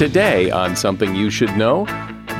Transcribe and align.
Today, 0.00 0.50
on 0.50 0.74
Something 0.76 1.14
You 1.14 1.28
Should 1.28 1.54
Know, 1.58 1.84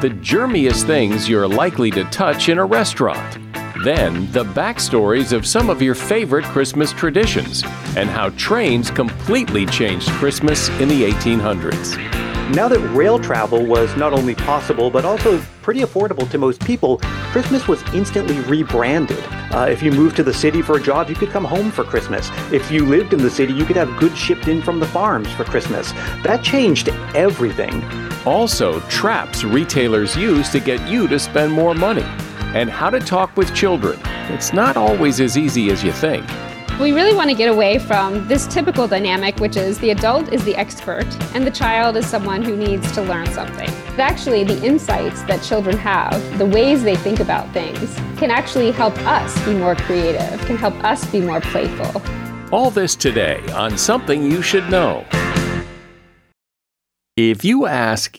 the 0.01 0.09
germiest 0.09 0.87
things 0.87 1.29
you're 1.29 1.47
likely 1.47 1.91
to 1.91 2.05
touch 2.05 2.49
in 2.49 2.57
a 2.57 2.65
restaurant. 2.65 3.50
Then, 3.83 4.31
the 4.33 4.45
backstories 4.45 5.33
of 5.33 5.47
some 5.47 5.71
of 5.71 5.81
your 5.81 5.95
favorite 5.95 6.45
Christmas 6.45 6.93
traditions 6.93 7.63
and 7.97 8.11
how 8.11 8.29
trains 8.31 8.91
completely 8.91 9.65
changed 9.65 10.11
Christmas 10.11 10.69
in 10.81 10.89
the 10.89 11.11
1800s. 11.11 11.97
Now 12.55 12.69
that 12.69 12.81
rail 12.91 13.19
travel 13.19 13.65
was 13.65 13.97
not 13.97 14.13
only 14.13 14.35
possible, 14.35 14.91
but 14.91 15.07
also 15.07 15.41
pretty 15.63 15.81
affordable 15.81 16.29
to 16.31 16.37
most 16.37 16.61
people, 16.61 16.99
Christmas 17.33 17.69
was 17.69 17.83
instantly 17.95 18.41
rebranded. 18.41 19.25
Uh, 19.51 19.69
if 19.71 19.83
you 19.83 19.93
moved 19.93 20.17
to 20.17 20.25
the 20.25 20.35
city 20.35 20.61
for 20.61 20.77
a 20.77 20.83
job, 20.83 21.09
you 21.09 21.15
could 21.15 21.31
come 21.31 21.45
home 21.45 21.71
for 21.71 21.83
Christmas. 21.83 22.29
If 22.53 22.71
you 22.71 22.85
lived 22.85 23.15
in 23.15 23.23
the 23.23 23.31
city, 23.31 23.55
you 23.55 23.65
could 23.65 23.77
have 23.77 23.99
goods 23.99 24.19
shipped 24.19 24.47
in 24.47 24.61
from 24.61 24.79
the 24.79 24.87
farms 24.87 25.33
for 25.33 25.45
Christmas. 25.45 25.93
That 26.23 26.43
changed 26.43 26.91
everything. 27.15 27.83
Also, 28.27 28.81
traps 28.89 29.43
retailers 29.43 30.17
use 30.17 30.51
to 30.51 30.61
get 30.61 30.87
you 30.87 31.09
to 31.09 31.19
spend 31.19 31.51
more 31.51 31.75
money. 31.75 32.05
And 32.55 32.69
how 32.69 32.91
to 32.91 32.99
talk 32.99 33.37
with 33.37 33.55
children. 33.55 33.99
It's 34.31 34.53
not 34.53 34.77
always 34.77 35.21
as 35.21 35.39
easy 35.39 35.71
as 35.71 35.85
you 35.85 35.93
think. 35.93 36.27
We 36.81 36.93
really 36.93 37.15
want 37.15 37.29
to 37.29 37.37
get 37.37 37.51
away 37.51 37.79
from 37.79 38.27
this 38.27 38.47
typical 38.47 38.89
dynamic, 38.89 39.39
which 39.39 39.57
is 39.57 39.79
the 39.79 39.91
adult 39.91 40.33
is 40.33 40.43
the 40.45 40.57
expert 40.57 41.05
and 41.35 41.47
the 41.47 41.51
child 41.51 41.97
is 41.97 42.07
someone 42.07 42.43
who 42.43 42.57
needs 42.57 42.91
to 42.93 43.03
learn 43.03 43.27
something. 43.33 43.69
Actually, 43.99 44.45
the 44.45 44.65
insights 44.65 45.23
that 45.25 45.43
children 45.43 45.77
have, 45.77 46.39
the 46.39 46.47
ways 46.47 46.83
they 46.83 46.97
think 46.97 47.21
about 47.21 47.53
things, 47.53 47.95
can 48.19 48.31
actually 48.31 48.71
help 48.71 48.97
us 49.07 49.39
be 49.45 49.55
more 49.55 49.77
creative, 49.77 50.41
can 50.47 50.57
help 50.57 50.75
us 50.83 51.05
be 51.13 51.21
more 51.21 51.43
playful. 51.43 52.03
All 52.51 52.71
this 52.71 52.97
today 52.97 53.41
on 53.53 53.77
Something 53.77 54.23
You 54.23 54.41
Should 54.41 54.71
Know. 54.71 55.05
If 57.17 57.45
you 57.45 57.67
ask 57.67 58.19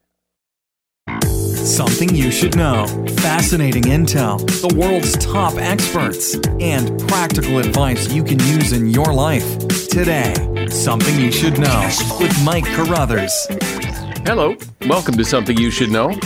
Something 1.63 2.15
you 2.15 2.31
should 2.31 2.57
know. 2.57 2.87
Fascinating 3.17 3.83
intel, 3.83 4.39
the 4.67 4.75
world's 4.75 5.15
top 5.17 5.53
experts, 5.57 6.33
and 6.59 6.99
practical 7.07 7.59
advice 7.59 8.11
you 8.11 8.23
can 8.23 8.39
use 8.39 8.71
in 8.71 8.89
your 8.89 9.13
life. 9.13 9.59
Today, 9.87 10.33
Something 10.71 11.19
You 11.19 11.31
Should 11.31 11.59
Know 11.59 11.89
with 12.19 12.35
Mike 12.43 12.65
Carruthers. 12.65 13.31
Hello, 14.25 14.57
welcome 14.87 15.15
to 15.17 15.23
Something 15.23 15.55
You 15.55 15.69
Should 15.69 15.91
Know. 15.91 16.17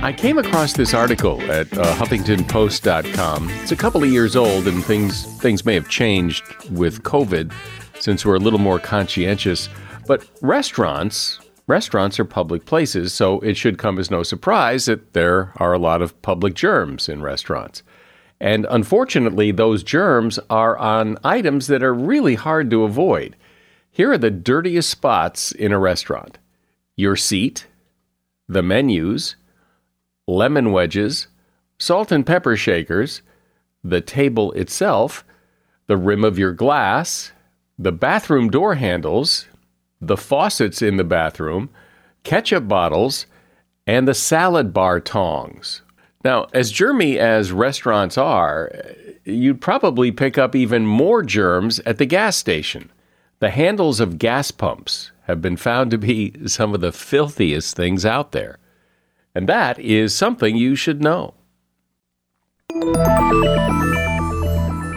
I 0.00 0.14
came 0.16 0.38
across 0.38 0.74
this 0.74 0.94
article 0.94 1.42
at 1.50 1.66
uh, 1.76 1.94
HuffingtonPost.com. 1.96 3.50
It's 3.50 3.72
a 3.72 3.76
couple 3.76 4.04
of 4.04 4.10
years 4.10 4.36
old, 4.36 4.68
and 4.68 4.84
things 4.84 5.24
things 5.40 5.66
may 5.66 5.74
have 5.74 5.88
changed 5.88 6.44
with 6.70 7.02
COVID 7.02 7.52
since 7.98 8.24
we're 8.24 8.36
a 8.36 8.40
little 8.40 8.60
more 8.60 8.78
conscientious. 8.78 9.68
But 10.06 10.24
restaurants 10.40 11.40
Restaurants 11.66 12.18
are 12.18 12.24
public 12.24 12.64
places, 12.64 13.12
so 13.12 13.40
it 13.40 13.56
should 13.56 13.78
come 13.78 13.98
as 13.98 14.10
no 14.10 14.22
surprise 14.22 14.86
that 14.86 15.12
there 15.12 15.52
are 15.56 15.72
a 15.72 15.78
lot 15.78 16.02
of 16.02 16.20
public 16.22 16.54
germs 16.54 17.08
in 17.08 17.22
restaurants. 17.22 17.82
And 18.40 18.66
unfortunately, 18.68 19.52
those 19.52 19.84
germs 19.84 20.40
are 20.50 20.76
on 20.76 21.18
items 21.22 21.68
that 21.68 21.82
are 21.82 21.94
really 21.94 22.34
hard 22.34 22.70
to 22.70 22.82
avoid. 22.82 23.36
Here 23.92 24.10
are 24.10 24.18
the 24.18 24.30
dirtiest 24.30 24.90
spots 24.90 25.52
in 25.52 25.72
a 25.72 25.78
restaurant 25.78 26.38
your 26.96 27.16
seat, 27.16 27.66
the 28.48 28.62
menus, 28.62 29.36
lemon 30.26 30.72
wedges, 30.72 31.28
salt 31.78 32.12
and 32.12 32.26
pepper 32.26 32.56
shakers, 32.56 33.22
the 33.82 34.00
table 34.00 34.52
itself, 34.52 35.24
the 35.86 35.96
rim 35.96 36.24
of 36.24 36.38
your 36.38 36.52
glass, 36.52 37.32
the 37.78 37.92
bathroom 37.92 38.50
door 38.50 38.74
handles, 38.74 39.46
the 40.02 40.16
faucets 40.16 40.82
in 40.82 40.96
the 40.96 41.04
bathroom, 41.04 41.70
ketchup 42.24 42.66
bottles, 42.66 43.26
and 43.86 44.06
the 44.06 44.14
salad 44.14 44.74
bar 44.74 45.00
tongs. 45.00 45.82
Now, 46.24 46.48
as 46.52 46.72
germy 46.72 47.16
as 47.16 47.52
restaurants 47.52 48.18
are, 48.18 48.72
you'd 49.24 49.60
probably 49.60 50.10
pick 50.12 50.36
up 50.36 50.54
even 50.54 50.86
more 50.86 51.22
germs 51.22 51.78
at 51.80 51.98
the 51.98 52.06
gas 52.06 52.36
station. 52.36 52.90
The 53.38 53.50
handles 53.50 54.00
of 54.00 54.18
gas 54.18 54.50
pumps 54.50 55.10
have 55.22 55.40
been 55.40 55.56
found 55.56 55.90
to 55.92 55.98
be 55.98 56.34
some 56.46 56.74
of 56.74 56.80
the 56.80 56.92
filthiest 56.92 57.76
things 57.76 58.04
out 58.04 58.32
there. 58.32 58.58
And 59.34 59.48
that 59.48 59.78
is 59.78 60.14
something 60.14 60.56
you 60.56 60.76
should 60.76 61.00
know. 61.02 61.34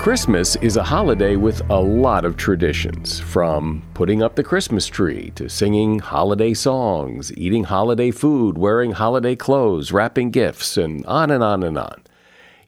Christmas 0.06 0.56
is 0.58 0.78
a 0.78 0.84
holiday 0.84 1.36
with 1.36 1.68
a 1.68 1.82
lot 1.82 2.26
of 2.26 2.38
traditions, 2.38 3.19
from 3.19 3.81
putting 3.96 4.22
up 4.22 4.36
the 4.36 4.44
Christmas 4.44 4.86
tree 4.86 5.31
to 5.31 5.50
singing 5.50 5.98
holiday 5.98 6.54
songs, 6.54 7.36
eating 7.36 7.63
holiday 7.63 8.12
food, 8.12 8.56
wearing 8.56 8.92
holiday 8.92 9.36
clothes, 9.36 9.92
wrapping 9.92 10.30
gifts, 10.30 10.78
and 10.78 11.04
on 11.07 11.31
and 11.31 11.44
on 11.44 11.63
and 11.63 11.75
on. 11.75 12.04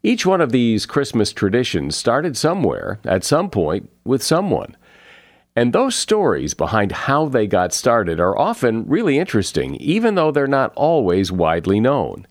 Each 0.02 0.26
one 0.26 0.42
of 0.42 0.52
these 0.52 0.88
Christmas 0.88 1.32
traditions 1.32 1.96
started 1.96 2.36
somewhere, 2.36 3.00
at 3.06 3.24
some 3.24 3.52
point, 3.52 3.92
with 4.04 4.24
someone. 4.24 4.76
And 5.56 5.74
those 5.74 5.94
stories 5.94 6.56
behind 6.56 6.92
how 6.92 7.28
they 7.28 7.46
got 7.46 7.72
started 7.72 8.20
are 8.20 8.36
often 8.36 8.88
really 8.88 9.20
interesting, 9.20 9.76
even 9.76 10.16
though 10.16 10.32
they're 10.32 10.48
not 10.48 10.74
always 10.74 11.32
widely 11.32 11.80
known. 11.80 12.26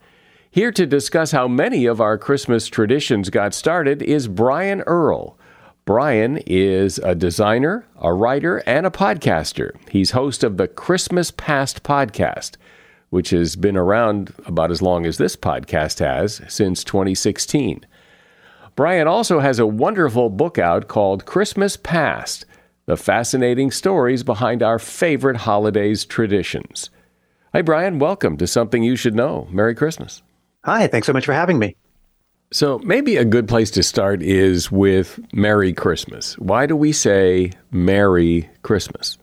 Here 0.57 0.73
to 0.73 0.87
discuss 0.87 1.33
how 1.33 1.49
many 1.49 1.85
of 1.85 2.01
our 2.01 2.17
Christmas 2.17 2.67
traditions 2.67 3.29
got 3.29 3.53
started 3.53 4.01
is 4.01 4.27
Brian 4.27 4.81
Earl. 4.87 5.37
Brian 5.85 6.39
is 6.47 6.97
a 6.97 7.15
designer, 7.15 7.87
a 8.01 8.15
writer, 8.15 8.63
and 8.65 8.87
a 8.87 8.91
podcaster. 8.91 9.77
He's 9.91 10.13
host 10.13 10.43
of 10.43 10.57
the 10.57 10.67
Christmas 10.67 11.31
Past 11.31 11.83
podcast, 11.83 12.53
which 13.11 13.29
has 13.37 13.55
been 13.55 13.77
around 13.77 14.33
about 14.47 14.71
as 14.71 14.81
long 14.81 15.05
as 15.05 15.19
this 15.19 15.37
podcast 15.37 15.99
has, 15.99 16.41
since 16.49 16.83
2016. 16.85 17.85
Brian 18.77 19.07
also 19.07 19.41
has 19.41 19.59
a 19.59 19.67
wonderful 19.67 20.31
book 20.31 20.57
out 20.57 20.89
called 20.89 21.27
Christmas 21.27 21.77
Past 21.77 22.47
The 22.87 22.97
Fascinating 22.97 23.71
Stories 23.71 24.23
Behind 24.23 24.63
Our 24.63 24.79
Favorite 24.79 25.37
Holidays 25.37 26.07
Traditions. 26.07 26.89
Hi, 27.53 27.61
Brian. 27.61 27.99
Welcome 27.99 28.39
to 28.39 28.47
Something 28.47 28.83
You 28.83 28.97
Should 28.97 29.15
Know. 29.15 29.49
Merry 29.51 29.75
Christmas. 29.75 30.23
Hi. 30.67 30.89
Thanks 30.89 31.07
so 31.07 31.13
much 31.13 31.25
for 31.25 31.33
having 31.33 31.59
me. 31.61 31.77
So, 32.53 32.79
maybe 32.81 33.17
a 33.17 33.25
good 33.25 33.49
place 33.49 33.71
to 33.73 33.83
start 33.83 34.23
is 34.23 34.71
with 34.71 35.19
Merry 35.33 35.73
Christmas. 35.73 36.37
Why 36.39 36.67
do 36.67 36.77
we 36.77 36.93
say 36.93 37.53
Merry 37.71 38.49
Christmas? 38.63 39.19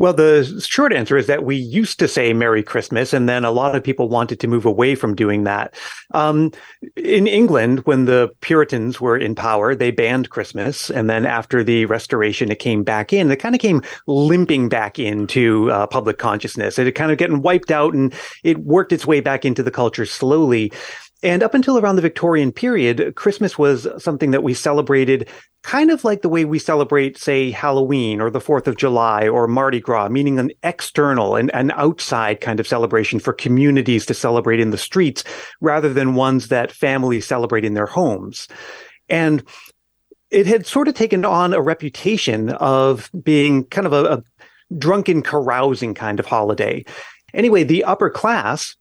Well, 0.00 0.14
the 0.14 0.64
short 0.66 0.94
answer 0.94 1.18
is 1.18 1.26
that 1.26 1.44
we 1.44 1.56
used 1.56 1.98
to 1.98 2.08
say 2.08 2.32
Merry 2.32 2.62
Christmas, 2.62 3.12
and 3.12 3.28
then 3.28 3.44
a 3.44 3.50
lot 3.50 3.76
of 3.76 3.84
people 3.84 4.08
wanted 4.08 4.40
to 4.40 4.48
move 4.48 4.64
away 4.64 4.94
from 4.94 5.14
doing 5.14 5.44
that. 5.44 5.74
Um, 6.12 6.52
in 6.96 7.26
England, 7.26 7.80
when 7.80 8.06
the 8.06 8.30
Puritans 8.40 8.98
were 8.98 9.18
in 9.18 9.34
power, 9.34 9.74
they 9.74 9.90
banned 9.90 10.30
Christmas. 10.30 10.88
And 10.88 11.10
then 11.10 11.26
after 11.26 11.62
the 11.62 11.84
Restoration, 11.84 12.50
it 12.50 12.60
came 12.60 12.82
back 12.82 13.12
in. 13.12 13.30
It 13.30 13.36
kind 13.36 13.54
of 13.54 13.60
came 13.60 13.82
limping 14.06 14.70
back 14.70 14.98
into 14.98 15.70
uh, 15.70 15.86
public 15.86 16.16
consciousness. 16.16 16.78
It 16.78 16.86
had 16.86 16.94
kind 16.94 17.12
of 17.12 17.18
getting 17.18 17.42
wiped 17.42 17.70
out 17.70 17.92
and 17.92 18.14
it 18.42 18.56
worked 18.60 18.92
its 18.92 19.06
way 19.06 19.20
back 19.20 19.44
into 19.44 19.62
the 19.62 19.70
culture 19.70 20.06
slowly. 20.06 20.72
And 21.22 21.42
up 21.42 21.52
until 21.52 21.78
around 21.78 21.96
the 21.96 22.02
Victorian 22.02 22.50
period, 22.50 23.14
Christmas 23.14 23.58
was 23.58 23.86
something 23.98 24.30
that 24.30 24.42
we 24.42 24.54
celebrated 24.54 25.28
kind 25.62 25.90
of 25.90 26.04
like 26.04 26.22
the 26.22 26.28
way 26.28 26.46
we 26.46 26.58
celebrate, 26.58 27.18
say, 27.18 27.50
Halloween 27.50 28.20
or 28.20 28.30
the 28.30 28.40
4th 28.40 28.66
of 28.66 28.78
July 28.78 29.28
or 29.28 29.46
Mardi 29.46 29.80
Gras, 29.80 30.08
meaning 30.08 30.38
an 30.38 30.50
external 30.62 31.36
and 31.36 31.54
an 31.54 31.70
outside 31.72 32.40
kind 32.40 32.58
of 32.58 32.66
celebration 32.66 33.20
for 33.20 33.34
communities 33.34 34.06
to 34.06 34.14
celebrate 34.14 34.60
in 34.60 34.70
the 34.70 34.78
streets 34.78 35.22
rather 35.60 35.92
than 35.92 36.14
ones 36.14 36.48
that 36.48 36.72
families 36.72 37.26
celebrate 37.26 37.64
in 37.64 37.74
their 37.74 37.86
homes. 37.86 38.48
And 39.10 39.42
it 40.30 40.46
had 40.46 40.64
sort 40.64 40.88
of 40.88 40.94
taken 40.94 41.26
on 41.26 41.52
a 41.52 41.60
reputation 41.60 42.50
of 42.50 43.10
being 43.22 43.64
kind 43.64 43.86
of 43.86 43.92
a, 43.92 44.04
a 44.04 44.22
drunken 44.78 45.22
carousing 45.22 45.92
kind 45.92 46.18
of 46.18 46.24
holiday. 46.24 46.84
Anyway, 47.34 47.64
the 47.64 47.84
upper 47.84 48.08
class 48.08 48.76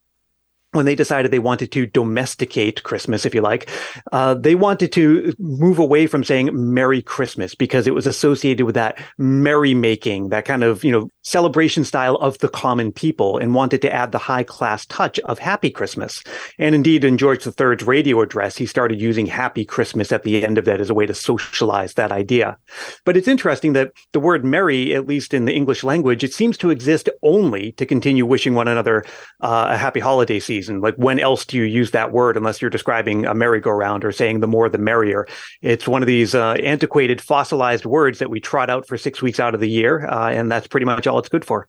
when 0.71 0.85
they 0.85 0.93
decided 0.93 1.31
they 1.31 1.39
wanted 1.39 1.71
to 1.71 1.87
domesticate 1.87 2.83
Christmas, 2.83 3.25
if 3.25 3.33
you 3.33 3.41
like, 3.41 3.69
uh, 4.11 4.35
they 4.35 4.53
wanted 4.53 4.91
to 4.91 5.33
move 5.39 5.79
away 5.79 6.05
from 6.05 6.23
saying 6.23 6.49
Merry 6.53 7.01
Christmas 7.01 7.55
because 7.55 7.87
it 7.87 7.95
was 7.95 8.05
associated 8.05 8.65
with 8.65 8.75
that 8.75 8.99
merrymaking, 9.17 10.29
that 10.29 10.45
kind 10.45 10.63
of, 10.63 10.83
you 10.83 10.91
know, 10.91 11.09
celebration 11.23 11.83
style 11.83 12.15
of 12.17 12.37
the 12.37 12.49
common 12.49 12.91
people 12.91 13.37
and 13.37 13.55
wanted 13.55 13.81
to 13.81 13.91
add 13.91 14.11
the 14.11 14.19
high 14.19 14.43
class 14.43 14.85
touch 14.85 15.19
of 15.21 15.39
Happy 15.39 15.71
Christmas. 15.71 16.23
And 16.59 16.75
indeed, 16.75 17.03
in 17.03 17.17
George 17.17 17.47
III's 17.47 17.83
radio 17.83 18.21
address, 18.21 18.55
he 18.55 18.67
started 18.67 19.01
using 19.01 19.25
Happy 19.25 19.65
Christmas 19.65 20.11
at 20.11 20.21
the 20.21 20.43
end 20.43 20.59
of 20.59 20.65
that 20.65 20.81
as 20.81 20.91
a 20.91 20.93
way 20.93 21.07
to 21.07 21.15
socialize 21.15 21.95
that 21.95 22.11
idea. 22.11 22.57
But 23.05 23.17
it's 23.17 23.27
interesting 23.27 23.73
that 23.73 23.91
the 24.13 24.19
word 24.19 24.45
merry, 24.45 24.93
at 24.93 25.07
least 25.07 25.33
in 25.33 25.45
the 25.45 25.55
English 25.55 25.83
language, 25.83 26.23
it 26.23 26.33
seems 26.33 26.59
to 26.59 26.69
exist 26.69 27.09
only 27.23 27.71
to 27.73 27.87
continue 27.87 28.25
wishing 28.25 28.53
one 28.53 28.67
another 28.67 29.03
uh, 29.41 29.67
a 29.71 29.77
happy 29.77 29.99
holiday 29.99 30.39
season 30.39 30.58
Like 30.67 30.95
when 30.95 31.19
else 31.19 31.45
do 31.45 31.57
you 31.57 31.63
use 31.63 31.91
that 31.91 32.11
word 32.11 32.35
unless 32.35 32.61
you're 32.61 32.69
describing 32.69 33.25
a 33.25 33.33
merry-go-round 33.33 34.03
or 34.03 34.11
saying 34.11 34.39
the 34.39 34.47
more 34.47 34.67
the 34.67 34.77
merrier? 34.77 35.27
It's 35.61 35.87
one 35.87 36.01
of 36.01 36.07
these 36.07 36.35
uh, 36.35 36.53
antiquated 36.53 37.21
fossilized 37.21 37.85
words 37.85 38.19
that 38.19 38.29
we 38.29 38.39
trot 38.39 38.69
out 38.69 38.87
for 38.87 38.97
six 38.97 39.21
weeks 39.21 39.39
out 39.39 39.53
of 39.53 39.59
the 39.59 39.69
year, 39.69 40.07
uh, 40.07 40.29
and 40.29 40.51
that's 40.51 40.67
pretty 40.67 40.85
much 40.85 41.07
all 41.07 41.19
it's 41.19 41.29
good 41.29 41.45
for. 41.45 41.67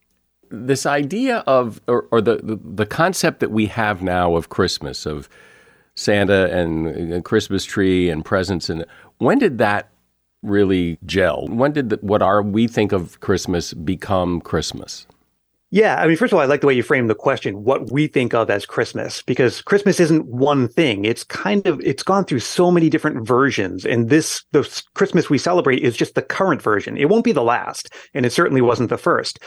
This 0.51 0.87
idea 0.87 1.45
of, 1.47 1.81
or, 1.87 2.09
or 2.11 2.21
the, 2.21 2.37
the, 2.43 2.59
the 2.63 2.87
concept 2.87 3.41
that 3.41 3.51
we 3.51 3.67
have 3.67 4.03
now 4.03 4.35
of 4.35 4.49
Christmas, 4.49 5.07
of 5.07 5.29
Santa 5.95 6.51
and, 6.51 6.87
and 6.87 7.25
Christmas 7.25 7.65
tree 7.65 8.09
and 8.09 8.25
presents, 8.25 8.69
and 8.69 8.85
when 9.19 9.39
did 9.39 9.59
that 9.59 9.91
really 10.43 10.99
gel? 11.05 11.47
When 11.49 11.73
did 11.73 11.91
the, 11.91 11.99
what 12.01 12.23
are 12.23 12.43
we 12.43 12.67
think 12.67 12.93
of 12.93 13.21
Christmas 13.21 13.75
become 13.75 14.41
Christmas? 14.41 15.07
Yeah, 15.73 16.03
I 16.03 16.09
mean, 16.09 16.17
first 16.17 16.33
of 16.33 16.37
all, 16.37 16.43
I 16.43 16.47
like 16.47 16.63
the 16.63 16.67
way 16.67 16.75
you 16.75 16.83
frame 16.83 17.07
the 17.07 17.15
question, 17.15 17.63
what 17.63 17.93
we 17.93 18.09
think 18.09 18.35
of 18.35 18.51
as 18.51 18.67
Christmas, 18.67 19.23
because 19.23 19.63
Christmas 19.63 20.01
isn't 20.01 20.27
one 20.27 20.67
thing. 20.67 21.05
It's 21.05 21.23
kind 21.23 21.65
of 21.65 21.81
it's 21.81 22.03
gone 22.03 22.25
through 22.25 22.41
so 22.41 22.73
many 22.73 22.91
different 22.91 23.25
versions, 23.25 23.85
and 23.87 24.09
this 24.09 24.43
the 24.51 24.69
Christmas 24.95 25.31
we 25.31 25.39
celebrate 25.39 25.81
is 25.81 25.97
just 25.97 26.17
the 26.17 26.23
current 26.23 26.61
version. 26.61 26.97
It 26.97 27.09
won't 27.09 27.25
be 27.25 27.31
the 27.31 27.45
last, 27.45 27.95
and 28.15 28.27
it 28.27 28.33
certainly 28.33 28.61
wasn't 28.61 28.91
the 28.91 28.99
first 28.99 29.39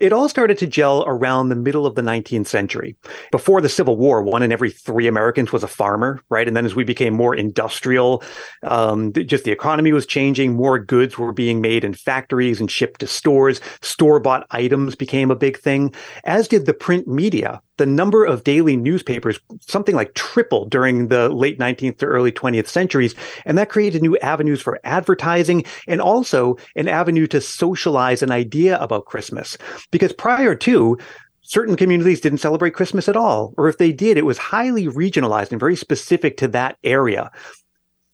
it 0.00 0.14
all 0.14 0.28
started 0.28 0.56
to 0.58 0.66
gel 0.66 1.04
around 1.06 1.48
the 1.48 1.54
middle 1.54 1.84
of 1.86 1.94
the 1.94 2.02
19th 2.02 2.46
century. 2.46 2.96
Before 3.30 3.60
the 3.60 3.68
Civil 3.68 3.96
War, 3.96 4.22
one 4.22 4.42
in 4.42 4.50
every 4.50 4.70
three 4.70 5.06
Americans 5.06 5.52
was 5.52 5.62
a 5.62 5.68
farmer, 5.68 6.22
right? 6.30 6.48
And 6.48 6.56
then 6.56 6.64
as 6.64 6.74
we 6.74 6.84
became 6.84 7.14
more 7.14 7.34
industrial, 7.34 8.22
um, 8.62 9.12
just 9.12 9.44
the 9.44 9.52
economy 9.52 9.92
was 9.92 10.06
changing. 10.06 10.54
More 10.54 10.78
goods 10.78 11.18
were 11.18 11.32
being 11.32 11.60
made 11.60 11.84
in 11.84 11.92
factories 11.92 12.60
and 12.60 12.70
shipped 12.70 13.00
to 13.00 13.06
stores. 13.06 13.60
Store 13.82 14.18
bought 14.18 14.46
items 14.50 14.94
became 14.94 15.30
a 15.30 15.36
big 15.36 15.58
thing, 15.60 15.94
as 16.24 16.48
did 16.48 16.66
the 16.66 16.74
print 16.74 17.06
media 17.06 17.60
the 17.80 17.86
number 17.86 18.26
of 18.26 18.44
daily 18.44 18.76
newspapers 18.76 19.40
something 19.66 19.94
like 19.94 20.12
tripled 20.12 20.70
during 20.70 21.08
the 21.08 21.30
late 21.30 21.58
19th 21.58 21.96
to 21.96 22.04
early 22.04 22.30
20th 22.30 22.66
centuries. 22.66 23.14
And 23.46 23.56
that 23.56 23.70
created 23.70 24.02
new 24.02 24.18
avenues 24.18 24.60
for 24.60 24.78
advertising 24.84 25.64
and 25.88 25.98
also 25.98 26.58
an 26.76 26.88
avenue 26.88 27.26
to 27.28 27.40
socialize 27.40 28.22
an 28.22 28.30
idea 28.30 28.78
about 28.80 29.06
Christmas. 29.06 29.56
Because 29.90 30.12
prior 30.12 30.54
to, 30.56 30.98
certain 31.40 31.74
communities 31.74 32.20
didn't 32.20 32.38
celebrate 32.38 32.74
Christmas 32.74 33.08
at 33.08 33.16
all. 33.16 33.54
Or 33.56 33.66
if 33.66 33.78
they 33.78 33.92
did, 33.92 34.18
it 34.18 34.26
was 34.26 34.36
highly 34.36 34.86
regionalized 34.86 35.50
and 35.50 35.58
very 35.58 35.74
specific 35.74 36.36
to 36.36 36.48
that 36.48 36.76
area 36.84 37.30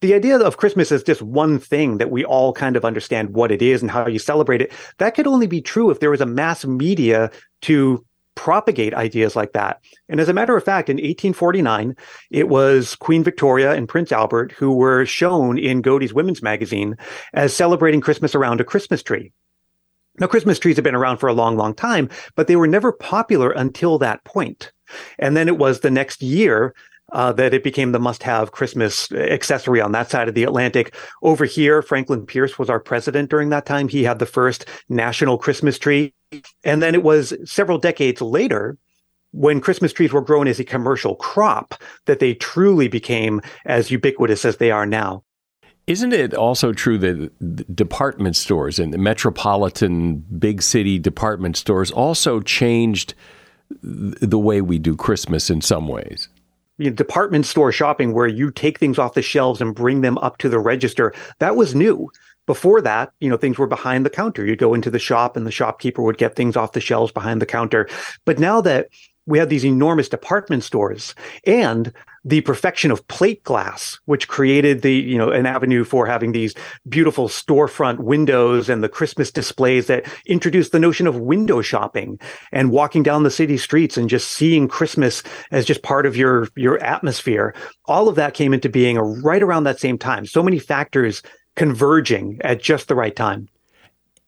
the 0.00 0.14
idea 0.14 0.38
of 0.38 0.58
Christmas 0.58 0.92
as 0.92 1.02
just 1.02 1.22
one 1.22 1.58
thing 1.58 1.98
that 1.98 2.10
we 2.10 2.24
all 2.24 2.52
kind 2.52 2.76
of 2.76 2.84
understand 2.84 3.30
what 3.30 3.50
it 3.50 3.62
is 3.62 3.80
and 3.80 3.90
how 3.90 4.06
you 4.06 4.18
celebrate 4.18 4.60
it, 4.60 4.72
that 4.98 5.14
could 5.14 5.26
only 5.26 5.46
be 5.46 5.60
true 5.60 5.90
if 5.90 6.00
there 6.00 6.10
was 6.10 6.20
a 6.20 6.26
mass 6.26 6.64
media 6.64 7.30
to 7.62 8.04
propagate 8.34 8.92
ideas 8.92 9.34
like 9.34 9.52
that. 9.54 9.80
And 10.08 10.20
as 10.20 10.28
a 10.28 10.34
matter 10.34 10.56
of 10.56 10.62
fact, 10.62 10.90
in 10.90 10.96
1849, 10.96 11.96
it 12.30 12.48
was 12.48 12.94
Queen 12.96 13.24
Victoria 13.24 13.72
and 13.72 13.88
Prince 13.88 14.12
Albert 14.12 14.52
who 14.52 14.72
were 14.72 15.06
shown 15.06 15.58
in 15.58 15.80
Godey's 15.80 16.12
Women's 16.12 16.42
Magazine 16.42 16.96
as 17.32 17.56
celebrating 17.56 18.02
Christmas 18.02 18.34
around 18.34 18.60
a 18.60 18.64
Christmas 18.64 19.02
tree. 19.02 19.32
Now, 20.20 20.26
Christmas 20.26 20.58
trees 20.58 20.76
have 20.76 20.84
been 20.84 20.94
around 20.94 21.18
for 21.18 21.28
a 21.28 21.34
long, 21.34 21.56
long 21.56 21.74
time, 21.74 22.08
but 22.36 22.46
they 22.46 22.56
were 22.56 22.66
never 22.66 22.92
popular 22.92 23.50
until 23.50 23.98
that 23.98 24.24
point. 24.24 24.72
And 25.18 25.36
then 25.36 25.48
it 25.48 25.58
was 25.58 25.80
the 25.80 25.90
next 25.90 26.22
year 26.22 26.74
uh, 27.12 27.32
that 27.32 27.54
it 27.54 27.62
became 27.62 27.92
the 27.92 27.98
must-have 27.98 28.52
Christmas 28.52 29.10
accessory 29.12 29.80
on 29.80 29.92
that 29.92 30.10
side 30.10 30.28
of 30.28 30.34
the 30.34 30.44
Atlantic. 30.44 30.94
Over 31.22 31.44
here, 31.44 31.82
Franklin 31.82 32.26
Pierce 32.26 32.58
was 32.58 32.68
our 32.68 32.80
president 32.80 33.30
during 33.30 33.50
that 33.50 33.66
time. 33.66 33.88
He 33.88 34.04
had 34.04 34.18
the 34.18 34.26
first 34.26 34.66
national 34.88 35.38
Christmas 35.38 35.78
tree, 35.78 36.12
and 36.64 36.82
then 36.82 36.94
it 36.94 37.02
was 37.02 37.34
several 37.44 37.78
decades 37.78 38.20
later 38.20 38.76
when 39.32 39.60
Christmas 39.60 39.92
trees 39.92 40.12
were 40.12 40.22
grown 40.22 40.48
as 40.48 40.58
a 40.58 40.64
commercial 40.64 41.14
crop 41.14 41.74
that 42.06 42.20
they 42.20 42.34
truly 42.34 42.88
became 42.88 43.40
as 43.66 43.90
ubiquitous 43.90 44.44
as 44.44 44.56
they 44.56 44.70
are 44.70 44.86
now. 44.86 45.22
Isn't 45.86 46.12
it 46.12 46.34
also 46.34 46.72
true 46.72 46.98
that 46.98 47.76
department 47.76 48.34
stores 48.34 48.80
and 48.80 48.92
the 48.92 48.98
metropolitan 48.98 50.16
big 50.16 50.60
city 50.62 50.98
department 50.98 51.56
stores 51.56 51.92
also 51.92 52.40
changed 52.40 53.14
the 53.82 54.38
way 54.38 54.60
we 54.60 54.80
do 54.80 54.96
Christmas 54.96 55.48
in 55.48 55.60
some 55.60 55.86
ways? 55.86 56.28
You 56.78 56.90
know, 56.90 56.96
department 56.96 57.46
store 57.46 57.72
shopping 57.72 58.12
where 58.12 58.26
you 58.26 58.50
take 58.50 58.78
things 58.78 58.98
off 58.98 59.14
the 59.14 59.22
shelves 59.22 59.60
and 59.60 59.74
bring 59.74 60.00
them 60.00 60.18
up 60.18 60.38
to 60.38 60.48
the 60.48 60.58
register. 60.58 61.12
That 61.38 61.56
was 61.56 61.74
new. 61.74 62.10
Before 62.46 62.80
that, 62.80 63.12
you 63.18 63.28
know, 63.28 63.36
things 63.36 63.58
were 63.58 63.66
behind 63.66 64.06
the 64.06 64.10
counter. 64.10 64.46
You'd 64.46 64.60
go 64.60 64.72
into 64.72 64.90
the 64.90 65.00
shop 65.00 65.36
and 65.36 65.44
the 65.46 65.50
shopkeeper 65.50 66.02
would 66.02 66.18
get 66.18 66.36
things 66.36 66.56
off 66.56 66.72
the 66.72 66.80
shelves 66.80 67.10
behind 67.10 67.42
the 67.42 67.46
counter. 67.46 67.88
But 68.24 68.38
now 68.38 68.60
that 68.60 68.88
we 69.26 69.38
have 69.38 69.48
these 69.48 69.64
enormous 69.64 70.08
department 70.08 70.62
stores 70.62 71.14
and 71.44 71.92
the 72.26 72.40
perfection 72.40 72.90
of 72.90 73.06
plate 73.06 73.44
glass, 73.44 74.00
which 74.06 74.26
created 74.26 74.82
the, 74.82 74.92
you 74.92 75.16
know, 75.16 75.30
an 75.30 75.46
avenue 75.46 75.84
for 75.84 76.06
having 76.06 76.32
these 76.32 76.54
beautiful 76.88 77.28
storefront 77.28 78.00
windows 78.00 78.68
and 78.68 78.82
the 78.82 78.88
Christmas 78.88 79.30
displays 79.30 79.86
that 79.86 80.04
introduced 80.26 80.72
the 80.72 80.80
notion 80.80 81.06
of 81.06 81.20
window 81.20 81.62
shopping 81.62 82.18
and 82.50 82.72
walking 82.72 83.04
down 83.04 83.22
the 83.22 83.30
city 83.30 83.56
streets 83.56 83.96
and 83.96 84.10
just 84.10 84.32
seeing 84.32 84.66
Christmas 84.66 85.22
as 85.52 85.64
just 85.64 85.84
part 85.84 86.04
of 86.04 86.16
your, 86.16 86.48
your 86.56 86.82
atmosphere. 86.82 87.54
All 87.84 88.08
of 88.08 88.16
that 88.16 88.34
came 88.34 88.52
into 88.52 88.68
being 88.68 88.98
right 88.98 89.42
around 89.42 89.62
that 89.62 89.78
same 89.78 89.96
time. 89.96 90.26
So 90.26 90.42
many 90.42 90.58
factors 90.58 91.22
converging 91.54 92.40
at 92.42 92.60
just 92.60 92.88
the 92.88 92.96
right 92.96 93.14
time. 93.14 93.48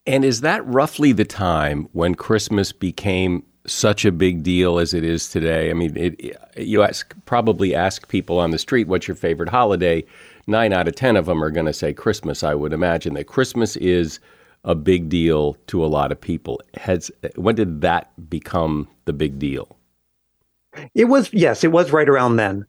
And 0.07 0.25
is 0.25 0.43
that 0.43 0.65
roughly 0.65 1.11
the 1.11 1.25
time 1.25 1.89
when 1.93 2.15
Christmas 2.15 2.71
became 2.73 3.43
such 3.69 4.05
a 4.05 4.13
big 4.13 4.43
deal 4.43 4.79
as 4.79 4.95
it 4.95 5.05
is 5.05 5.29
today. 5.29 5.71
I 5.71 5.75
mean, 5.75 5.97
it, 5.97 6.37
you 6.57 6.83
ask 6.83 7.15
probably 7.27 7.75
ask 7.75 8.09
people 8.09 8.39
on 8.39 8.51
the 8.51 8.59
street 8.59 8.89
what's 8.89 9.07
your 9.07 9.15
favorite 9.15 9.49
holiday. 9.49 10.05
Nine 10.47 10.73
out 10.73 10.89
of 10.89 10.97
ten 10.97 11.17
of 11.17 11.27
them 11.27 11.45
are 11.45 11.51
going 11.51 11.67
to 11.67 11.73
say 11.73 11.93
Christmas. 11.93 12.43
I 12.43 12.55
would 12.55 12.73
imagine 12.73 13.15
that 13.15 13.27
Christmas 13.27 13.77
is 13.77 14.19
a 14.65 14.75
big 14.75 15.09
deal 15.09 15.55
to 15.69 15.85
a 15.85 15.87
lot 15.87 16.11
of 16.11 16.21
people. 16.21 16.61
Has 16.75 17.11
when 17.37 17.55
did 17.55 17.81
that 17.83 18.11
become 18.29 18.89
the 19.05 19.13
big 19.13 19.39
deal? 19.39 19.77
It 20.95 21.07
was, 21.07 21.33
yes, 21.33 21.65
it 21.65 21.73
was 21.73 21.93
right 21.93 22.09
around 22.09 22.37
then. 22.37 22.65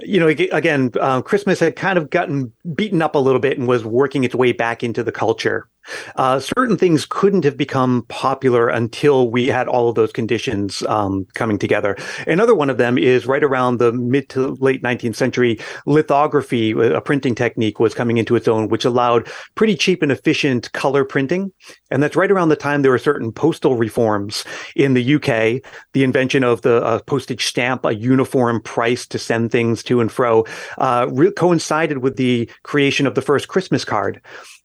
You 0.00 0.18
know, 0.18 0.26
again, 0.26 0.90
uh, 1.00 1.22
Christmas 1.22 1.60
had 1.60 1.76
kind 1.76 1.98
of 1.98 2.10
gotten 2.10 2.52
beaten 2.74 3.02
up 3.02 3.14
a 3.14 3.20
little 3.20 3.40
bit 3.40 3.58
and 3.58 3.68
was 3.68 3.84
working 3.84 4.24
its 4.24 4.34
way 4.34 4.52
back 4.52 4.82
into 4.82 5.04
the 5.04 5.12
culture. 5.12 5.68
Uh, 6.16 6.38
certain 6.38 6.76
things 6.76 7.06
couldn't 7.06 7.44
have 7.44 7.56
become 7.56 8.04
popular 8.08 8.68
until 8.68 9.30
we 9.30 9.46
had 9.46 9.68
all 9.68 9.88
of 9.88 9.94
those 9.94 10.12
conditions 10.12 10.82
um, 10.84 11.26
coming 11.34 11.58
together. 11.58 11.96
Another 12.26 12.54
one 12.54 12.70
of 12.70 12.78
them 12.78 12.98
is 12.98 13.26
right 13.26 13.42
around 13.42 13.78
the 13.78 13.92
mid 13.92 14.28
to 14.30 14.56
late 14.60 14.82
19th 14.82 15.16
century, 15.16 15.58
lithography, 15.86 16.72
a 16.72 17.00
printing 17.00 17.34
technique 17.34 17.80
was 17.80 17.94
coming 17.94 18.18
into 18.18 18.36
its 18.36 18.48
own, 18.48 18.68
which 18.68 18.84
allowed 18.84 19.28
pretty 19.54 19.76
cheap 19.76 20.02
and 20.02 20.12
efficient 20.12 20.72
color 20.72 21.04
printing. 21.04 21.52
And 21.90 22.02
that's 22.02 22.16
right 22.16 22.30
around 22.30 22.48
the 22.48 22.56
time 22.56 22.82
there 22.82 22.90
were 22.90 22.98
certain 22.98 23.32
postal 23.32 23.76
reforms 23.76 24.44
in 24.76 24.94
the 24.94 25.14
UK, 25.14 25.62
the 25.92 26.04
invention 26.04 26.44
of 26.44 26.62
the 26.62 26.82
uh, 26.82 27.00
postage 27.00 27.46
stamp, 27.46 27.84
a 27.84 27.94
uniform 27.94 28.60
price 28.62 29.06
to 29.08 29.18
send 29.18 29.50
things 29.50 29.82
to 29.84 30.00
and 30.00 30.10
fro, 30.10 30.44
uh, 30.78 31.08
re- 31.10 31.32
coincided 31.32 31.98
with 31.98 32.16
the 32.16 32.48
creation 32.62 33.06
of 33.06 33.14
the 33.14 33.22
first 33.22 33.48
Christmas 33.48 33.84
card. 33.84 34.20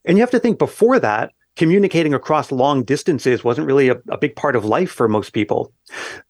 And 0.08 0.18
you 0.18 0.22
have 0.22 0.32
to 0.32 0.40
think 0.40 0.58
before 0.58 1.00
that, 1.00 1.34
communicating 1.58 2.14
across 2.14 2.52
long 2.52 2.84
distances 2.84 3.44
wasn't 3.44 3.68
really 3.68 3.90
a, 3.90 3.98
a, 4.10 4.18
big 4.18 4.36
part 4.36 4.56
of 4.56 4.64
life 4.64 4.92
for 4.92 5.10
most 5.10 5.34
people. 5.34 5.74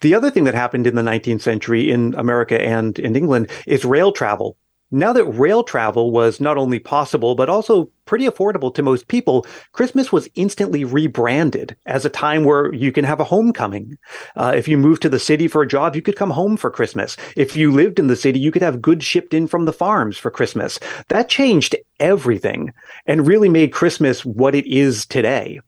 The 0.02 0.16
other 0.16 0.32
thing 0.32 0.46
that 0.46 0.56
happened 0.56 0.88
in 0.88 0.96
the 0.96 1.02
19th 1.02 1.42
century 1.42 1.92
in 1.92 2.16
America 2.16 2.60
and 2.60 2.98
in 2.98 3.16
England 3.16 3.52
is 3.68 3.86
rail 3.86 4.12
travel. 4.12 4.58
Now 4.90 5.14
that 5.14 5.26
rail 5.26 5.64
travel 5.64 6.12
was 6.12 6.40
not 6.40 6.58
only 6.58 6.80
possible, 6.80 7.36
but 7.36 7.50
also 7.50 7.92
pretty 8.08 8.26
affordable 8.26 8.74
to 8.74 8.82
most 8.82 9.08
people, 9.08 9.46
Christmas 9.74 10.12
was 10.12 10.28
instantly 10.34 10.84
rebranded 10.84 11.76
as 11.86 12.06
a 12.06 12.10
time 12.10 12.44
where 12.44 12.74
you 12.74 12.92
can 12.92 13.06
have 13.06 13.20
a 13.20 13.26
homecoming. 13.26 13.98
Uh, 14.36 14.54
if 14.56 14.68
you 14.68 14.78
moved 14.78 15.02
to 15.04 15.10
the 15.10 15.20
city 15.20 15.48
for 15.48 15.62
a 15.62 15.68
job, 15.68 15.96
you 15.96 16.02
could 16.02 16.16
come 16.16 16.32
home 16.32 16.58
for 16.58 16.72
Christmas. 16.72 17.18
If 17.36 17.56
you 17.56 17.72
lived 17.72 18.00
in 18.00 18.08
the 18.08 18.16
city, 18.16 18.40
you 18.40 18.52
could 18.52 18.64
have 18.64 18.82
goods 18.82 19.06
shipped 19.06 19.34
in 19.34 19.46
from 19.46 19.66
the 19.66 19.74
farms 19.74 20.18
for 20.18 20.32
Christmas. 20.32 20.80
That 21.10 21.30
changed 21.30 21.76
everything 22.00 22.74
and 23.06 23.28
really 23.28 23.50
made 23.50 23.72
Christmas 23.72 24.26
what 24.26 24.56
it 24.56 24.66
is 24.66 25.06
today. 25.06 25.60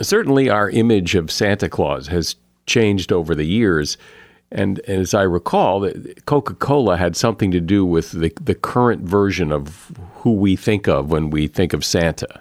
Certainly, 0.00 0.50
our 0.50 0.68
image 0.70 1.14
of 1.14 1.30
Santa 1.30 1.68
Claus 1.68 2.08
has 2.08 2.34
changed 2.66 3.12
over 3.12 3.34
the 3.34 3.44
years. 3.44 3.96
And, 4.52 4.80
as 4.80 5.14
I 5.14 5.22
recall, 5.22 5.90
Coca 6.26 6.54
Cola 6.54 6.96
had 6.96 7.16
something 7.16 7.50
to 7.50 7.60
do 7.60 7.84
with 7.84 8.12
the, 8.12 8.32
the 8.40 8.54
current 8.54 9.02
version 9.02 9.50
of 9.50 9.92
who 10.16 10.32
we 10.32 10.56
think 10.56 10.86
of 10.88 11.10
when 11.10 11.30
we 11.30 11.48
think 11.48 11.72
of 11.72 11.84
Santa. 11.84 12.38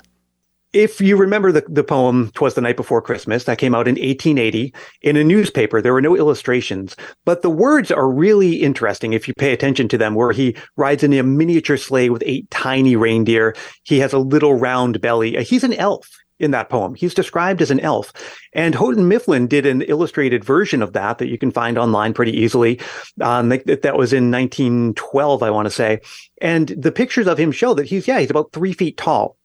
If 0.73 1.01
you 1.01 1.17
remember 1.17 1.51
the, 1.51 1.65
the 1.67 1.83
poem, 1.83 2.31
Twas 2.33 2.53
the 2.53 2.61
Night 2.61 2.77
Before 2.77 3.01
Christmas, 3.01 3.43
that 3.43 3.57
came 3.57 3.75
out 3.75 3.89
in 3.89 3.95
1880 3.95 4.73
in 5.01 5.17
a 5.17 5.23
newspaper. 5.23 5.81
There 5.81 5.91
were 5.91 6.01
no 6.01 6.15
illustrations, 6.15 6.95
but 7.25 7.41
the 7.41 7.49
words 7.49 7.91
are 7.91 8.09
really 8.09 8.55
interesting 8.61 9.11
if 9.11 9.27
you 9.27 9.33
pay 9.37 9.51
attention 9.51 9.89
to 9.89 9.97
them, 9.97 10.15
where 10.15 10.31
he 10.31 10.55
rides 10.77 11.03
in 11.03 11.11
a 11.11 11.23
miniature 11.23 11.75
sleigh 11.75 12.09
with 12.09 12.23
eight 12.25 12.49
tiny 12.51 12.95
reindeer. 12.95 13.53
He 13.83 13.99
has 13.99 14.13
a 14.13 14.19
little 14.19 14.53
round 14.53 15.01
belly. 15.01 15.43
He's 15.43 15.65
an 15.65 15.73
elf 15.73 16.07
in 16.41 16.51
that 16.51 16.69
poem. 16.69 16.95
He's 16.95 17.13
described 17.13 17.61
as 17.61 17.71
an 17.71 17.79
elf. 17.79 18.11
And 18.53 18.75
Houghton 18.75 19.07
Mifflin 19.07 19.47
did 19.47 19.65
an 19.65 19.81
illustrated 19.83 20.43
version 20.43 20.81
of 20.81 20.93
that 20.93 21.19
that 21.19 21.27
you 21.27 21.37
can 21.37 21.51
find 21.51 21.77
online 21.77 22.13
pretty 22.13 22.35
easily. 22.37 22.79
Um, 23.21 23.49
that, 23.49 23.83
that 23.83 23.97
was 23.97 24.11
in 24.11 24.31
1912, 24.31 25.43
I 25.43 25.49
want 25.51 25.67
to 25.67 25.71
say. 25.71 26.01
And 26.41 26.69
the 26.69 26.91
pictures 26.91 27.27
of 27.27 27.37
him 27.37 27.51
show 27.51 27.73
that 27.73 27.85
he's, 27.85 28.07
yeah, 28.07 28.19
he's 28.19 28.29
about 28.29 28.51
three 28.51 28.73
feet 28.73 28.97
tall. 28.97 29.37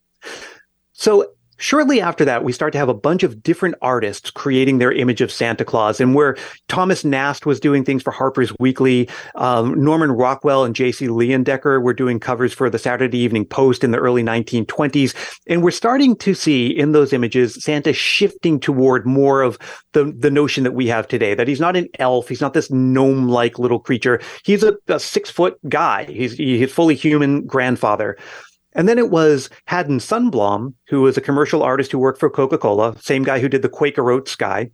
So 0.93 1.33
Shortly 1.59 2.01
after 2.01 2.25
that, 2.25 2.45
we 2.45 2.53
start 2.53 2.73
to 2.73 2.79
have 2.79 2.89
a 2.89 2.95
bunch 2.95 3.23
of 3.23 3.43
different 3.43 3.77
artists 3.81 4.31
creating 4.31 4.79
their 4.79 4.93
image 4.93 5.21
of 5.21 5.33
Santa 5.33 5.65
Claus, 5.65 6.01
and 6.01 6.15
where 6.15 6.37
Thomas 6.69 7.05
Nast 7.05 7.47
was 7.47 7.61
doing 7.61 7.85
things 7.85 8.03
for 8.03 8.11
Harper's 8.11 8.53
Weekly, 8.59 9.09
um, 9.37 9.83
Norman 9.83 10.13
Rockwell 10.13 10.65
and 10.65 10.75
J.C. 10.75 11.09
Leyendecker 11.09 11.83
were 11.83 11.95
doing 11.95 12.21
covers 12.21 12.53
for 12.53 12.69
the 12.69 12.79
Saturday 12.79 13.19
Evening 13.19 13.47
Post 13.47 13.85
in 13.85 13.91
the 13.91 13.99
early 13.99 14.23
1920s, 14.23 15.15
and 15.47 15.63
we're 15.63 15.71
starting 15.71 16.15
to 16.17 16.35
see 16.35 16.67
in 16.67 16.93
those 16.93 17.13
images 17.13 17.63
Santa 17.63 17.93
shifting 17.93 18.61
toward 18.61 19.07
more 19.07 19.43
of 19.43 19.59
the 19.93 20.13
the 20.19 20.31
notion 20.31 20.65
that 20.65 20.75
we 20.75 20.87
have 20.89 21.09
today. 21.09 21.35
That 21.35 21.49
he's 21.49 21.61
not 21.61 21.77
an 21.77 21.89
elf, 21.99 22.29
he's 22.29 22.41
not 22.41 22.53
this 22.53 22.71
gnome-like 22.71 23.59
little 23.59 23.81
creature. 23.81 24.21
He's 24.45 24.63
a, 24.63 24.77
a 24.89 25.01
six 25.01 25.31
foot 25.31 25.59
guy. 25.69 26.05
He's 26.05 26.35
he's 26.37 26.71
fully 26.71 26.95
human 26.95 27.47
grandfather. 27.47 28.19
And 28.77 28.89
then 28.89 28.99
it 28.99 29.11
was 29.11 29.51
Haddon 29.67 29.99
Sundblom, 29.99 30.75
who 30.89 31.03
was 31.03 31.17
a 31.17 31.21
commercial 31.21 31.63
artist 31.63 31.91
who 31.91 31.99
worked 31.99 32.21
for 32.21 32.31
Coca 32.31 32.59
Cola, 32.59 32.97
same 33.01 33.25
guy 33.25 33.41
who 33.41 33.49
did 33.49 33.63
the 33.63 33.69
Quaker 33.69 34.11
Oats 34.11 34.37
guy, 34.37 34.71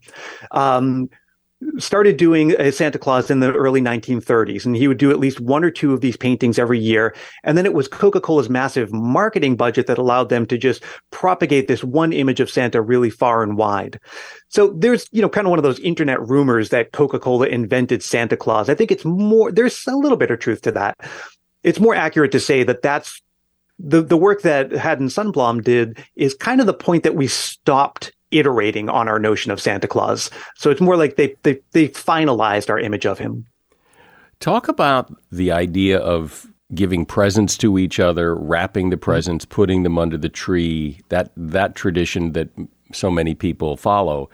um, 0.50 1.08
started 1.78 2.16
doing 2.16 2.52
a 2.60 2.72
Santa 2.72 2.98
Claus 2.98 3.30
in 3.30 3.40
the 3.40 3.52
early 3.52 3.80
1930s. 3.80 4.64
And 4.64 4.76
he 4.76 4.88
would 4.88 4.98
do 4.98 5.10
at 5.10 5.20
least 5.20 5.40
one 5.40 5.64
or 5.64 5.70
two 5.70 5.92
of 5.92 6.00
these 6.00 6.16
paintings 6.16 6.58
every 6.58 6.78
year. 6.78 7.14
And 7.44 7.56
then 7.56 7.66
it 7.66 7.74
was 7.74 7.88
Coca 7.88 8.20
Cola's 8.20 8.50
massive 8.50 8.92
marketing 8.92 9.56
budget 9.56 9.86
that 9.86 9.98
allowed 9.98 10.28
them 10.28 10.44
to 10.46 10.58
just 10.58 10.82
propagate 11.12 11.68
this 11.68 11.84
one 11.84 12.12
image 12.12 12.40
of 12.40 12.50
Santa 12.50 12.82
really 12.82 13.10
far 13.10 13.42
and 13.42 13.56
wide. 13.56 14.00
So 14.48 14.74
there's, 14.76 15.06
you 15.12 15.22
know, 15.22 15.28
kind 15.28 15.46
of 15.46 15.50
one 15.50 15.58
of 15.58 15.62
those 15.62 15.80
internet 15.80 16.20
rumors 16.20 16.70
that 16.70 16.92
Coca 16.92 17.20
Cola 17.20 17.46
invented 17.46 18.02
Santa 18.02 18.36
Claus. 18.36 18.68
I 18.68 18.74
think 18.74 18.90
it's 18.90 19.04
more, 19.04 19.52
there's 19.52 19.86
a 19.86 19.96
little 19.96 20.18
bit 20.18 20.30
of 20.30 20.40
truth 20.40 20.62
to 20.62 20.72
that. 20.72 20.98
It's 21.62 21.78
more 21.78 21.94
accurate 21.94 22.32
to 22.32 22.40
say 22.40 22.64
that 22.64 22.82
that's 22.82 23.21
the 23.82 24.02
the 24.02 24.16
work 24.16 24.42
that 24.42 24.70
Haddon 24.70 25.08
Sundblom 25.08 25.62
did 25.62 26.04
is 26.16 26.34
kind 26.34 26.60
of 26.60 26.66
the 26.66 26.74
point 26.74 27.02
that 27.02 27.14
we 27.14 27.26
stopped 27.26 28.12
iterating 28.30 28.88
on 28.88 29.08
our 29.08 29.18
notion 29.18 29.52
of 29.52 29.60
Santa 29.60 29.86
Claus. 29.86 30.30
So 30.56 30.70
it's 30.70 30.80
more 30.80 30.96
like 30.96 31.16
they 31.16 31.34
they 31.42 31.60
they 31.72 31.88
finalized 31.88 32.70
our 32.70 32.78
image 32.78 33.06
of 33.06 33.18
him. 33.18 33.46
Talk 34.40 34.68
about 34.68 35.12
the 35.30 35.52
idea 35.52 35.98
of 35.98 36.46
giving 36.74 37.04
presents 37.04 37.58
to 37.58 37.78
each 37.78 38.00
other, 38.00 38.34
wrapping 38.34 38.90
the 38.90 38.96
hmm. 38.96 39.02
presents, 39.02 39.44
putting 39.44 39.82
them 39.82 39.98
under 39.98 40.16
the 40.16 40.28
tree. 40.28 41.00
That 41.08 41.32
that 41.36 41.74
tradition 41.74 42.32
that 42.32 42.48
so 42.92 43.10
many 43.10 43.34
people 43.34 43.76
follow. 43.76 44.30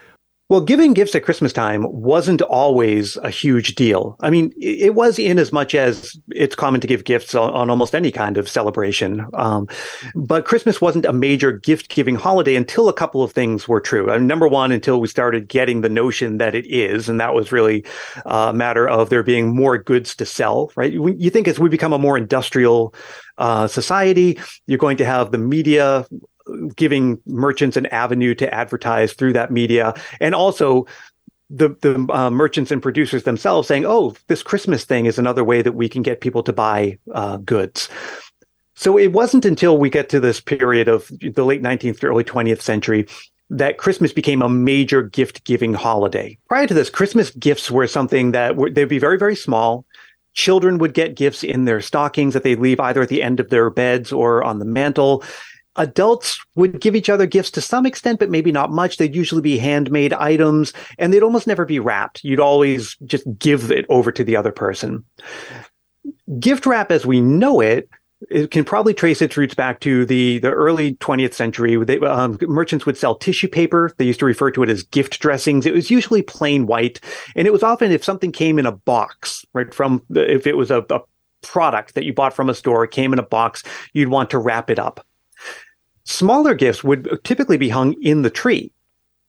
Well, 0.51 0.63
giving 0.63 0.95
gifts 0.95 1.15
at 1.15 1.25
Christmas 1.25 1.53
time 1.53 1.85
wasn't 1.91 2.41
always 2.41 3.19
a 3.19 3.29
huge 3.29 3.75
deal. 3.75 4.17
I 4.21 4.31
mean, 4.31 4.51
it 4.59 4.95
was 4.95 5.19
in 5.19 5.39
as 5.39 5.53
much 5.53 5.75
as 5.75 6.19
it's 6.31 6.55
common 6.55 6.81
to 6.81 6.87
give 6.87 7.05
gifts 7.05 7.35
on, 7.35 7.53
on 7.53 7.69
almost 7.69 7.95
any 7.95 8.11
kind 8.11 8.39
of 8.39 8.49
celebration. 8.49 9.27
Um, 9.35 9.69
but 10.15 10.47
Christmas 10.47 10.81
wasn't 10.81 11.05
a 11.05 11.13
major 11.13 11.53
gift 11.53 11.91
giving 11.91 12.15
holiday 12.15 12.57
until 12.57 12.89
a 12.89 12.95
couple 12.95 13.23
of 13.23 13.33
things 13.33 13.69
were 13.69 13.81
true. 13.81 14.11
I 14.11 14.17
mean, 14.17 14.27
number 14.27 14.49
one, 14.49 14.73
until 14.73 15.03
we 15.03 15.09
started 15.09 15.49
getting 15.49 15.83
the 15.83 15.91
notion 15.91 16.39
that 16.39 16.55
it 16.55 16.67
is. 16.67 17.11
And 17.11 17.21
that 17.21 17.35
was 17.35 17.53
really 17.53 17.85
a 18.25 18.55
matter 18.55 18.89
of 18.89 19.11
there 19.11 19.23
being 19.23 19.55
more 19.55 19.77
goods 19.77 20.17
to 20.17 20.25
sell, 20.25 20.73
right? 20.77 20.95
You 20.95 21.29
think 21.29 21.47
as 21.47 21.59
we 21.59 21.69
become 21.69 21.93
a 21.93 21.99
more 21.99 22.17
industrial 22.17 22.95
uh, 23.37 23.67
society, 23.67 24.39
you're 24.67 24.79
going 24.79 24.97
to 24.97 25.05
have 25.05 25.31
the 25.31 25.37
media 25.37 26.07
giving 26.77 27.21
merchants 27.27 27.77
an 27.77 27.87
avenue 27.87 28.35
to 28.37 28.53
advertise 28.53 29.13
through 29.13 29.33
that 29.35 29.51
media, 29.51 29.95
and 30.21 30.35
also 30.35 30.87
the 31.51 31.71
the 31.81 32.07
uh, 32.11 32.31
merchants 32.31 32.71
and 32.71 32.83
producers 32.83 33.25
themselves 33.25 33.69
saying, 33.69 33.85
"Oh, 33.87 34.15
this 34.27 34.43
Christmas 34.43 34.85
thing 34.85 35.07
is 35.07 35.19
another 35.19 35.45
way 35.45 35.63
that 35.63 35.73
we 35.73 35.89
can 35.89 36.03
get 36.03 36.21
people 36.21 36.43
to 36.43 36.53
buy 36.53 36.99
uh, 37.13 37.39
goods." 37.39 37.89
So 38.75 38.97
it 38.97 39.13
wasn't 39.13 39.45
until 39.45 39.77
we 39.77 39.91
get 39.91 40.09
to 40.11 40.21
this 40.21 40.41
period 40.41 40.87
of 40.87 41.11
the 41.21 41.45
late 41.45 41.63
19th 41.63 41.99
to 42.01 42.07
early 42.07 42.23
20th 42.23 42.61
century 42.61 43.09
that 43.51 43.79
Christmas 43.79 44.13
became 44.13 44.43
a 44.43 44.49
major 44.49 45.03
gift 45.03 45.45
giving 45.45 45.75
holiday. 45.75 46.39
Prior 46.49 46.67
to 46.67 46.75
this, 46.75 46.91
Christmas 46.91 47.31
gifts 47.31 47.71
were 47.71 47.87
something 47.87 48.33
that 48.33 48.57
were, 48.57 48.71
they'd 48.71 48.85
be 48.85 48.99
very, 48.99 49.19
very 49.19 49.35
small. 49.35 49.85
Children 50.35 50.79
would 50.79 50.95
get 50.95 51.17
gifts 51.17 51.43
in 51.43 51.65
their 51.65 51.81
stockings 51.81 52.35
that 52.35 52.45
they'd 52.45 52.61
leave 52.61 52.79
either 52.79 53.03
at 53.03 53.09
the 53.09 53.23
end 53.23 53.41
of 53.41 53.51
their 53.51 53.71
beds 53.71 54.13
or 54.13 54.45
on 54.45 54.59
the 54.59 54.65
mantle 54.65 55.25
adults 55.79 56.45
would 56.55 56.81
give 56.81 56.95
each 56.95 57.09
other 57.09 57.27
gifts 57.27 57.51
to 57.53 57.61
some 57.61 57.87
extent, 57.87 58.19
but 58.19 58.31
maybe 58.31 58.53
not 58.53 58.71
much. 58.71 58.97
They'd 58.97 59.15
usually 59.15 59.43
be 59.43 59.59
handmade 59.59 60.13
items 60.13 60.73
and 60.99 61.13
they'd 61.13 61.23
almost 61.23 61.47
never 61.47 61.65
be 61.65 61.79
wrapped. 61.79 62.23
You'd 62.25 62.41
always 62.41 62.97
just 63.07 63.25
give 63.39 63.71
it 63.71 63.87
over 63.89 64.13
to 64.13 64.25
the 64.25 64.37
other 64.37 64.53
person. 64.53 65.05
Gift 66.39 66.67
wrap 66.67 66.91
as 66.91 67.07
we 67.07 67.21
know 67.21 67.61
it, 67.61 67.89
it 68.31 68.51
can 68.51 68.65
probably 68.65 68.93
trace 68.93 69.23
its 69.23 69.37
roots 69.37 69.55
back 69.55 69.79
to 69.81 70.05
the, 70.05 70.39
the 70.41 70.51
early 70.51 70.95
20th 70.97 71.35
century. 71.35 71.77
They, 71.85 71.99
um, 72.01 72.37
merchants 72.43 72.85
would 72.85 72.97
sell 72.97 73.15
tissue 73.15 73.49
paper. 73.49 73.93
They 73.97 74.07
used 74.07 74.19
to 74.21 74.27
refer 74.27 74.51
to 74.51 74.63
it 74.65 74.69
as 74.69 74.83
gift 74.83 75.21
dressings. 75.21 75.67
It 75.67 75.75
was 75.75 75.91
usually 75.91 76.23
plain 76.23 76.67
white. 76.67 77.01
And 77.37 77.47
it 77.47 77.53
was 77.53 77.63
often 77.63 77.93
if 77.93 78.05
something 78.05 78.33
came 78.33 78.59
in 78.59 78.67
a 78.67 78.73
box, 78.73 79.45
right, 79.53 79.73
from 79.73 80.03
the, 80.11 80.29
if 80.31 80.47
it 80.47 80.57
was 80.57 80.71
a, 80.71 80.85
a 80.91 81.01
product 81.43 81.95
that 81.95 82.05
you 82.05 82.13
bought 82.13 82.35
from 82.35 82.51
a 82.51 82.55
store, 82.55 82.87
came 82.87 83.13
in 83.13 83.21
a 83.21 83.25
box, 83.25 83.63
you'd 83.93 84.09
want 84.09 84.31
to 84.31 84.39
wrap 84.39 84.69
it 84.69 84.81
up. 84.81 85.07
Smaller 86.09 86.55
gifts 86.55 86.83
would 86.83 87.07
typically 87.23 87.59
be 87.59 87.69
hung 87.69 87.95
in 88.03 88.23
the 88.23 88.31
tree. 88.31 88.73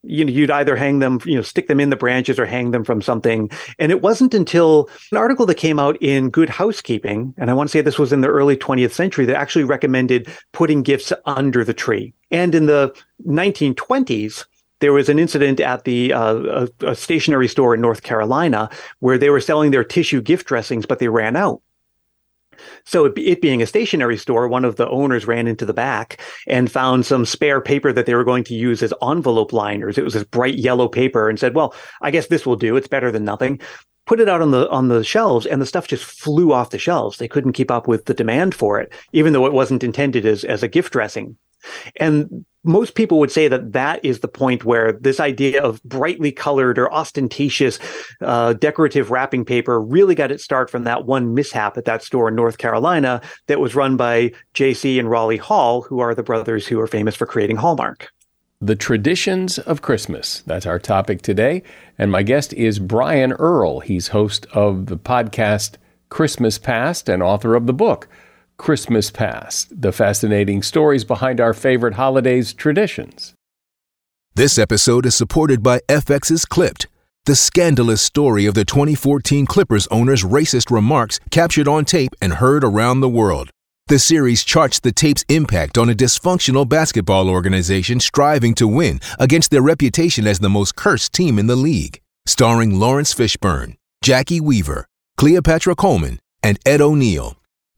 You 0.03 0.23
know, 0.23 0.31
you'd 0.31 0.49
either 0.49 0.77
hang 0.77 0.99
them, 0.99 1.19
you 1.25 1.35
know, 1.35 1.41
stick 1.41 1.67
them 1.67 1.81
in 1.81 1.89
the 1.89 1.97
branches 1.97 2.39
or 2.39 2.45
hang 2.45 2.71
them 2.71 2.85
from 2.85 3.01
something. 3.01 3.51
And 3.79 3.91
it 3.91 4.01
wasn't 4.01 4.33
until 4.33 4.89
an 5.11 5.17
article 5.17 5.45
that 5.47 5.55
came 5.55 5.77
out 5.77 6.01
in 6.01 6.29
Good 6.29 6.47
Housekeeping, 6.47 7.33
and 7.37 7.51
I 7.51 7.53
want 7.53 7.67
to 7.67 7.71
say 7.71 7.81
this 7.81 7.99
was 7.99 8.13
in 8.13 8.21
the 8.21 8.29
early 8.29 8.55
20th 8.55 8.93
century, 8.93 9.25
that 9.25 9.35
actually 9.35 9.65
recommended 9.65 10.29
putting 10.53 10.81
gifts 10.81 11.11
under 11.25 11.65
the 11.65 11.73
tree. 11.73 12.13
And 12.31 12.55
in 12.55 12.67
the 12.67 12.95
1920s, 13.27 14.45
there 14.79 14.93
was 14.93 15.09
an 15.09 15.19
incident 15.19 15.59
at 15.59 15.83
the 15.83 16.13
uh, 16.13 16.67
a, 16.81 16.91
a 16.91 16.95
stationery 16.95 17.49
store 17.49 17.75
in 17.75 17.81
North 17.81 18.03
Carolina 18.03 18.69
where 18.99 19.17
they 19.17 19.29
were 19.29 19.41
selling 19.41 19.71
their 19.71 19.83
tissue 19.83 20.21
gift 20.21 20.47
dressings, 20.47 20.85
but 20.85 20.99
they 20.99 21.09
ran 21.09 21.35
out. 21.35 21.61
So 22.85 23.05
it, 23.05 23.17
it, 23.17 23.41
being 23.41 23.61
a 23.61 23.67
stationery 23.67 24.17
store, 24.17 24.47
one 24.47 24.65
of 24.65 24.75
the 24.75 24.89
owners 24.89 25.27
ran 25.27 25.47
into 25.47 25.65
the 25.65 25.73
back 25.73 26.21
and 26.47 26.71
found 26.71 27.05
some 27.05 27.25
spare 27.25 27.61
paper 27.61 27.93
that 27.93 28.05
they 28.05 28.15
were 28.15 28.23
going 28.23 28.43
to 28.45 28.55
use 28.55 28.81
as 28.83 28.93
envelope 29.01 29.53
liners. 29.53 29.97
It 29.97 30.03
was 30.03 30.13
this 30.13 30.23
bright 30.23 30.55
yellow 30.55 30.87
paper 30.87 31.29
and 31.29 31.39
said, 31.39 31.55
well, 31.55 31.73
I 32.01 32.11
guess 32.11 32.27
this 32.27 32.45
will 32.45 32.55
do. 32.55 32.75
It's 32.75 32.87
better 32.87 33.11
than 33.11 33.25
nothing. 33.25 33.59
Put 34.05 34.19
it 34.19 34.29
out 34.29 34.41
on 34.41 34.49
the 34.49 34.67
on 34.71 34.87
the 34.87 35.03
shelves 35.03 35.45
and 35.45 35.61
the 35.61 35.67
stuff 35.67 35.87
just 35.87 36.03
flew 36.03 36.51
off 36.51 36.71
the 36.71 36.79
shelves. 36.79 37.17
They 37.17 37.27
couldn't 37.27 37.53
keep 37.53 37.69
up 37.69 37.87
with 37.87 38.05
the 38.05 38.13
demand 38.15 38.55
for 38.55 38.79
it, 38.79 38.91
even 39.13 39.33
though 39.33 39.45
it 39.45 39.53
wasn't 39.53 39.83
intended 39.83 40.25
as, 40.25 40.43
as 40.43 40.63
a 40.63 40.67
gift 40.67 40.93
dressing. 40.93 41.37
And 41.97 42.45
most 42.63 42.95
people 42.95 43.19
would 43.19 43.31
say 43.31 43.47
that 43.47 43.71
that 43.73 44.03
is 44.03 44.19
the 44.19 44.27
point 44.27 44.65
where 44.65 44.91
this 44.91 45.19
idea 45.19 45.63
of 45.63 45.81
brightly 45.83 46.31
colored 46.31 46.77
or 46.77 46.91
ostentatious 46.93 47.79
uh, 48.21 48.53
decorative 48.53 49.11
wrapping 49.11 49.45
paper 49.45 49.81
really 49.81 50.15
got 50.15 50.31
its 50.31 50.43
start 50.43 50.69
from 50.69 50.83
that 50.83 51.05
one 51.05 51.33
mishap 51.33 51.77
at 51.77 51.85
that 51.85 52.03
store 52.03 52.27
in 52.27 52.35
North 52.35 52.57
Carolina 52.57 53.21
that 53.47 53.59
was 53.59 53.75
run 53.75 53.95
by 53.95 54.31
J.C. 54.53 54.99
and 54.99 55.07
Rollie 55.07 55.39
Hall, 55.39 55.81
who 55.83 55.99
are 55.99 56.13
the 56.13 56.23
brothers 56.23 56.67
who 56.67 56.79
are 56.79 56.87
famous 56.87 57.15
for 57.15 57.25
creating 57.25 57.57
Hallmark. 57.57 58.09
The 58.61 58.75
traditions 58.75 59.57
of 59.59 59.81
Christmas. 59.81 60.43
That's 60.45 60.65
our 60.65 60.79
topic 60.79 61.21
today. 61.21 61.63
And 61.97 62.11
my 62.11 62.23
guest 62.23 62.51
is 62.53 62.77
Brian 62.77 63.31
Earl. 63.33 63.79
He's 63.79 64.09
host 64.09 64.45
of 64.51 64.87
the 64.87 64.97
podcast 64.97 65.75
Christmas 66.09 66.57
Past 66.57 67.07
and 67.07 67.23
author 67.23 67.55
of 67.55 67.67
the 67.67 67.73
book 67.73 68.09
Christmas 68.59 69.09
Past, 69.09 69.81
the 69.81 69.93
fascinating 69.93 70.61
stories 70.61 71.05
behind 71.05 71.39
our 71.39 71.53
favorite 71.53 71.93
holidays' 71.95 72.53
traditions. 72.53 73.33
This 74.35 74.59
episode 74.59 75.05
is 75.05 75.15
supported 75.15 75.63
by 75.63 75.79
FX's 75.87 76.45
Clipped, 76.45 76.85
the 77.25 77.37
scandalous 77.37 78.01
story 78.01 78.45
of 78.45 78.55
the 78.55 78.65
2014 78.65 79.45
Clippers 79.45 79.87
owner's 79.87 80.23
racist 80.23 80.69
remarks 80.69 81.21
captured 81.31 81.69
on 81.69 81.85
tape 81.85 82.13
and 82.21 82.33
heard 82.33 82.63
around 82.65 82.99
the 82.99 83.09
world. 83.09 83.49
The 83.87 83.97
series 83.97 84.43
charts 84.43 84.79
the 84.79 84.91
tape's 84.91 85.23
impact 85.29 85.77
on 85.77 85.89
a 85.89 85.95
dysfunctional 85.95 86.67
basketball 86.67 87.29
organization 87.29 88.01
striving 88.01 88.53
to 88.55 88.67
win 88.67 88.99
against 89.17 89.51
their 89.51 89.61
reputation 89.61 90.27
as 90.27 90.39
the 90.39 90.49
most 90.49 90.75
cursed 90.75 91.13
team 91.13 91.39
in 91.39 91.47
the 91.47 91.55
league. 91.55 92.01
Starring 92.25 92.77
Laurence 92.77 93.13
Fishburne, 93.15 93.77
Jacki 94.03 94.41
Weaver, 94.41 94.85
Cleopatra 95.17 95.75
Coleman, 95.75 96.19
and 96.43 96.59
Ed 96.65 96.81
O'Neill. 96.81 97.38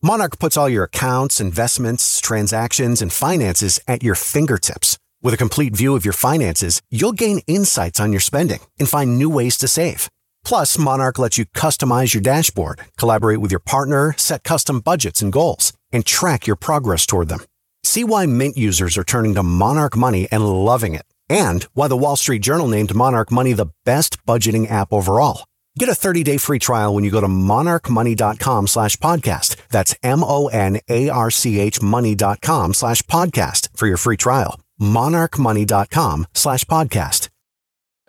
Monarch 0.00 0.38
puts 0.38 0.56
all 0.56 0.68
your 0.68 0.84
accounts, 0.84 1.40
investments, 1.40 2.20
transactions, 2.20 3.02
and 3.02 3.12
finances 3.12 3.80
at 3.88 4.00
your 4.00 4.14
fingertips. 4.14 4.96
With 5.24 5.34
a 5.34 5.36
complete 5.36 5.74
view 5.74 5.96
of 5.96 6.04
your 6.04 6.12
finances, 6.12 6.80
you'll 6.88 7.10
gain 7.10 7.40
insights 7.48 7.98
on 7.98 8.12
your 8.12 8.20
spending 8.20 8.60
and 8.78 8.88
find 8.88 9.18
new 9.18 9.28
ways 9.28 9.56
to 9.56 9.66
save. 9.66 10.08
Plus, 10.44 10.78
Monarch 10.78 11.18
lets 11.18 11.36
you 11.36 11.46
customize 11.46 12.14
your 12.14 12.20
dashboard, 12.20 12.80
collaborate 12.96 13.38
with 13.38 13.50
your 13.50 13.58
partner, 13.58 14.14
set 14.16 14.44
custom 14.44 14.78
budgets 14.78 15.20
and 15.20 15.32
goals, 15.32 15.72
and 15.90 16.06
track 16.06 16.46
your 16.46 16.54
progress 16.54 17.04
toward 17.04 17.26
them. 17.26 17.40
See 17.82 18.04
why 18.04 18.24
Mint 18.26 18.56
users 18.56 18.96
are 18.96 19.02
turning 19.02 19.34
to 19.34 19.42
Monarch 19.42 19.96
Money 19.96 20.28
and 20.30 20.48
loving 20.48 20.94
it, 20.94 21.06
and 21.28 21.64
why 21.74 21.88
the 21.88 21.96
Wall 21.96 22.14
Street 22.14 22.42
Journal 22.42 22.68
named 22.68 22.94
Monarch 22.94 23.32
Money 23.32 23.52
the 23.52 23.72
best 23.84 24.24
budgeting 24.24 24.70
app 24.70 24.92
overall. 24.92 25.42
Get 25.78 25.88
a 25.88 25.92
30-day 25.92 26.38
free 26.38 26.58
trial 26.58 26.92
when 26.92 27.04
you 27.04 27.10
go 27.12 27.20
to 27.20 27.28
monarchmoney.com 27.28 28.66
slash 28.66 28.96
podcast. 28.96 29.54
That's 29.68 29.94
M-O-N-A-R-C-H 30.02 31.80
money.com 31.80 32.74
slash 32.74 33.02
podcast 33.02 33.68
for 33.76 33.86
your 33.86 33.96
free 33.96 34.16
trial. 34.16 34.60
monarchmoney.com 34.80 36.26
slash 36.34 36.64
podcast. 36.64 37.28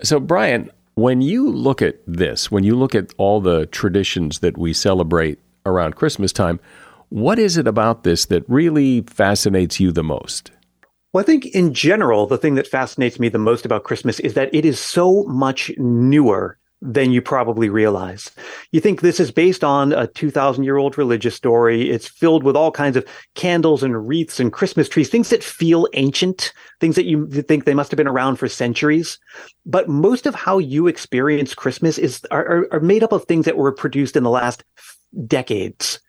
So, 0.01 0.19
Brian, 0.19 0.71
when 0.95 1.21
you 1.21 1.47
look 1.47 1.84
at 1.84 1.99
this, 2.08 2.49
when 2.49 2.63
you 2.63 2.75
look 2.75 2.95
at 2.95 3.13
all 3.19 3.39
the 3.39 3.67
traditions 3.67 4.39
that 4.39 4.58
we 4.58 4.73
celebrate 4.73 5.38
around 5.63 5.95
Christmas 5.95 6.34
time, 6.34 6.60
what 7.10 7.38
is 7.38 7.55
it 7.55 7.67
about 7.67 8.03
this 8.03 8.25
that 8.25 8.49
really 8.49 9.01
fascinates 9.01 9.79
you 9.79 9.91
the 9.91 10.03
most? 10.03 10.49
Well, 11.13 11.21
I 11.21 11.25
think 11.25 11.45
in 11.45 11.75
general, 11.75 12.25
the 12.25 12.39
thing 12.39 12.55
that 12.55 12.65
fascinates 12.65 13.19
me 13.19 13.29
the 13.29 13.38
most 13.38 13.63
about 13.63 13.84
Christmas 13.84 14.19
is 14.21 14.34
that 14.34 14.49
it 14.55 14.65
is 14.65 14.79
so 14.79 15.23
much 15.25 15.71
newer 15.77 16.58
than 16.81 17.11
you 17.11 17.21
probably 17.21 17.69
realize. 17.69 18.31
You 18.71 18.79
think 18.79 19.01
this 19.01 19.19
is 19.19 19.31
based 19.31 19.63
on 19.63 19.91
a 19.91 20.07
2000 20.07 20.63
year 20.63 20.77
old 20.77 20.97
religious 20.97 21.35
story. 21.35 21.89
It's 21.89 22.07
filled 22.07 22.43
with 22.43 22.55
all 22.55 22.71
kinds 22.71 22.95
of 22.95 23.05
candles 23.35 23.83
and 23.83 24.07
wreaths 24.07 24.39
and 24.39 24.53
Christmas 24.53 24.87
trees, 24.87 25.09
things 25.09 25.29
that 25.29 25.43
feel 25.43 25.87
ancient, 25.93 26.53
things 26.79 26.95
that 26.95 27.05
you 27.05 27.27
think 27.27 27.65
they 27.65 27.73
must 27.73 27.91
have 27.91 27.97
been 27.97 28.07
around 28.07 28.37
for 28.37 28.47
centuries. 28.47 29.19
But 29.65 29.89
most 29.89 30.25
of 30.25 30.35
how 30.35 30.57
you 30.57 30.87
experience 30.87 31.53
Christmas 31.53 31.97
is 31.97 32.21
are, 32.31 32.65
are 32.71 32.79
made 32.79 33.03
up 33.03 33.11
of 33.11 33.25
things 33.25 33.45
that 33.45 33.57
were 33.57 33.73
produced 33.73 34.15
in 34.15 34.23
the 34.23 34.29
last 34.29 34.63
decades. 35.27 35.99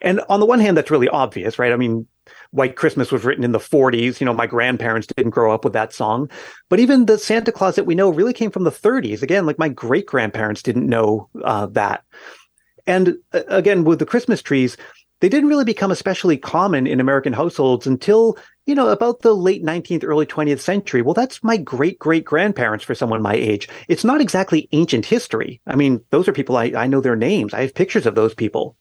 And 0.00 0.20
on 0.28 0.40
the 0.40 0.46
one 0.46 0.60
hand, 0.60 0.76
that's 0.76 0.90
really 0.90 1.08
obvious, 1.08 1.58
right? 1.58 1.72
I 1.72 1.76
mean, 1.76 2.06
White 2.50 2.76
Christmas 2.76 3.12
was 3.12 3.24
written 3.24 3.44
in 3.44 3.52
the 3.52 3.58
40s. 3.58 4.20
You 4.20 4.24
know, 4.24 4.34
my 4.34 4.46
grandparents 4.46 5.06
didn't 5.06 5.30
grow 5.30 5.52
up 5.52 5.64
with 5.64 5.72
that 5.72 5.92
song. 5.92 6.30
But 6.68 6.80
even 6.80 7.06
the 7.06 7.18
Santa 7.18 7.52
Claus 7.52 7.76
that 7.76 7.86
we 7.86 7.94
know 7.94 8.10
really 8.10 8.32
came 8.32 8.50
from 8.50 8.64
the 8.64 8.70
30s. 8.70 9.22
Again, 9.22 9.46
like 9.46 9.58
my 9.58 9.68
great 9.68 10.06
grandparents 10.06 10.62
didn't 10.62 10.88
know 10.88 11.28
uh, 11.44 11.66
that. 11.66 12.04
And 12.86 13.16
uh, 13.32 13.42
again, 13.48 13.84
with 13.84 13.98
the 13.98 14.06
Christmas 14.06 14.42
trees, 14.42 14.76
they 15.20 15.28
didn't 15.28 15.48
really 15.48 15.64
become 15.64 15.90
especially 15.90 16.36
common 16.36 16.86
in 16.86 17.00
American 17.00 17.32
households 17.32 17.86
until, 17.86 18.36
you 18.66 18.74
know, 18.74 18.88
about 18.88 19.22
the 19.22 19.34
late 19.34 19.64
19th, 19.64 20.04
early 20.04 20.26
20th 20.26 20.60
century. 20.60 21.00
Well, 21.00 21.14
that's 21.14 21.42
my 21.42 21.56
great 21.56 21.98
great 21.98 22.24
grandparents 22.24 22.84
for 22.84 22.94
someone 22.94 23.22
my 23.22 23.34
age. 23.34 23.68
It's 23.88 24.04
not 24.04 24.20
exactly 24.20 24.68
ancient 24.72 25.06
history. 25.06 25.60
I 25.66 25.74
mean, 25.74 26.02
those 26.10 26.28
are 26.28 26.32
people 26.32 26.56
I, 26.56 26.72
I 26.76 26.86
know 26.86 27.00
their 27.00 27.16
names. 27.16 27.54
I 27.54 27.62
have 27.62 27.74
pictures 27.74 28.06
of 28.06 28.14
those 28.14 28.34
people. 28.34 28.76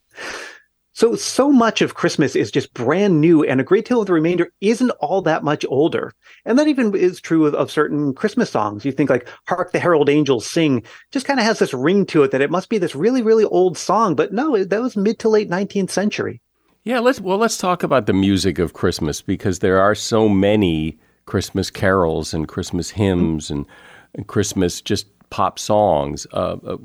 So, 0.95 1.13
so 1.17 1.51
much 1.51 1.81
of 1.81 1.93
Christmas 1.93 2.37
is 2.37 2.49
just 2.49 2.73
brand 2.73 3.19
new, 3.19 3.43
and 3.43 3.59
a 3.59 3.65
great 3.65 3.85
deal 3.85 3.99
of 3.99 4.07
the 4.07 4.13
remainder 4.13 4.53
isn't 4.61 4.91
all 5.01 5.21
that 5.23 5.43
much 5.43 5.65
older. 5.67 6.13
And 6.45 6.57
that 6.57 6.69
even 6.69 6.95
is 6.95 7.19
true 7.19 7.45
of, 7.45 7.53
of 7.53 7.69
certain 7.69 8.13
Christmas 8.13 8.49
songs. 8.49 8.85
You 8.85 8.93
think 8.93 9.09
like 9.09 9.27
Hark 9.45 9.73
the 9.73 9.79
Herald 9.79 10.09
Angels 10.09 10.49
Sing 10.49 10.83
just 11.11 11.25
kind 11.25 11.37
of 11.37 11.45
has 11.45 11.59
this 11.59 11.73
ring 11.73 12.05
to 12.05 12.23
it 12.23 12.31
that 12.31 12.39
it 12.39 12.49
must 12.49 12.69
be 12.69 12.77
this 12.77 12.95
really, 12.95 13.21
really 13.21 13.43
old 13.43 13.77
song. 13.77 14.15
But 14.15 14.31
no, 14.31 14.63
that 14.63 14.81
was 14.81 14.95
mid 14.95 15.19
to 15.19 15.27
late 15.27 15.49
19th 15.49 15.89
century. 15.89 16.41
Yeah, 16.85 16.99
let's 16.99 17.19
well 17.19 17.37
let's 17.37 17.57
talk 17.57 17.83
about 17.83 18.05
the 18.05 18.13
music 18.13 18.57
of 18.57 18.71
Christmas 18.71 19.21
because 19.21 19.59
there 19.59 19.81
are 19.81 19.95
so 19.95 20.29
many 20.29 20.97
Christmas 21.25 21.69
carols 21.69 22.33
and 22.33 22.47
Christmas 22.47 22.91
hymns 22.91 23.51
and, 23.51 23.65
and 24.13 24.27
Christmas 24.27 24.79
just 24.79 25.07
pop 25.29 25.59
songs. 25.59 26.25
Uh, 26.31 26.55
uh 26.65 26.77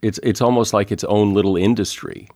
it's 0.00 0.18
it's 0.22 0.40
almost 0.40 0.72
like 0.72 0.90
its 0.90 1.04
own 1.04 1.34
little 1.34 1.58
industry. 1.58 2.28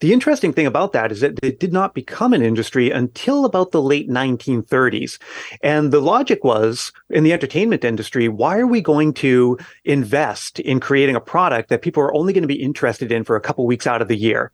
The 0.00 0.12
interesting 0.12 0.52
thing 0.52 0.66
about 0.66 0.92
that 0.92 1.10
is 1.10 1.20
that 1.20 1.38
it 1.42 1.58
did 1.58 1.72
not 1.72 1.94
become 1.94 2.34
an 2.34 2.42
industry 2.42 2.90
until 2.90 3.46
about 3.46 3.72
the 3.72 3.80
late 3.80 4.10
1930s. 4.10 5.18
And 5.62 5.90
the 5.90 6.00
logic 6.00 6.44
was 6.44 6.92
in 7.08 7.24
the 7.24 7.32
entertainment 7.32 7.82
industry, 7.82 8.28
why 8.28 8.58
are 8.58 8.66
we 8.66 8.82
going 8.82 9.14
to 9.14 9.58
invest 9.84 10.60
in 10.60 10.80
creating 10.80 11.16
a 11.16 11.20
product 11.20 11.70
that 11.70 11.80
people 11.80 12.02
are 12.02 12.14
only 12.14 12.34
going 12.34 12.42
to 12.42 12.48
be 12.48 12.62
interested 12.62 13.10
in 13.10 13.24
for 13.24 13.36
a 13.36 13.40
couple 13.40 13.66
weeks 13.66 13.86
out 13.86 14.02
of 14.02 14.08
the 14.08 14.16
year? 14.16 14.52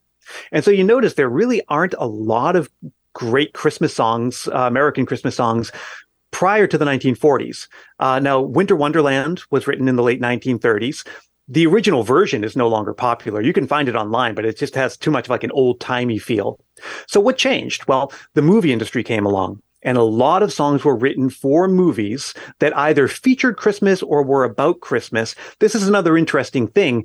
And 0.52 0.64
so 0.64 0.70
you 0.70 0.84
notice 0.84 1.14
there 1.14 1.28
really 1.28 1.60
aren't 1.68 1.94
a 1.98 2.06
lot 2.06 2.54
of 2.54 2.70
great 3.12 3.52
Christmas 3.52 3.92
songs, 3.92 4.48
uh, 4.48 4.58
American 4.60 5.06
Christmas 5.06 5.34
songs 5.34 5.72
prior 6.30 6.66
to 6.66 6.78
the 6.78 6.84
1940s. 6.84 7.68
Uh, 7.98 8.20
now, 8.20 8.40
Winter 8.40 8.76
Wonderland 8.76 9.42
was 9.50 9.66
written 9.66 9.88
in 9.88 9.96
the 9.96 10.02
late 10.02 10.20
1930s 10.20 11.04
the 11.48 11.66
original 11.66 12.02
version 12.02 12.44
is 12.44 12.56
no 12.56 12.68
longer 12.68 12.94
popular. 12.94 13.40
You 13.40 13.52
can 13.52 13.66
find 13.66 13.88
it 13.88 13.96
online, 13.96 14.34
but 14.34 14.44
it 14.44 14.56
just 14.56 14.74
has 14.74 14.96
too 14.96 15.10
much 15.10 15.26
of 15.26 15.30
like 15.30 15.44
an 15.44 15.50
old 15.52 15.80
timey 15.80 16.18
feel. 16.18 16.58
So 17.06 17.20
what 17.20 17.36
changed? 17.36 17.86
Well, 17.88 18.12
the 18.34 18.42
movie 18.42 18.72
industry 18.72 19.02
came 19.02 19.26
along 19.26 19.60
and 19.82 19.98
a 19.98 20.02
lot 20.02 20.42
of 20.42 20.52
songs 20.52 20.84
were 20.84 20.96
written 20.96 21.28
for 21.28 21.68
movies 21.68 22.34
that 22.60 22.76
either 22.76 23.08
featured 23.08 23.56
Christmas 23.56 24.02
or 24.02 24.22
were 24.22 24.44
about 24.44 24.80
Christmas. 24.80 25.34
This 25.58 25.74
is 25.74 25.86
another 25.86 26.16
interesting 26.16 26.68
thing. 26.68 27.04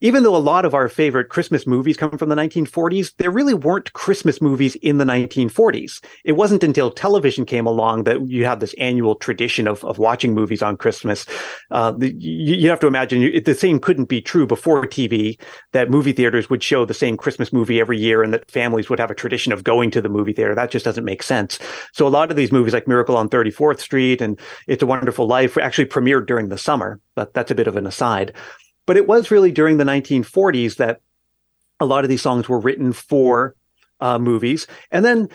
Even 0.00 0.22
though 0.22 0.36
a 0.36 0.38
lot 0.38 0.64
of 0.64 0.74
our 0.74 0.88
favorite 0.88 1.28
Christmas 1.28 1.66
movies 1.66 1.96
come 1.96 2.16
from 2.16 2.28
the 2.28 2.34
1940s, 2.34 3.14
there 3.18 3.30
really 3.30 3.54
weren't 3.54 3.92
Christmas 3.92 4.40
movies 4.40 4.74
in 4.76 4.98
the 4.98 5.04
1940s. 5.04 6.02
It 6.24 6.32
wasn't 6.32 6.64
until 6.64 6.90
television 6.90 7.44
came 7.44 7.66
along 7.66 8.04
that 8.04 8.26
you 8.26 8.44
had 8.44 8.60
this 8.60 8.74
annual 8.78 9.14
tradition 9.14 9.68
of, 9.68 9.84
of 9.84 9.98
watching 9.98 10.34
movies 10.34 10.62
on 10.62 10.76
Christmas. 10.76 11.26
Uh, 11.70 11.94
you, 11.98 12.54
you, 12.54 12.70
have 12.70 12.80
to 12.80 12.86
imagine 12.86 13.20
you, 13.20 13.40
the 13.40 13.54
same 13.54 13.78
couldn't 13.78 14.08
be 14.08 14.22
true 14.22 14.46
before 14.46 14.86
TV, 14.86 15.38
that 15.72 15.90
movie 15.90 16.12
theaters 16.12 16.48
would 16.48 16.62
show 16.62 16.84
the 16.84 16.94
same 16.94 17.16
Christmas 17.16 17.52
movie 17.52 17.80
every 17.80 17.98
year 17.98 18.22
and 18.22 18.32
that 18.32 18.50
families 18.50 18.88
would 18.88 18.98
have 18.98 19.10
a 19.10 19.14
tradition 19.14 19.52
of 19.52 19.64
going 19.64 19.90
to 19.90 20.00
the 20.00 20.08
movie 20.08 20.32
theater. 20.32 20.54
That 20.54 20.70
just 20.70 20.84
doesn't 20.84 21.04
make 21.04 21.22
sense. 21.22 21.58
So 21.92 22.06
a 22.06 22.08
lot 22.08 22.30
of 22.30 22.36
these 22.36 22.52
movies 22.52 22.72
like 22.72 22.88
Miracle 22.88 23.16
on 23.16 23.28
34th 23.28 23.80
Street 23.80 24.20
and 24.22 24.38
It's 24.66 24.82
a 24.82 24.86
Wonderful 24.86 25.26
Life 25.26 25.58
actually 25.58 25.86
premiered 25.86 26.26
during 26.26 26.48
the 26.48 26.58
summer, 26.58 27.00
but 27.14 27.34
that's 27.34 27.50
a 27.50 27.54
bit 27.54 27.66
of 27.66 27.76
an 27.76 27.86
aside. 27.86 28.34
But 28.86 28.96
it 28.96 29.06
was 29.06 29.30
really 29.30 29.52
during 29.52 29.76
the 29.76 29.84
1940s 29.84 30.76
that 30.76 31.00
a 31.78 31.86
lot 31.86 32.04
of 32.04 32.10
these 32.10 32.22
songs 32.22 32.48
were 32.48 32.60
written 32.60 32.92
for 32.92 33.54
uh, 34.00 34.18
movies. 34.18 34.66
And 34.90 35.04
then 35.04 35.28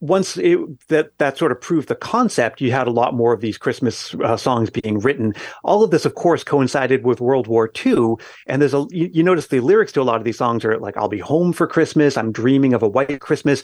once 0.00 0.36
it, 0.36 0.58
that 0.88 1.16
that 1.18 1.36
sort 1.36 1.50
of 1.50 1.60
proved 1.60 1.88
the 1.88 1.94
concept, 1.96 2.60
you 2.60 2.70
had 2.70 2.86
a 2.86 2.92
lot 2.92 3.14
more 3.14 3.32
of 3.32 3.40
these 3.40 3.58
Christmas 3.58 4.14
uh, 4.22 4.36
songs 4.36 4.70
being 4.70 5.00
written. 5.00 5.34
All 5.64 5.82
of 5.82 5.90
this, 5.90 6.04
of 6.04 6.14
course, 6.14 6.44
coincided 6.44 7.04
with 7.04 7.20
World 7.20 7.48
War 7.48 7.70
II, 7.84 8.14
and 8.46 8.62
there's 8.62 8.74
a 8.74 8.86
you, 8.90 9.10
you, 9.12 9.22
notice 9.24 9.48
the 9.48 9.60
lyrics 9.60 9.92
to 9.92 10.02
a 10.02 10.04
lot 10.04 10.16
of 10.16 10.24
these 10.24 10.38
songs 10.38 10.64
are 10.64 10.78
like 10.78 10.96
"I'll 10.96 11.08
be 11.08 11.18
home 11.18 11.52
for 11.52 11.66
Christmas," 11.66 12.16
"I'm 12.16 12.30
dreaming 12.30 12.74
of 12.74 12.82
a 12.82 12.88
white 12.88 13.20
Christmas." 13.20 13.62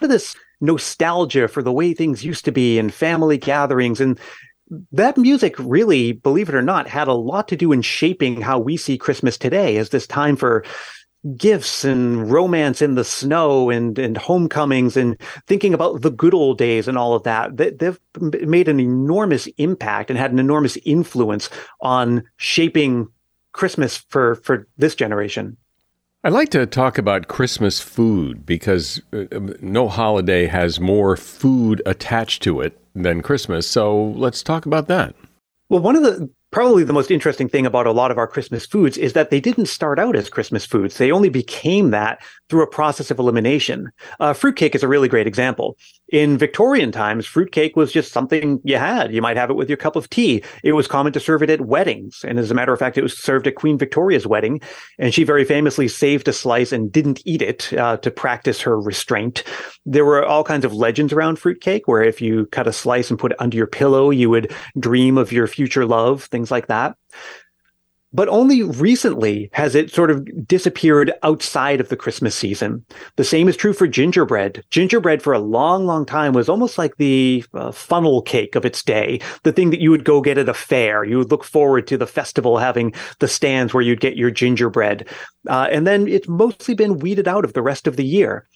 Of 0.00 0.08
this 0.08 0.34
nostalgia 0.62 1.46
for 1.46 1.62
the 1.62 1.72
way 1.72 1.92
things 1.92 2.24
used 2.24 2.46
to 2.46 2.52
be 2.52 2.78
and 2.78 2.94
family 2.94 3.36
gatherings, 3.36 4.00
and 4.00 4.18
that 4.92 5.16
music 5.16 5.54
really, 5.58 6.12
believe 6.12 6.48
it 6.48 6.54
or 6.54 6.62
not, 6.62 6.88
had 6.88 7.08
a 7.08 7.12
lot 7.12 7.48
to 7.48 7.56
do 7.56 7.72
in 7.72 7.82
shaping 7.82 8.40
how 8.40 8.58
we 8.58 8.76
see 8.76 8.96
Christmas 8.96 9.36
today 9.36 9.76
as 9.76 9.90
this 9.90 10.06
time 10.06 10.36
for 10.36 10.64
gifts 11.36 11.84
and 11.84 12.30
romance 12.30 12.82
in 12.82 12.96
the 12.96 13.04
snow 13.04 13.70
and, 13.70 13.98
and 13.98 14.16
homecomings 14.16 14.96
and 14.96 15.18
thinking 15.46 15.72
about 15.72 16.02
the 16.02 16.10
good 16.10 16.34
old 16.34 16.58
days 16.58 16.86
and 16.86 16.98
all 16.98 17.14
of 17.14 17.22
that. 17.22 17.56
They, 17.56 17.70
they've 17.70 17.98
made 18.20 18.68
an 18.68 18.78
enormous 18.78 19.46
impact 19.56 20.10
and 20.10 20.18
had 20.18 20.32
an 20.32 20.38
enormous 20.38 20.76
influence 20.84 21.48
on 21.80 22.24
shaping 22.36 23.08
Christmas 23.52 23.96
for, 23.96 24.34
for 24.36 24.68
this 24.76 24.94
generation. 24.94 25.56
I'd 26.26 26.32
like 26.32 26.48
to 26.52 26.64
talk 26.64 26.96
about 26.96 27.28
Christmas 27.28 27.80
food 27.80 28.46
because 28.46 28.98
uh, 29.12 29.26
no 29.60 29.90
holiday 29.90 30.46
has 30.46 30.80
more 30.80 31.18
food 31.18 31.82
attached 31.84 32.42
to 32.44 32.62
it 32.62 32.80
than 32.94 33.20
Christmas. 33.20 33.66
So 33.66 34.06
let's 34.16 34.42
talk 34.42 34.64
about 34.64 34.88
that. 34.88 35.14
Well, 35.68 35.82
one 35.82 35.96
of 35.96 36.02
the 36.02 36.30
probably 36.50 36.84
the 36.84 36.92
most 36.94 37.10
interesting 37.10 37.48
thing 37.48 37.66
about 37.66 37.86
a 37.86 37.92
lot 37.92 38.10
of 38.10 38.16
our 38.16 38.28
Christmas 38.28 38.64
foods 38.64 38.96
is 38.96 39.12
that 39.12 39.28
they 39.28 39.40
didn't 39.40 39.66
start 39.66 39.98
out 39.98 40.16
as 40.16 40.30
Christmas 40.30 40.64
foods. 40.64 40.96
They 40.96 41.10
only 41.10 41.28
became 41.28 41.90
that 41.90 42.22
through 42.48 42.62
a 42.62 42.68
process 42.68 43.10
of 43.10 43.18
elimination. 43.18 43.90
Uh, 44.20 44.32
fruitcake 44.32 44.74
is 44.74 44.82
a 44.82 44.88
really 44.88 45.08
great 45.08 45.26
example. 45.26 45.76
In 46.12 46.36
Victorian 46.36 46.92
times, 46.92 47.26
fruitcake 47.26 47.76
was 47.76 47.90
just 47.90 48.12
something 48.12 48.60
you 48.62 48.76
had. 48.76 49.12
You 49.12 49.22
might 49.22 49.38
have 49.38 49.50
it 49.50 49.54
with 49.54 49.70
your 49.70 49.78
cup 49.78 49.96
of 49.96 50.10
tea. 50.10 50.42
It 50.62 50.72
was 50.72 50.86
common 50.86 51.12
to 51.14 51.20
serve 51.20 51.42
it 51.42 51.50
at 51.50 51.62
weddings. 51.62 52.24
And 52.26 52.38
as 52.38 52.50
a 52.50 52.54
matter 52.54 52.72
of 52.72 52.78
fact, 52.78 52.98
it 52.98 53.02
was 53.02 53.18
served 53.18 53.46
at 53.46 53.54
Queen 53.54 53.78
Victoria's 53.78 54.26
wedding. 54.26 54.60
And 54.98 55.14
she 55.14 55.24
very 55.24 55.44
famously 55.44 55.88
saved 55.88 56.28
a 56.28 56.32
slice 56.32 56.72
and 56.72 56.92
didn't 56.92 57.22
eat 57.24 57.40
it 57.40 57.72
uh, 57.72 57.96
to 57.98 58.10
practice 58.10 58.60
her 58.60 58.78
restraint. 58.78 59.44
There 59.86 60.04
were 60.04 60.24
all 60.24 60.44
kinds 60.44 60.66
of 60.66 60.74
legends 60.74 61.12
around 61.12 61.38
fruitcake 61.38 61.88
where 61.88 62.02
if 62.02 62.20
you 62.20 62.46
cut 62.46 62.68
a 62.68 62.72
slice 62.72 63.08
and 63.08 63.18
put 63.18 63.32
it 63.32 63.40
under 63.40 63.56
your 63.56 63.66
pillow, 63.66 64.10
you 64.10 64.28
would 64.28 64.54
dream 64.78 65.16
of 65.16 65.32
your 65.32 65.46
future 65.46 65.86
love, 65.86 66.24
things 66.24 66.50
like 66.50 66.66
that. 66.66 66.96
But 68.14 68.28
only 68.28 68.62
recently 68.62 69.50
has 69.52 69.74
it 69.74 69.90
sort 69.90 70.10
of 70.10 70.46
disappeared 70.46 71.12
outside 71.24 71.80
of 71.80 71.88
the 71.88 71.96
Christmas 71.96 72.34
season. 72.34 72.84
The 73.16 73.24
same 73.24 73.48
is 73.48 73.56
true 73.56 73.72
for 73.72 73.88
gingerbread. 73.88 74.64
Gingerbread 74.70 75.20
for 75.20 75.32
a 75.32 75.40
long, 75.40 75.84
long 75.84 76.06
time 76.06 76.32
was 76.32 76.48
almost 76.48 76.78
like 76.78 76.96
the 76.96 77.44
uh, 77.54 77.72
funnel 77.72 78.22
cake 78.22 78.54
of 78.54 78.64
its 78.64 78.82
day, 78.84 79.20
the 79.42 79.52
thing 79.52 79.70
that 79.70 79.80
you 79.80 79.90
would 79.90 80.04
go 80.04 80.20
get 80.20 80.38
at 80.38 80.48
a 80.48 80.54
fair. 80.54 81.04
You 81.04 81.18
would 81.18 81.32
look 81.32 81.44
forward 81.44 81.88
to 81.88 81.98
the 81.98 82.06
festival 82.06 82.58
having 82.58 82.94
the 83.18 83.28
stands 83.28 83.74
where 83.74 83.82
you'd 83.82 84.00
get 84.00 84.16
your 84.16 84.30
gingerbread. 84.30 85.08
Uh, 85.48 85.68
and 85.70 85.86
then 85.86 86.06
it's 86.06 86.28
mostly 86.28 86.74
been 86.74 87.00
weeded 87.00 87.26
out 87.26 87.44
of 87.44 87.52
the 87.52 87.62
rest 87.62 87.86
of 87.86 87.96
the 87.96 88.04
year 88.04 88.46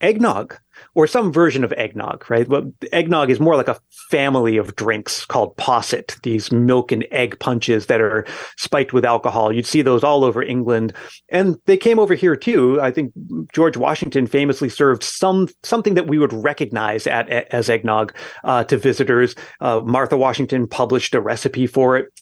eggnog 0.00 0.56
or 0.94 1.06
some 1.06 1.32
version 1.32 1.64
of 1.64 1.72
eggnog, 1.72 2.28
right? 2.30 2.48
Well, 2.48 2.72
eggnog 2.92 3.30
is 3.30 3.40
more 3.40 3.56
like 3.56 3.68
a 3.68 3.80
family 4.10 4.56
of 4.56 4.76
drinks 4.76 5.24
called 5.24 5.56
posset, 5.56 6.16
these 6.22 6.52
milk 6.52 6.92
and 6.92 7.06
egg 7.10 7.38
punches 7.40 7.86
that 7.86 8.00
are 8.00 8.24
spiked 8.56 8.92
with 8.92 9.04
alcohol. 9.04 9.52
You'd 9.52 9.66
see 9.66 9.82
those 9.82 10.04
all 10.04 10.24
over 10.24 10.42
England. 10.42 10.92
And 11.28 11.56
they 11.66 11.76
came 11.76 11.98
over 11.98 12.14
here 12.14 12.36
too. 12.36 12.80
I 12.80 12.90
think 12.90 13.12
George 13.52 13.76
Washington 13.76 14.26
famously 14.26 14.68
served 14.68 15.02
some 15.02 15.48
something 15.62 15.94
that 15.94 16.06
we 16.06 16.18
would 16.18 16.32
recognize 16.32 17.06
at, 17.06 17.28
as 17.28 17.68
eggnog 17.68 18.14
uh, 18.44 18.64
to 18.64 18.76
visitors. 18.76 19.34
Uh, 19.60 19.80
Martha 19.84 20.16
Washington 20.16 20.66
published 20.66 21.14
a 21.14 21.20
recipe 21.20 21.66
for 21.66 21.96
it 21.96 22.12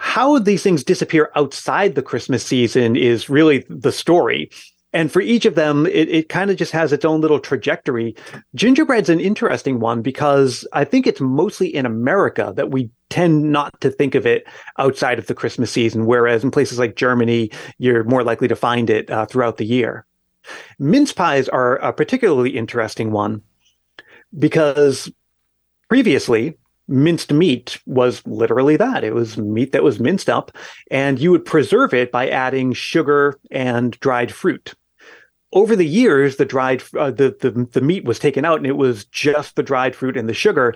how 0.00 0.38
these 0.38 0.62
things 0.62 0.84
disappear 0.84 1.30
outside 1.34 1.96
the 1.96 2.02
Christmas 2.02 2.46
season 2.46 2.94
is 2.94 3.28
really 3.28 3.64
the 3.68 3.90
story 3.90 4.48
and 4.92 5.12
for 5.12 5.20
each 5.20 5.44
of 5.44 5.54
them, 5.54 5.86
it, 5.86 6.08
it 6.08 6.28
kind 6.28 6.50
of 6.50 6.56
just 6.56 6.72
has 6.72 6.92
its 6.92 7.04
own 7.04 7.20
little 7.20 7.40
trajectory. 7.40 8.16
Gingerbread's 8.54 9.10
an 9.10 9.20
interesting 9.20 9.80
one 9.80 10.00
because 10.00 10.66
I 10.72 10.84
think 10.84 11.06
it's 11.06 11.20
mostly 11.20 11.74
in 11.74 11.84
America 11.84 12.52
that 12.56 12.70
we 12.70 12.90
tend 13.10 13.52
not 13.52 13.78
to 13.82 13.90
think 13.90 14.14
of 14.14 14.26
it 14.26 14.46
outside 14.78 15.18
of 15.18 15.26
the 15.26 15.34
Christmas 15.34 15.70
season, 15.70 16.06
whereas 16.06 16.42
in 16.42 16.50
places 16.50 16.78
like 16.78 16.96
Germany, 16.96 17.50
you're 17.78 18.04
more 18.04 18.24
likely 18.24 18.48
to 18.48 18.56
find 18.56 18.88
it 18.88 19.10
uh, 19.10 19.26
throughout 19.26 19.58
the 19.58 19.66
year. 19.66 20.06
Mince 20.78 21.12
pies 21.12 21.48
are 21.48 21.76
a 21.76 21.92
particularly 21.92 22.50
interesting 22.50 23.10
one 23.10 23.42
because 24.38 25.10
previously 25.88 26.56
minced 26.88 27.32
meat 27.32 27.78
was 27.86 28.26
literally 28.26 28.76
that. 28.76 29.04
It 29.04 29.14
was 29.14 29.36
meat 29.36 29.72
that 29.72 29.82
was 29.82 30.00
minced 30.00 30.30
up, 30.30 30.50
and 30.90 31.18
you 31.18 31.30
would 31.30 31.44
preserve 31.44 31.92
it 31.92 32.10
by 32.10 32.28
adding 32.28 32.72
sugar 32.72 33.38
and 33.50 33.98
dried 34.00 34.32
fruit. 34.32 34.74
Over 35.52 35.76
the 35.76 35.86
years, 35.86 36.36
the 36.36 36.44
dried 36.44 36.82
uh, 36.96 37.10
the, 37.10 37.34
the 37.40 37.68
the 37.72 37.80
meat 37.80 38.04
was 38.04 38.18
taken 38.18 38.44
out, 38.44 38.58
and 38.58 38.66
it 38.66 38.76
was 38.76 39.06
just 39.06 39.56
the 39.56 39.62
dried 39.62 39.96
fruit 39.96 40.16
and 40.16 40.28
the 40.28 40.34
sugar. 40.34 40.74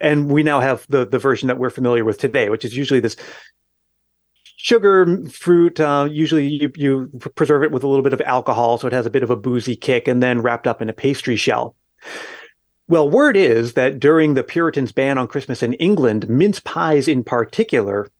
And 0.00 0.30
we 0.30 0.42
now 0.42 0.60
have 0.60 0.86
the 0.90 1.06
the 1.06 1.18
version 1.18 1.48
that 1.48 1.58
we're 1.58 1.70
familiar 1.70 2.04
with 2.04 2.18
today, 2.18 2.50
which 2.50 2.64
is 2.64 2.76
usually 2.76 3.00
this 3.00 3.16
sugar 4.56 5.24
fruit. 5.30 5.80
Uh, 5.80 6.08
usually, 6.10 6.46
you 6.46 6.70
you 6.76 7.10
preserve 7.34 7.62
it 7.62 7.72
with 7.72 7.84
a 7.84 7.88
little 7.88 8.02
bit 8.02 8.12
of 8.12 8.20
alcohol, 8.20 8.76
so 8.76 8.86
it 8.86 8.92
has 8.92 9.06
a 9.06 9.10
bit 9.10 9.22
of 9.22 9.30
a 9.30 9.36
boozy 9.36 9.76
kick, 9.76 10.06
and 10.06 10.22
then 10.22 10.42
wrapped 10.42 10.66
up 10.66 10.82
in 10.82 10.90
a 10.90 10.94
pastry 10.94 11.36
shell. 11.36 11.74
Well, 12.88 13.08
word 13.08 13.38
is 13.38 13.72
that 13.72 13.98
during 13.98 14.34
the 14.34 14.44
Puritans' 14.44 14.92
ban 14.92 15.16
on 15.16 15.26
Christmas 15.26 15.62
in 15.62 15.72
England, 15.74 16.28
mince 16.28 16.60
pies 16.60 17.08
in 17.08 17.24
particular 17.24 18.10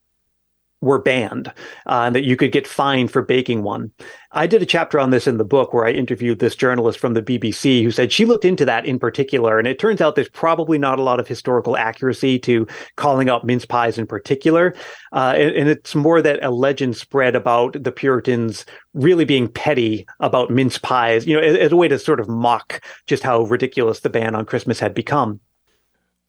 were 0.83 1.01
banned 1.01 1.47
uh, 1.47 2.03
and 2.05 2.15
that 2.15 2.25
you 2.25 2.35
could 2.35 2.51
get 2.51 2.67
fined 2.67 3.09
for 3.09 3.21
baking 3.21 3.63
one. 3.63 3.91
I 4.33 4.47
did 4.47 4.61
a 4.61 4.65
chapter 4.65 4.99
on 4.99 5.11
this 5.11 5.27
in 5.27 5.37
the 5.37 5.45
book 5.45 5.73
where 5.73 5.85
I 5.85 5.91
interviewed 5.91 6.39
this 6.39 6.55
journalist 6.55 6.99
from 6.99 7.13
the 7.13 7.21
BBC 7.21 7.83
who 7.83 7.91
said 7.91 8.11
she 8.11 8.25
looked 8.25 8.45
into 8.45 8.65
that 8.65 8.85
in 8.85 8.99
particular. 8.99 9.59
And 9.59 9.67
it 9.67 9.79
turns 9.79 10.01
out 10.01 10.15
there's 10.15 10.29
probably 10.29 10.77
not 10.77 10.99
a 10.99 11.03
lot 11.03 11.19
of 11.19 11.27
historical 11.27 11.77
accuracy 11.77 12.37
to 12.39 12.67
calling 12.97 13.29
out 13.29 13.45
mince 13.45 13.65
pies 13.65 13.97
in 13.97 14.07
particular. 14.07 14.75
Uh, 15.13 15.33
and, 15.37 15.55
and, 15.55 15.69
it's 15.69 15.95
more 15.95 16.21
that 16.21 16.43
a 16.43 16.49
legend 16.49 16.97
spread 16.97 17.35
about 17.35 17.81
the 17.81 17.91
Puritans 17.91 18.65
really 18.93 19.25
being 19.25 19.47
petty 19.47 20.05
about 20.19 20.49
mince 20.49 20.77
pies, 20.77 21.25
you 21.25 21.35
know, 21.35 21.41
as, 21.41 21.55
as 21.55 21.71
a 21.71 21.75
way 21.75 21.87
to 21.87 21.97
sort 21.97 22.19
of 22.19 22.27
mock 22.27 22.83
just 23.07 23.23
how 23.23 23.43
ridiculous 23.43 24.01
the 24.01 24.09
ban 24.09 24.35
on 24.35 24.45
Christmas 24.45 24.79
had 24.79 24.93
become. 24.93 25.39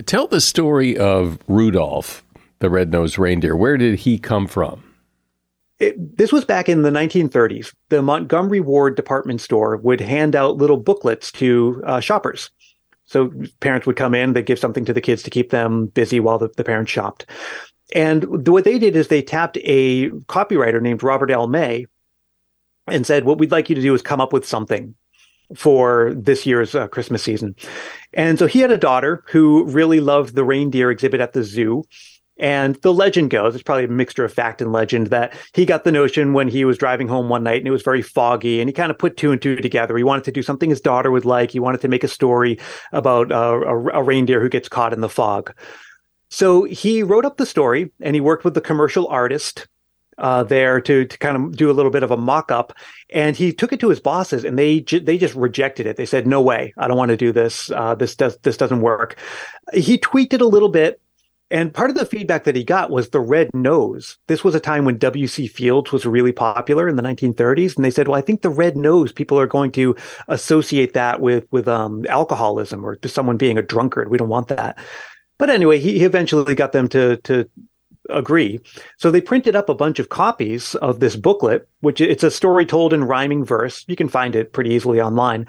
Tell 0.06 0.26
the 0.26 0.40
story 0.40 0.96
of 0.98 1.38
Rudolph 1.48 2.24
the 2.58 2.70
red-nosed 2.70 3.18
reindeer. 3.18 3.56
Where 3.56 3.76
did 3.76 3.98
he 3.98 4.18
come 4.18 4.46
from? 4.46 4.82
It, 5.80 6.16
this 6.16 6.32
was 6.32 6.44
back 6.44 6.68
in 6.68 6.82
the 6.82 6.90
1930s. 6.90 7.74
The 7.88 8.02
Montgomery 8.02 8.60
Ward 8.60 8.96
department 8.96 9.40
store 9.40 9.76
would 9.76 10.00
hand 10.00 10.36
out 10.36 10.56
little 10.56 10.76
booklets 10.76 11.32
to 11.32 11.82
uh, 11.84 12.00
shoppers. 12.00 12.50
So 13.06 13.32
parents 13.60 13.86
would 13.86 13.96
come 13.96 14.14
in, 14.14 14.32
they'd 14.32 14.46
give 14.46 14.58
something 14.58 14.84
to 14.86 14.92
the 14.92 15.00
kids 15.00 15.22
to 15.24 15.30
keep 15.30 15.50
them 15.50 15.86
busy 15.86 16.20
while 16.20 16.38
the, 16.38 16.48
the 16.56 16.64
parents 16.64 16.90
shopped. 16.90 17.26
And 17.94 18.22
the, 18.22 18.52
what 18.52 18.64
they 18.64 18.78
did 18.78 18.96
is 18.96 19.08
they 19.08 19.22
tapped 19.22 19.58
a 19.62 20.10
copywriter 20.26 20.80
named 20.80 21.02
Robert 21.02 21.30
L. 21.30 21.46
May 21.46 21.86
and 22.86 23.06
said, 23.06 23.24
What 23.24 23.38
we'd 23.38 23.52
like 23.52 23.68
you 23.68 23.74
to 23.74 23.82
do 23.82 23.94
is 23.94 24.02
come 24.02 24.20
up 24.20 24.32
with 24.32 24.46
something 24.46 24.94
for 25.54 26.14
this 26.14 26.46
year's 26.46 26.74
uh, 26.74 26.88
Christmas 26.88 27.22
season. 27.22 27.54
And 28.14 28.38
so 28.38 28.46
he 28.46 28.60
had 28.60 28.70
a 28.70 28.78
daughter 28.78 29.22
who 29.28 29.64
really 29.64 30.00
loved 30.00 30.34
the 30.34 30.44
reindeer 30.44 30.90
exhibit 30.90 31.20
at 31.20 31.32
the 31.32 31.44
zoo. 31.44 31.84
And 32.36 32.74
the 32.82 32.92
legend 32.92 33.30
goes, 33.30 33.54
it's 33.54 33.62
probably 33.62 33.84
a 33.84 33.88
mixture 33.88 34.24
of 34.24 34.32
fact 34.32 34.60
and 34.60 34.72
legend, 34.72 35.08
that 35.08 35.32
he 35.52 35.64
got 35.64 35.84
the 35.84 35.92
notion 35.92 36.32
when 36.32 36.48
he 36.48 36.64
was 36.64 36.78
driving 36.78 37.06
home 37.06 37.28
one 37.28 37.44
night 37.44 37.58
and 37.58 37.68
it 37.68 37.72
was 37.72 37.82
very 37.82 38.02
foggy 38.02 38.60
and 38.60 38.68
he 38.68 38.72
kind 38.72 38.90
of 38.90 38.98
put 38.98 39.16
two 39.16 39.30
and 39.30 39.40
two 39.40 39.56
together. 39.56 39.96
He 39.96 40.02
wanted 40.02 40.24
to 40.24 40.32
do 40.32 40.42
something 40.42 40.68
his 40.68 40.80
daughter 40.80 41.10
would 41.10 41.24
like. 41.24 41.52
He 41.52 41.60
wanted 41.60 41.80
to 41.82 41.88
make 41.88 42.02
a 42.02 42.08
story 42.08 42.58
about 42.92 43.30
uh, 43.30 43.60
a, 43.64 44.00
a 44.00 44.02
reindeer 44.02 44.40
who 44.40 44.48
gets 44.48 44.68
caught 44.68 44.92
in 44.92 45.00
the 45.00 45.08
fog. 45.08 45.54
So 46.28 46.64
he 46.64 47.04
wrote 47.04 47.24
up 47.24 47.36
the 47.36 47.46
story 47.46 47.92
and 48.00 48.16
he 48.16 48.20
worked 48.20 48.44
with 48.44 48.54
the 48.54 48.60
commercial 48.60 49.06
artist 49.06 49.68
uh, 50.18 50.44
there 50.44 50.80
to 50.80 51.04
to 51.04 51.18
kind 51.18 51.36
of 51.36 51.56
do 51.56 51.70
a 51.70 51.72
little 51.72 51.90
bit 51.90 52.02
of 52.02 52.10
a 52.10 52.16
mock 52.16 52.52
up, 52.52 52.72
and 53.10 53.36
he 53.36 53.52
took 53.52 53.72
it 53.72 53.80
to 53.80 53.88
his 53.88 54.00
bosses, 54.00 54.44
and 54.44 54.58
they 54.58 54.80
ju- 54.80 55.00
they 55.00 55.18
just 55.18 55.34
rejected 55.34 55.86
it. 55.86 55.96
They 55.96 56.06
said, 56.06 56.26
"No 56.26 56.40
way, 56.40 56.72
I 56.78 56.88
don't 56.88 56.96
want 56.96 57.10
to 57.10 57.16
do 57.16 57.32
this. 57.32 57.70
Uh, 57.70 57.94
this 57.94 58.14
does 58.14 58.36
this 58.38 58.56
doesn't 58.56 58.80
work." 58.80 59.16
He 59.72 59.98
tweaked 59.98 60.34
it 60.34 60.40
a 60.40 60.46
little 60.46 60.68
bit, 60.68 61.00
and 61.54 61.72
part 61.72 61.88
of 61.88 61.94
the 61.94 62.04
feedback 62.04 62.42
that 62.44 62.56
he 62.56 62.64
got 62.64 62.90
was 62.90 63.10
the 63.10 63.20
red 63.20 63.48
nose. 63.54 64.18
This 64.26 64.42
was 64.42 64.56
a 64.56 64.60
time 64.60 64.84
when 64.84 64.98
W.C. 64.98 65.46
Fields 65.46 65.92
was 65.92 66.04
really 66.04 66.32
popular 66.32 66.88
in 66.88 66.96
the 66.96 67.02
1930s, 67.02 67.76
and 67.76 67.84
they 67.84 67.92
said, 67.92 68.08
"Well, 68.08 68.18
I 68.18 68.22
think 68.22 68.42
the 68.42 68.50
red 68.50 68.76
nose 68.76 69.12
people 69.12 69.38
are 69.38 69.46
going 69.46 69.70
to 69.72 69.94
associate 70.26 70.94
that 70.94 71.20
with 71.20 71.46
with 71.52 71.68
um, 71.68 72.04
alcoholism 72.08 72.84
or 72.84 72.98
someone 73.06 73.36
being 73.36 73.56
a 73.56 73.62
drunkard. 73.62 74.10
We 74.10 74.18
don't 74.18 74.28
want 74.28 74.48
that." 74.48 74.76
But 75.38 75.48
anyway, 75.48 75.78
he, 75.78 75.96
he 75.96 76.04
eventually 76.04 76.56
got 76.56 76.72
them 76.72 76.88
to 76.88 77.18
to 77.18 77.48
agree. 78.10 78.58
So 78.98 79.12
they 79.12 79.20
printed 79.20 79.54
up 79.54 79.68
a 79.68 79.76
bunch 79.76 80.00
of 80.00 80.08
copies 80.08 80.74
of 80.76 80.98
this 80.98 81.14
booklet, 81.14 81.68
which 81.82 82.00
it's 82.00 82.24
a 82.24 82.32
story 82.32 82.66
told 82.66 82.92
in 82.92 83.04
rhyming 83.04 83.44
verse. 83.44 83.84
You 83.86 83.94
can 83.94 84.08
find 84.08 84.34
it 84.34 84.52
pretty 84.52 84.70
easily 84.70 85.00
online. 85.00 85.46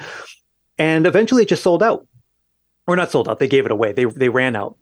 And 0.78 1.08
eventually 1.08 1.42
it 1.42 1.50
just 1.50 1.64
sold 1.64 1.82
out. 1.82 2.08
Or 2.86 2.96
not 2.96 3.10
sold 3.10 3.28
out, 3.28 3.40
they 3.40 3.48
gave 3.48 3.66
it 3.66 3.72
away. 3.72 3.92
They 3.92 4.06
they 4.06 4.30
ran 4.30 4.56
out. 4.56 4.78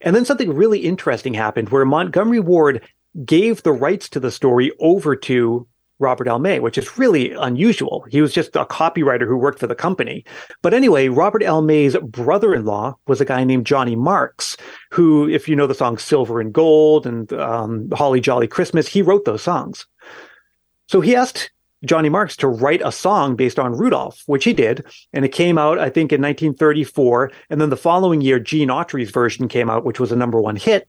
And 0.00 0.14
then 0.14 0.24
something 0.24 0.54
really 0.54 0.80
interesting 0.80 1.34
happened 1.34 1.70
where 1.70 1.84
Montgomery 1.84 2.40
Ward 2.40 2.86
gave 3.24 3.62
the 3.62 3.72
rights 3.72 4.08
to 4.10 4.20
the 4.20 4.30
story 4.30 4.72
over 4.80 5.16
to 5.16 5.66
Robert 6.00 6.28
L. 6.28 6.38
May, 6.38 6.60
which 6.60 6.78
is 6.78 6.96
really 6.96 7.32
unusual. 7.32 8.06
He 8.08 8.22
was 8.22 8.32
just 8.32 8.54
a 8.54 8.64
copywriter 8.64 9.26
who 9.26 9.36
worked 9.36 9.58
for 9.58 9.66
the 9.66 9.74
company. 9.74 10.24
But 10.62 10.72
anyway, 10.72 11.08
Robert 11.08 11.42
L. 11.42 11.60
May's 11.60 11.96
brother 11.96 12.54
in 12.54 12.64
law 12.64 12.96
was 13.08 13.20
a 13.20 13.24
guy 13.24 13.42
named 13.42 13.66
Johnny 13.66 13.96
Marks, 13.96 14.56
who, 14.92 15.28
if 15.28 15.48
you 15.48 15.56
know 15.56 15.66
the 15.66 15.74
song 15.74 15.98
Silver 15.98 16.40
and 16.40 16.52
Gold 16.52 17.06
and 17.06 17.32
um, 17.32 17.88
Holly 17.92 18.20
Jolly 18.20 18.46
Christmas, 18.46 18.86
he 18.86 19.02
wrote 19.02 19.24
those 19.24 19.42
songs. 19.42 19.86
So 20.86 21.00
he 21.00 21.16
asked 21.16 21.50
Johnny 21.84 22.08
Marks 22.08 22.36
to 22.36 22.48
write 22.48 22.82
a 22.84 22.92
song 22.92 23.36
based 23.36 23.58
on 23.58 23.72
Rudolph, 23.72 24.22
which 24.26 24.44
he 24.44 24.52
did. 24.52 24.84
And 25.12 25.24
it 25.24 25.32
came 25.32 25.58
out, 25.58 25.78
I 25.78 25.90
think, 25.90 26.12
in 26.12 26.20
1934. 26.20 27.30
And 27.50 27.60
then 27.60 27.70
the 27.70 27.76
following 27.76 28.20
year, 28.20 28.38
Gene 28.40 28.68
Autry's 28.68 29.10
version 29.10 29.48
came 29.48 29.70
out, 29.70 29.84
which 29.84 30.00
was 30.00 30.12
a 30.12 30.16
number 30.16 30.40
one 30.40 30.56
hit. 30.56 30.88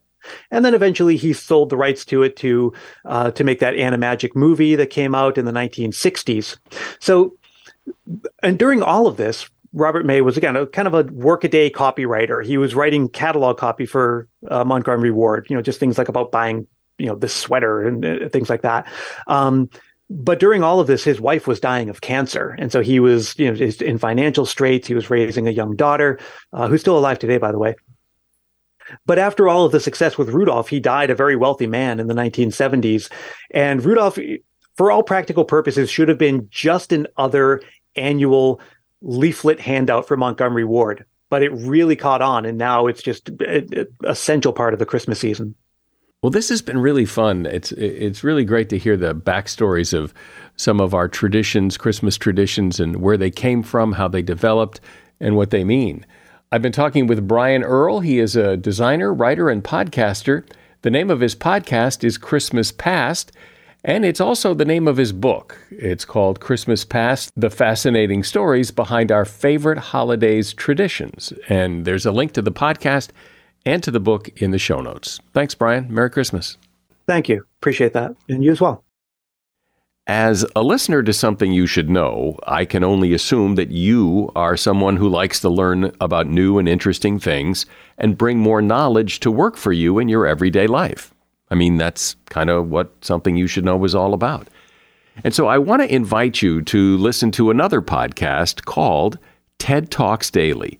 And 0.51 0.65
then 0.65 0.73
eventually 0.73 1.15
he 1.15 1.31
sold 1.33 1.69
the 1.69 1.77
rights 1.77 2.03
to 2.05 2.23
it 2.23 2.35
to 2.37 2.73
uh, 3.05 3.31
to 3.31 3.43
make 3.43 3.59
that 3.59 3.75
Animagic 3.75 4.35
movie 4.35 4.75
that 4.75 4.89
came 4.89 5.15
out 5.15 5.37
in 5.37 5.45
the 5.45 5.51
1960s. 5.51 6.57
So, 6.99 7.37
and 8.43 8.59
during 8.59 8.83
all 8.83 9.07
of 9.07 9.15
this, 9.15 9.49
Robert 9.71 10.05
May 10.05 10.21
was 10.21 10.35
again 10.35 10.55
a 10.55 10.65
kind 10.65 10.87
of 10.87 10.93
a 10.93 11.03
workaday 11.13 11.69
copywriter. 11.69 12.43
He 12.43 12.57
was 12.57 12.75
writing 12.75 13.07
catalog 13.07 13.57
copy 13.57 13.85
for 13.85 14.27
uh, 14.49 14.65
Montgomery 14.65 15.11
Ward. 15.11 15.47
You 15.49 15.55
know, 15.55 15.61
just 15.61 15.79
things 15.79 15.97
like 15.97 16.09
about 16.09 16.31
buying 16.31 16.67
you 16.97 17.05
know 17.05 17.15
this 17.15 17.33
sweater 17.33 17.87
and 17.87 18.05
uh, 18.05 18.29
things 18.29 18.49
like 18.49 18.61
that. 18.61 18.87
Um, 19.27 19.69
but 20.09 20.39
during 20.39 20.63
all 20.63 20.79
of 20.79 20.87
this, 20.87 21.03
his 21.03 21.21
wife 21.21 21.45
was 21.45 21.59
dying 21.59 21.89
of 21.89 22.01
cancer, 22.01 22.55
and 22.57 22.71
so 22.71 22.81
he 22.81 22.99
was, 22.99 23.37
you 23.37 23.51
know, 23.51 23.71
in 23.79 23.99
financial 23.99 24.45
straits. 24.45 24.87
He 24.87 24.95
was 24.95 25.09
raising 25.09 25.47
a 25.47 25.51
young 25.51 25.75
daughter, 25.75 26.19
uh, 26.51 26.67
who's 26.67 26.81
still 26.81 26.97
alive 26.97 27.19
today, 27.19 27.37
by 27.37 27.51
the 27.51 27.59
way. 27.59 27.75
But 29.05 29.19
after 29.19 29.47
all 29.47 29.65
of 29.65 29.71
the 29.71 29.79
success 29.79 30.17
with 30.17 30.29
Rudolph, 30.29 30.69
he 30.69 30.79
died 30.79 31.11
a 31.11 31.15
very 31.15 31.35
wealthy 31.35 31.67
man 31.67 31.99
in 31.99 32.07
the 32.07 32.15
1970s. 32.15 33.11
And 33.51 33.85
Rudolph, 33.85 34.17
for 34.75 34.91
all 34.91 35.03
practical 35.03 35.45
purposes, 35.45 35.91
should 35.91 36.09
have 36.09 36.17
been 36.17 36.47
just 36.49 36.91
an 36.91 37.05
other 37.17 37.61
annual 37.95 38.59
leaflet 39.01 39.59
handout 39.59 40.07
for 40.07 40.17
Montgomery 40.17 40.65
Ward. 40.65 41.05
But 41.29 41.43
it 41.43 41.51
really 41.51 41.95
caught 41.95 42.23
on, 42.23 42.45
and 42.45 42.57
now 42.57 42.87
it's 42.87 43.03
just 43.03 43.29
an 43.29 43.85
essential 44.03 44.53
part 44.53 44.73
of 44.73 44.79
the 44.79 44.87
Christmas 44.87 45.19
season. 45.19 45.53
Well, 46.21 46.31
this 46.31 46.49
has 46.49 46.61
been 46.61 46.79
really 46.79 47.05
fun. 47.05 47.45
It's 47.45 47.71
it's 47.71 48.25
really 48.25 48.43
great 48.43 48.67
to 48.69 48.77
hear 48.77 48.97
the 48.97 49.15
backstories 49.15 49.93
of 49.93 50.13
some 50.57 50.81
of 50.81 50.93
our 50.93 51.07
traditions, 51.07 51.77
Christmas 51.77 52.17
traditions, 52.17 52.77
and 52.77 52.97
where 52.97 53.15
they 53.15 53.31
came 53.31 53.63
from, 53.63 53.93
how 53.93 54.09
they 54.09 54.21
developed, 54.21 54.81
and 55.21 55.37
what 55.37 55.51
they 55.51 55.63
mean. 55.63 56.05
I've 56.51 56.61
been 56.61 56.73
talking 56.73 57.07
with 57.07 57.25
Brian 57.25 57.63
Earl. 57.63 58.01
He 58.01 58.19
is 58.19 58.35
a 58.35 58.57
designer, 58.57 59.13
writer, 59.13 59.49
and 59.49 59.63
podcaster. 59.63 60.43
The 60.81 60.89
name 60.89 61.09
of 61.09 61.21
his 61.21 61.35
podcast 61.35 62.03
is 62.03 62.17
Christmas 62.17 62.73
Past, 62.73 63.31
and 63.85 64.03
it's 64.03 64.19
also 64.19 64.53
the 64.53 64.65
name 64.65 64.89
of 64.89 64.97
his 64.97 65.13
book. 65.13 65.57
It's 65.71 66.03
called 66.03 66.41
Christmas 66.41 66.83
Past 66.83 67.31
The 67.37 67.49
Fascinating 67.49 68.23
Stories 68.23 68.71
Behind 68.71 69.09
Our 69.09 69.23
Favorite 69.23 69.77
Holidays 69.77 70.51
Traditions. 70.51 71.31
And 71.47 71.85
there's 71.85 72.05
a 72.05 72.11
link 72.11 72.33
to 72.33 72.41
the 72.41 72.51
podcast 72.51 73.11
and 73.65 73.83
to 73.83 73.91
the 73.91 73.99
book 73.99 74.29
in 74.41 74.51
the 74.51 74.59
show 74.59 74.81
notes. 74.81 75.19
Thanks, 75.33 75.55
Brian. 75.55 75.93
Merry 75.93 76.09
Christmas. 76.09 76.57
Thank 77.07 77.29
you. 77.29 77.45
Appreciate 77.59 77.93
that. 77.93 78.15
And 78.27 78.43
you 78.43 78.51
as 78.51 78.61
well. 78.61 78.83
As 80.07 80.43
a 80.55 80.63
listener 80.63 81.03
to 81.03 81.13
something 81.13 81.51
you 81.51 81.67
should 81.67 81.87
know, 81.87 82.39
I 82.47 82.65
can 82.65 82.83
only 82.83 83.13
assume 83.13 83.55
that 83.55 83.69
you 83.69 84.31
are 84.35 84.57
someone 84.57 84.97
who 84.97 85.07
likes 85.07 85.39
to 85.41 85.49
learn 85.49 85.91
about 86.01 86.25
new 86.25 86.57
and 86.57 86.67
interesting 86.67 87.19
things 87.19 87.67
and 87.97 88.17
bring 88.17 88.39
more 88.39 88.61
knowledge 88.61 89.19
to 89.19 89.29
work 89.29 89.55
for 89.55 89.71
you 89.71 89.99
in 89.99 90.09
your 90.09 90.25
everyday 90.25 90.65
life. 90.65 91.13
I 91.51 91.55
mean, 91.55 91.77
that's 91.77 92.15
kind 92.29 92.49
of 92.49 92.69
what 92.69 92.91
something 93.01 93.35
you 93.35 93.45
should 93.45 93.65
know 93.65 93.83
is 93.83 93.93
all 93.93 94.15
about. 94.15 94.47
And 95.23 95.33
so 95.33 95.47
I 95.47 95.57
want 95.57 95.81
to 95.81 95.93
invite 95.93 96.41
you 96.41 96.61
to 96.63 96.97
listen 96.97 97.29
to 97.31 97.51
another 97.51 97.81
podcast 97.81 98.65
called 98.65 99.19
TED 99.59 99.91
Talks 99.91 100.31
Daily. 100.31 100.79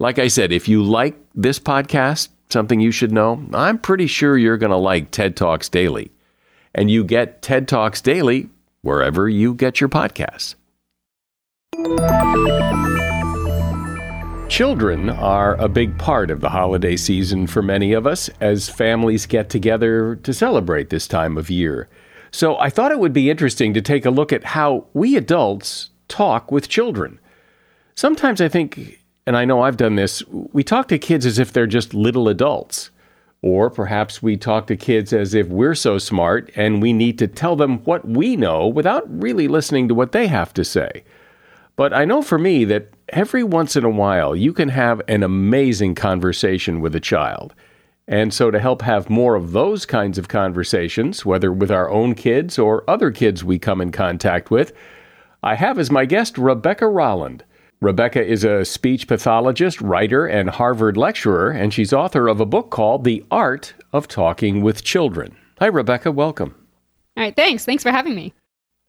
Like 0.00 0.18
I 0.18 0.28
said, 0.28 0.50
if 0.50 0.66
you 0.66 0.82
like 0.82 1.14
this 1.34 1.58
podcast, 1.58 2.30
something 2.48 2.80
you 2.80 2.90
should 2.90 3.12
know? 3.12 3.46
I'm 3.52 3.76
pretty 3.76 4.06
sure 4.06 4.38
you're 4.38 4.56
going 4.56 4.70
to 4.70 4.76
like 4.76 5.10
TED 5.10 5.36
Talks 5.36 5.68
Daily. 5.68 6.10
And 6.74 6.90
you 6.90 7.04
get 7.04 7.42
TED 7.42 7.68
Talks 7.68 8.00
Daily 8.00 8.48
wherever 8.80 9.28
you 9.28 9.52
get 9.52 9.78
your 9.78 9.90
podcasts. 9.90 10.54
Children 14.48 15.10
are 15.10 15.54
a 15.56 15.68
big 15.68 15.98
part 15.98 16.30
of 16.30 16.40
the 16.40 16.48
holiday 16.48 16.96
season 16.96 17.46
for 17.46 17.60
many 17.60 17.92
of 17.92 18.06
us 18.06 18.30
as 18.40 18.70
families 18.70 19.26
get 19.26 19.50
together 19.50 20.16
to 20.16 20.32
celebrate 20.32 20.88
this 20.88 21.06
time 21.06 21.36
of 21.36 21.50
year. 21.50 21.90
So 22.30 22.56
I 22.56 22.70
thought 22.70 22.90
it 22.90 23.00
would 23.00 23.12
be 23.12 23.28
interesting 23.28 23.74
to 23.74 23.82
take 23.82 24.06
a 24.06 24.10
look 24.10 24.32
at 24.32 24.44
how 24.44 24.86
we 24.94 25.18
adults 25.18 25.90
talk 26.08 26.50
with 26.50 26.70
children. 26.70 27.20
Sometimes 27.94 28.40
I 28.40 28.48
think 28.48 28.99
and 29.26 29.36
I 29.36 29.44
know 29.44 29.62
I've 29.62 29.76
done 29.76 29.96
this, 29.96 30.22
we 30.28 30.64
talk 30.64 30.88
to 30.88 30.98
kids 30.98 31.26
as 31.26 31.38
if 31.38 31.52
they're 31.52 31.66
just 31.66 31.94
little 31.94 32.28
adults. 32.28 32.90
Or 33.42 33.70
perhaps 33.70 34.22
we 34.22 34.36
talk 34.36 34.66
to 34.66 34.76
kids 34.76 35.12
as 35.14 35.32
if 35.32 35.48
we're 35.48 35.74
so 35.74 35.96
smart 35.96 36.50
and 36.56 36.82
we 36.82 36.92
need 36.92 37.18
to 37.20 37.26
tell 37.26 37.56
them 37.56 37.78
what 37.84 38.06
we 38.06 38.36
know 38.36 38.66
without 38.66 39.04
really 39.08 39.48
listening 39.48 39.88
to 39.88 39.94
what 39.94 40.12
they 40.12 40.26
have 40.26 40.52
to 40.54 40.64
say. 40.64 41.04
But 41.74 41.94
I 41.94 42.04
know 42.04 42.20
for 42.20 42.38
me 42.38 42.66
that 42.66 42.92
every 43.08 43.42
once 43.42 43.76
in 43.76 43.84
a 43.84 43.88
while 43.88 44.36
you 44.36 44.52
can 44.52 44.68
have 44.68 45.00
an 45.08 45.22
amazing 45.22 45.94
conversation 45.94 46.82
with 46.82 46.94
a 46.94 47.00
child. 47.00 47.54
And 48.06 48.34
so, 48.34 48.50
to 48.50 48.58
help 48.58 48.82
have 48.82 49.08
more 49.08 49.36
of 49.36 49.52
those 49.52 49.86
kinds 49.86 50.18
of 50.18 50.26
conversations, 50.26 51.24
whether 51.24 51.52
with 51.52 51.70
our 51.70 51.88
own 51.88 52.16
kids 52.16 52.58
or 52.58 52.82
other 52.90 53.12
kids 53.12 53.44
we 53.44 53.58
come 53.58 53.80
in 53.80 53.92
contact 53.92 54.50
with, 54.50 54.72
I 55.44 55.54
have 55.54 55.78
as 55.78 55.92
my 55.92 56.06
guest 56.06 56.36
Rebecca 56.36 56.88
Rolland. 56.88 57.44
Rebecca 57.82 58.22
is 58.22 58.44
a 58.44 58.62
speech 58.66 59.08
pathologist, 59.08 59.80
writer, 59.80 60.26
and 60.26 60.50
Harvard 60.50 60.98
lecturer, 60.98 61.50
and 61.50 61.72
she's 61.72 61.94
author 61.94 62.28
of 62.28 62.38
a 62.38 62.44
book 62.44 62.68
called 62.68 63.04
The 63.04 63.24
Art 63.30 63.72
of 63.90 64.06
Talking 64.06 64.60
with 64.60 64.84
Children. 64.84 65.34
Hi, 65.60 65.66
Rebecca. 65.66 66.12
Welcome. 66.12 66.54
All 67.16 67.24
right. 67.24 67.34
Thanks. 67.34 67.64
Thanks 67.64 67.82
for 67.82 67.90
having 67.90 68.14
me. 68.14 68.34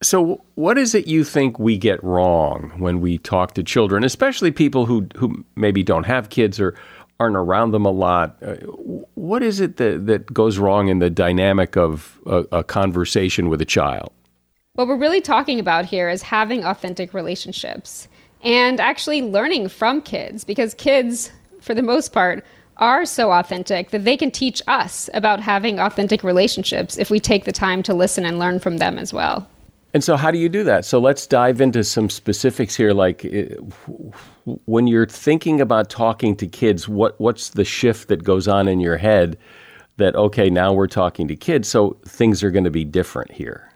So, 0.04 0.44
what 0.56 0.78
is 0.78 0.94
it 0.94 1.08
you 1.08 1.24
think 1.24 1.58
we 1.58 1.78
get 1.78 2.04
wrong 2.04 2.74
when 2.80 3.00
we 3.00 3.18
talk 3.18 3.54
to 3.54 3.64
children, 3.64 4.04
especially 4.04 4.52
people 4.52 4.86
who, 4.88 5.08
who 5.16 5.46
maybe 5.56 5.84
don't 5.84 6.06
have 6.06 6.30
kids 6.30 6.60
or 6.60 6.76
aren't 7.18 7.38
around 7.38 7.72
them 7.72 7.86
a 7.86 7.92
lot? 7.92 8.44
Uh, 8.44 8.56
what 9.14 9.42
is 9.42 9.62
it 9.62 9.78
that, 9.78 10.06
that 10.08 10.34
goes 10.34 10.58
wrong 10.58 10.90
in 10.90 11.00
the 11.00 11.10
dynamic 11.10 11.78
of 11.78 12.20
a, 12.26 12.44
a 12.52 12.64
conversation 12.66 13.48
with 13.48 13.62
a 13.62 13.66
child? 13.66 14.12
What 14.74 14.88
we're 14.88 14.98
really 14.98 15.22
talking 15.22 15.62
about 15.62 15.86
here 15.86 16.10
is 16.10 16.24
having 16.24 16.66
authentic 16.66 17.14
relationships 17.14 18.10
and 18.44 18.80
actually 18.80 19.22
learning 19.22 19.70
from 19.70 20.02
kids 20.02 20.44
because 20.44 20.74
kids, 20.74 21.32
for 21.60 21.74
the 21.74 21.84
most 21.84 22.12
part, 22.14 22.44
are 22.78 23.06
so 23.06 23.32
authentic 23.32 23.92
that 23.92 24.04
they 24.06 24.18
can 24.18 24.32
teach 24.32 24.62
us 24.68 25.10
about 25.14 25.40
having 25.40 25.80
authentic 25.80 26.24
relationships 26.24 26.98
if 26.98 27.12
we 27.12 27.20
take 27.20 27.46
the 27.46 27.52
time 27.52 27.84
to 27.84 27.94
listen 27.94 28.26
and 28.26 28.40
learn 28.40 28.60
from 28.60 28.78
them 28.78 28.98
as 28.98 29.14
well. 29.14 29.48
And 29.94 30.04
so, 30.04 30.16
how 30.16 30.32
do 30.32 30.38
you 30.38 30.48
do 30.48 30.64
that? 30.64 30.86
So, 30.86 31.00
let's 31.00 31.28
dive 31.28 31.60
into 31.60 31.84
some 31.84 32.10
specifics 32.10 32.76
here. 32.76 32.94
Like, 32.94 33.26
eh, 33.26 33.56
when 34.66 34.88
you're 34.88 35.06
thinking 35.06 35.60
about 35.60 35.90
talking 35.90 36.36
to 36.38 36.48
kids, 36.48 36.88
what 36.88 37.20
what's 37.20 37.50
the 37.50 37.66
shift 37.66 38.08
that 38.08 38.24
goes 38.24 38.48
on 38.48 38.68
in 38.68 38.80
your 38.80 38.98
head? 38.98 39.38
That 39.98 40.16
okay, 40.16 40.50
now 40.50 40.72
we're 40.72 40.88
talking 40.88 41.28
to 41.28 41.36
kids, 41.36 41.68
so 41.68 41.98
things 42.06 42.42
are 42.42 42.52
going 42.52 42.64
to 42.64 42.72
be 42.72 42.86
different 42.86 43.32
here. 43.32 43.71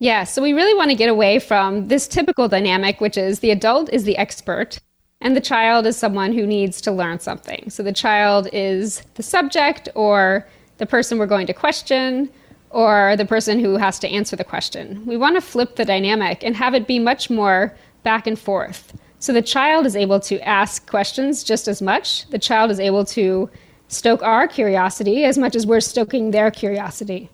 Yeah, 0.00 0.24
so 0.24 0.42
we 0.42 0.52
really 0.52 0.74
want 0.74 0.90
to 0.90 0.96
get 0.96 1.08
away 1.08 1.38
from 1.38 1.86
this 1.86 2.08
typical 2.08 2.48
dynamic, 2.48 3.00
which 3.00 3.16
is 3.16 3.38
the 3.38 3.52
adult 3.52 3.88
is 3.92 4.02
the 4.04 4.16
expert 4.16 4.80
and 5.20 5.36
the 5.36 5.40
child 5.40 5.86
is 5.86 5.96
someone 5.96 6.32
who 6.32 6.46
needs 6.46 6.80
to 6.80 6.92
learn 6.92 7.20
something. 7.20 7.70
So 7.70 7.82
the 7.82 7.92
child 7.92 8.48
is 8.52 9.02
the 9.14 9.22
subject 9.22 9.88
or 9.94 10.48
the 10.78 10.86
person 10.86 11.16
we're 11.16 11.26
going 11.26 11.46
to 11.46 11.54
question 11.54 12.28
or 12.70 13.14
the 13.16 13.24
person 13.24 13.60
who 13.60 13.76
has 13.76 14.00
to 14.00 14.08
answer 14.08 14.34
the 14.34 14.42
question. 14.42 15.06
We 15.06 15.16
want 15.16 15.36
to 15.36 15.40
flip 15.40 15.76
the 15.76 15.84
dynamic 15.84 16.42
and 16.42 16.56
have 16.56 16.74
it 16.74 16.88
be 16.88 16.98
much 16.98 17.30
more 17.30 17.72
back 18.02 18.26
and 18.26 18.38
forth. 18.38 18.98
So 19.20 19.32
the 19.32 19.42
child 19.42 19.86
is 19.86 19.94
able 19.94 20.18
to 20.20 20.40
ask 20.40 20.90
questions 20.90 21.44
just 21.44 21.68
as 21.68 21.80
much. 21.80 22.28
The 22.30 22.38
child 22.38 22.72
is 22.72 22.80
able 22.80 23.04
to 23.06 23.48
stoke 23.86 24.24
our 24.24 24.48
curiosity 24.48 25.24
as 25.24 25.38
much 25.38 25.54
as 25.54 25.66
we're 25.66 25.80
stoking 25.80 26.32
their 26.32 26.50
curiosity. 26.50 27.30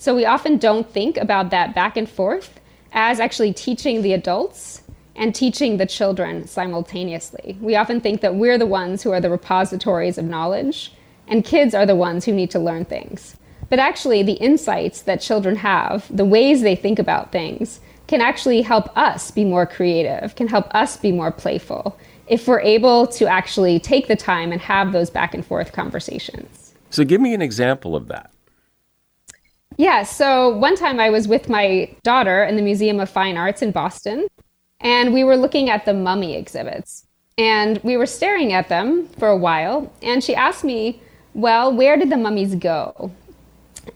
So 0.00 0.14
we 0.14 0.24
often 0.24 0.58
don't 0.58 0.88
think 0.88 1.16
about 1.16 1.50
that 1.50 1.74
back 1.74 1.96
and 1.96 2.08
forth 2.08 2.60
as 2.92 3.18
actually 3.18 3.52
teaching 3.52 4.02
the 4.02 4.12
adults 4.12 4.82
and 5.16 5.34
teaching 5.34 5.76
the 5.76 5.86
children 5.86 6.46
simultaneously. 6.46 7.58
We 7.60 7.74
often 7.74 8.00
think 8.00 8.20
that 8.20 8.36
we're 8.36 8.58
the 8.58 8.64
ones 8.64 9.02
who 9.02 9.10
are 9.10 9.20
the 9.20 9.28
repositories 9.28 10.16
of 10.16 10.24
knowledge, 10.24 10.92
and 11.26 11.44
kids 11.44 11.74
are 11.74 11.84
the 11.84 11.96
ones 11.96 12.24
who 12.24 12.32
need 12.32 12.52
to 12.52 12.60
learn 12.60 12.84
things. 12.84 13.36
But 13.68 13.80
actually, 13.80 14.22
the 14.22 14.34
insights 14.34 15.02
that 15.02 15.20
children 15.20 15.56
have, 15.56 16.06
the 16.16 16.24
ways 16.24 16.62
they 16.62 16.76
think 16.76 17.00
about 17.00 17.32
things, 17.32 17.80
can 18.06 18.20
actually 18.20 18.62
help 18.62 18.96
us 18.96 19.32
be 19.32 19.44
more 19.44 19.66
creative, 19.66 20.36
can 20.36 20.46
help 20.46 20.72
us 20.74 20.96
be 20.96 21.10
more 21.10 21.32
playful, 21.32 21.98
if 22.28 22.46
we're 22.46 22.60
able 22.60 23.08
to 23.08 23.26
actually 23.26 23.80
take 23.80 24.06
the 24.06 24.16
time 24.16 24.52
and 24.52 24.60
have 24.60 24.92
those 24.92 25.10
back 25.10 25.34
and 25.34 25.44
forth 25.44 25.72
conversations. 25.72 26.72
So, 26.90 27.04
give 27.04 27.20
me 27.20 27.34
an 27.34 27.42
example 27.42 27.96
of 27.96 28.06
that. 28.08 28.30
Yeah, 29.78 30.02
so 30.02 30.48
one 30.48 30.74
time 30.74 30.98
I 30.98 31.08
was 31.08 31.28
with 31.28 31.48
my 31.48 31.88
daughter 32.02 32.42
in 32.42 32.56
the 32.56 32.62
Museum 32.62 32.98
of 32.98 33.08
Fine 33.08 33.36
Arts 33.36 33.62
in 33.62 33.70
Boston, 33.70 34.26
and 34.80 35.14
we 35.14 35.22
were 35.22 35.36
looking 35.36 35.70
at 35.70 35.84
the 35.84 35.94
mummy 35.94 36.34
exhibits. 36.34 37.06
And 37.38 37.78
we 37.84 37.96
were 37.96 38.04
staring 38.04 38.52
at 38.52 38.68
them 38.68 39.06
for 39.20 39.28
a 39.28 39.36
while, 39.36 39.92
and 40.02 40.22
she 40.24 40.34
asked 40.34 40.64
me, 40.64 41.00
Well, 41.32 41.72
where 41.72 41.96
did 41.96 42.10
the 42.10 42.16
mummies 42.16 42.56
go? 42.56 43.12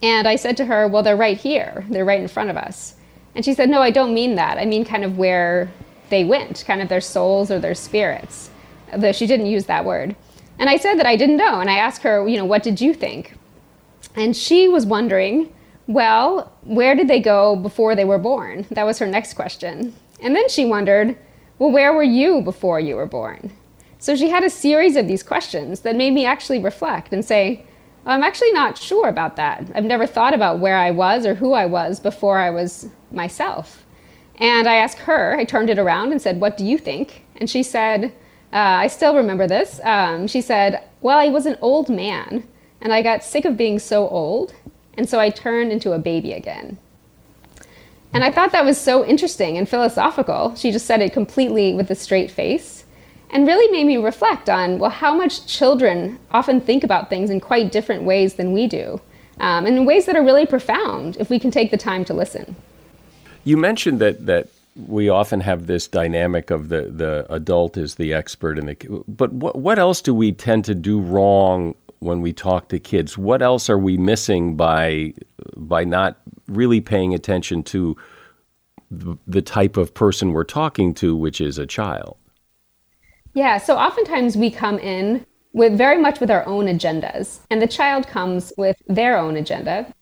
And 0.00 0.28
I 0.28 0.36
said 0.36 0.56
to 0.58 0.66
her, 0.66 0.86
Well, 0.86 1.02
they're 1.02 1.16
right 1.16 1.36
here, 1.36 1.84
they're 1.90 2.04
right 2.04 2.20
in 2.20 2.28
front 2.28 2.50
of 2.50 2.56
us. 2.56 2.94
And 3.34 3.44
she 3.44 3.52
said, 3.52 3.68
No, 3.68 3.82
I 3.82 3.90
don't 3.90 4.14
mean 4.14 4.36
that. 4.36 4.58
I 4.58 4.64
mean 4.66 4.84
kind 4.84 5.02
of 5.02 5.18
where 5.18 5.68
they 6.10 6.22
went, 6.22 6.62
kind 6.64 6.80
of 6.80 6.88
their 6.90 7.00
souls 7.00 7.50
or 7.50 7.58
their 7.58 7.74
spirits. 7.74 8.50
Though 8.96 9.10
she 9.10 9.26
didn't 9.26 9.46
use 9.46 9.64
that 9.64 9.84
word. 9.84 10.14
And 10.60 10.70
I 10.70 10.76
said 10.76 10.94
that 11.00 11.06
I 11.06 11.16
didn't 11.16 11.38
know. 11.38 11.58
And 11.58 11.68
I 11.68 11.78
asked 11.78 12.02
her, 12.02 12.28
you 12.28 12.36
know, 12.36 12.44
what 12.44 12.62
did 12.62 12.80
you 12.80 12.94
think? 12.94 13.36
And 14.14 14.36
she 14.36 14.68
was 14.68 14.86
wondering, 14.86 15.52
well, 15.86 16.52
where 16.62 16.94
did 16.94 17.08
they 17.08 17.20
go 17.20 17.56
before 17.56 17.94
they 17.94 18.04
were 18.04 18.18
born? 18.18 18.66
That 18.70 18.84
was 18.84 18.98
her 18.98 19.06
next 19.06 19.34
question. 19.34 19.94
And 20.20 20.36
then 20.36 20.48
she 20.48 20.64
wondered, 20.64 21.16
well, 21.58 21.70
where 21.70 21.92
were 21.92 22.02
you 22.02 22.40
before 22.42 22.80
you 22.80 22.96
were 22.96 23.06
born? 23.06 23.52
So 23.98 24.16
she 24.16 24.30
had 24.30 24.44
a 24.44 24.50
series 24.50 24.96
of 24.96 25.06
these 25.06 25.22
questions 25.22 25.80
that 25.80 25.96
made 25.96 26.12
me 26.12 26.24
actually 26.24 26.58
reflect 26.58 27.12
and 27.12 27.24
say, 27.24 27.64
I'm 28.04 28.24
actually 28.24 28.52
not 28.52 28.76
sure 28.76 29.08
about 29.08 29.36
that. 29.36 29.70
I've 29.74 29.84
never 29.84 30.06
thought 30.06 30.34
about 30.34 30.58
where 30.58 30.76
I 30.76 30.90
was 30.90 31.24
or 31.24 31.34
who 31.34 31.52
I 31.52 31.66
was 31.66 32.00
before 32.00 32.38
I 32.38 32.50
was 32.50 32.88
myself. 33.12 33.84
And 34.36 34.66
I 34.66 34.76
asked 34.76 34.98
her, 34.98 35.36
I 35.38 35.44
turned 35.44 35.70
it 35.70 35.78
around 35.78 36.10
and 36.10 36.20
said, 36.20 36.40
What 36.40 36.56
do 36.56 36.64
you 36.64 36.78
think? 36.78 37.24
And 37.36 37.48
she 37.48 37.62
said, 37.62 38.06
uh, 38.52 38.56
I 38.56 38.88
still 38.88 39.14
remember 39.14 39.46
this. 39.46 39.80
Um, 39.84 40.26
she 40.26 40.40
said, 40.40 40.82
Well, 41.00 41.18
I 41.18 41.28
was 41.28 41.46
an 41.46 41.56
old 41.60 41.88
man 41.88 42.46
and 42.80 42.92
I 42.92 43.02
got 43.02 43.22
sick 43.22 43.44
of 43.44 43.56
being 43.56 43.78
so 43.78 44.08
old. 44.08 44.52
And 44.94 45.08
so 45.08 45.18
I 45.18 45.30
turned 45.30 45.72
into 45.72 45.92
a 45.92 45.98
baby 45.98 46.32
again. 46.32 46.78
And 48.12 48.22
I 48.22 48.30
thought 48.30 48.52
that 48.52 48.64
was 48.64 48.78
so 48.78 49.04
interesting 49.04 49.56
and 49.56 49.68
philosophical. 49.68 50.54
She 50.54 50.70
just 50.70 50.86
said 50.86 51.00
it 51.00 51.12
completely 51.12 51.72
with 51.72 51.90
a 51.90 51.94
straight 51.94 52.30
face 52.30 52.82
and 53.32 53.46
really 53.46 53.70
made 53.72 53.86
me 53.86 53.96
reflect 53.96 54.48
on 54.48 54.78
well 54.78 54.90
how 54.90 55.14
much 55.14 55.46
children 55.46 56.18
often 56.30 56.60
think 56.60 56.84
about 56.84 57.08
things 57.08 57.30
in 57.30 57.40
quite 57.40 57.72
different 57.72 58.04
ways 58.04 58.34
than 58.34 58.52
we 58.52 58.66
do 58.66 59.00
um, 59.40 59.66
and 59.66 59.76
in 59.76 59.84
ways 59.84 60.04
that 60.04 60.14
are 60.14 60.22
really 60.22 60.46
profound 60.46 61.16
if 61.18 61.30
we 61.30 61.38
can 61.38 61.50
take 61.50 61.70
the 61.70 61.76
time 61.76 62.04
to 62.04 62.14
listen 62.14 62.54
you 63.44 63.56
mentioned 63.56 63.98
that 63.98 64.24
that 64.26 64.48
we 64.86 65.08
often 65.10 65.40
have 65.40 65.66
this 65.66 65.86
dynamic 65.86 66.50
of 66.50 66.70
the, 66.70 66.82
the 66.82 67.26
adult 67.28 67.76
is 67.76 67.96
the 67.96 68.14
expert 68.14 68.58
and 68.58 68.68
the 68.68 69.04
but 69.08 69.32
what 69.32 69.56
what 69.56 69.78
else 69.78 70.00
do 70.00 70.14
we 70.14 70.30
tend 70.32 70.64
to 70.64 70.74
do 70.74 71.00
wrong 71.00 71.74
when 72.02 72.20
we 72.20 72.32
talk 72.32 72.68
to 72.68 72.78
kids 72.78 73.16
what 73.16 73.42
else 73.42 73.70
are 73.70 73.78
we 73.78 73.96
missing 73.96 74.56
by 74.56 75.12
by 75.56 75.84
not 75.84 76.20
really 76.48 76.80
paying 76.80 77.14
attention 77.14 77.62
to 77.62 77.96
the, 78.90 79.16
the 79.26 79.42
type 79.42 79.76
of 79.76 79.94
person 79.94 80.32
we're 80.32 80.44
talking 80.44 80.92
to 80.92 81.16
which 81.16 81.40
is 81.40 81.58
a 81.58 81.66
child 81.66 82.16
yeah, 83.34 83.56
so 83.58 83.76
oftentimes 83.76 84.36
we 84.36 84.50
come 84.50 84.78
in 84.78 85.24
with 85.54 85.76
very 85.76 85.98
much 85.98 86.20
with 86.20 86.30
our 86.30 86.46
own 86.46 86.66
agendas, 86.66 87.40
and 87.50 87.62
the 87.62 87.66
child 87.66 88.06
comes 88.06 88.52
with 88.56 88.76
their 88.86 89.18
own 89.18 89.36
agenda. 89.36 89.92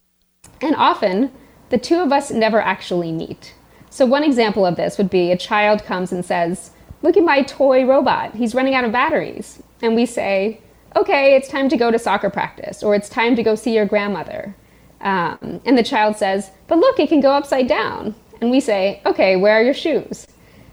And 0.61 0.75
often 0.77 1.31
the 1.71 1.79
two 1.79 2.01
of 2.01 2.13
us 2.13 2.31
never 2.31 2.61
actually 2.61 3.13
meet. 3.13 3.55
So, 3.89 4.05
one 4.05 4.25
example 4.25 4.67
of 4.67 4.77
this 4.77 4.99
would 4.99 5.11
be 5.11 5.31
a 5.31 5.37
child 5.37 5.85
comes 5.85 6.13
and 6.13 6.25
says, 6.25 6.71
Look 7.03 7.17
at 7.17 7.25
my 7.25 7.43
toy 7.43 7.87
robot, 7.87 8.35
he's 8.35 8.55
running 8.55 8.75
out 8.75 8.85
of 8.85 8.93
batteries. 8.93 9.63
And 9.81 9.95
we 9.95 10.07
say, 10.07 10.61
Okay, 10.97 11.37
it's 11.37 11.49
time 11.49 11.69
to 11.69 11.77
go 11.77 11.91
to 11.91 11.99
soccer 11.99 12.31
practice, 12.31 12.83
or 12.83 12.95
it's 12.95 13.09
time 13.09 13.37
to 13.37 13.43
go 13.43 13.55
see 13.55 13.75
your 13.75 13.87
grandmother. 13.87 14.55
Um, 15.01 15.61
and 15.65 15.79
the 15.79 15.83
child 15.83 16.17
says, 16.17 16.51
But 16.67 16.79
look, 16.79 16.99
it 16.99 17.09
can 17.09 17.21
go 17.21 17.33
upside 17.33 17.69
down. 17.69 18.15
And 18.41 18.51
we 18.51 18.61
say, 18.61 19.01
Okay, 19.07 19.37
where 19.37 19.55
are 19.55 19.63
your 19.63 19.75
shoes? 19.75 20.27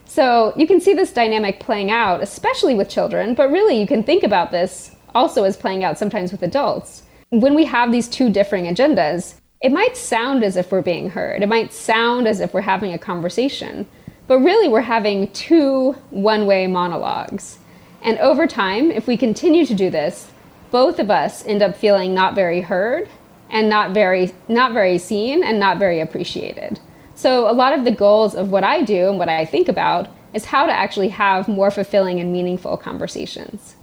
So 0.06 0.53
you 0.56 0.65
can 0.65 0.80
see 0.80 0.93
this 0.93 1.12
dynamic 1.12 1.60
playing 1.60 1.91
out, 1.91 2.23
especially 2.23 2.73
with 2.73 2.89
children, 2.89 3.36
but 3.36 3.51
really 3.51 3.80
you 3.80 3.86
can 3.86 4.03
think 4.03 4.23
about 4.23 4.51
this 4.51 4.95
also 5.13 5.43
as 5.43 5.58
playing 5.58 5.84
out 5.84 5.97
sometimes 5.97 6.32
with 6.32 6.41
adults. 6.41 7.03
When 7.30 7.53
we 7.53 7.65
have 7.65 7.91
these 7.91 8.08
two 8.08 8.30
differing 8.30 8.65
agendas, 8.65 9.36
it 9.62 9.71
might 9.71 9.97
sound 9.97 10.43
as 10.43 10.56
if 10.56 10.71
we're 10.71 10.82
being 10.82 11.10
heard. 11.10 11.43
It 11.43 11.49
might 11.49 11.73
sound 11.73 12.27
as 12.27 12.39
if 12.39 12.53
we're 12.53 12.62
having 12.62 12.93
a 12.93 12.99
conversation, 12.99 13.88
but 14.27 14.39
really 14.39 14.67
we're 14.67 14.82
having 14.82 15.32
two 15.32 15.93
one 16.10 16.45
way 16.45 16.67
monologues. 16.67 17.60
And 18.01 18.17
over 18.19 18.47
time, 18.47 18.91
if 18.91 19.07
we 19.07 19.17
continue 19.17 19.65
to 19.65 19.73
do 19.73 19.89
this, 19.89 20.31
both 20.71 20.99
of 20.99 21.10
us 21.10 21.45
end 21.45 21.62
up 21.62 21.75
feeling 21.75 22.13
not 22.13 22.36
very 22.36 22.62
heard 22.62 23.10
and 23.49 23.69
not 23.69 23.91
very 23.91 24.33
not 24.47 24.73
very 24.73 24.97
seen 24.97 25.43
and 25.43 25.60
not 25.60 25.79
very 25.79 25.99
appreciated. 25.99 26.79
So, 27.15 27.49
a 27.49 27.53
lot 27.53 27.73
of 27.73 27.83
the 27.83 27.91
goals 27.91 28.36
of 28.36 28.51
what 28.51 28.63
I 28.63 28.83
do 28.83 29.10
and 29.10 29.17
what 29.17 29.29
I 29.29 29.45
think 29.45 29.67
about 29.67 30.10
is 30.33 30.45
how 30.45 30.65
to 30.65 30.71
actually 30.71 31.10
have 31.10 31.47
more 31.47 31.71
fulfilling 31.71 32.19
and 32.19 32.31
meaningful 32.31 32.77
conversations. 32.77 33.75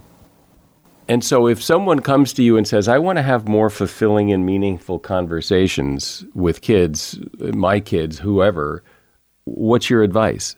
And 1.07 1.23
so, 1.23 1.47
if 1.47 1.61
someone 1.61 1.99
comes 1.99 2.33
to 2.33 2.43
you 2.43 2.57
and 2.57 2.67
says, 2.67 2.87
I 2.87 2.97
want 2.97 3.17
to 3.17 3.23
have 3.23 3.47
more 3.47 3.69
fulfilling 3.69 4.31
and 4.31 4.45
meaningful 4.45 4.99
conversations 4.99 6.23
with 6.33 6.61
kids, 6.61 7.19
my 7.39 7.79
kids, 7.79 8.19
whoever, 8.19 8.83
what's 9.43 9.89
your 9.89 10.01
advice? 10.01 10.55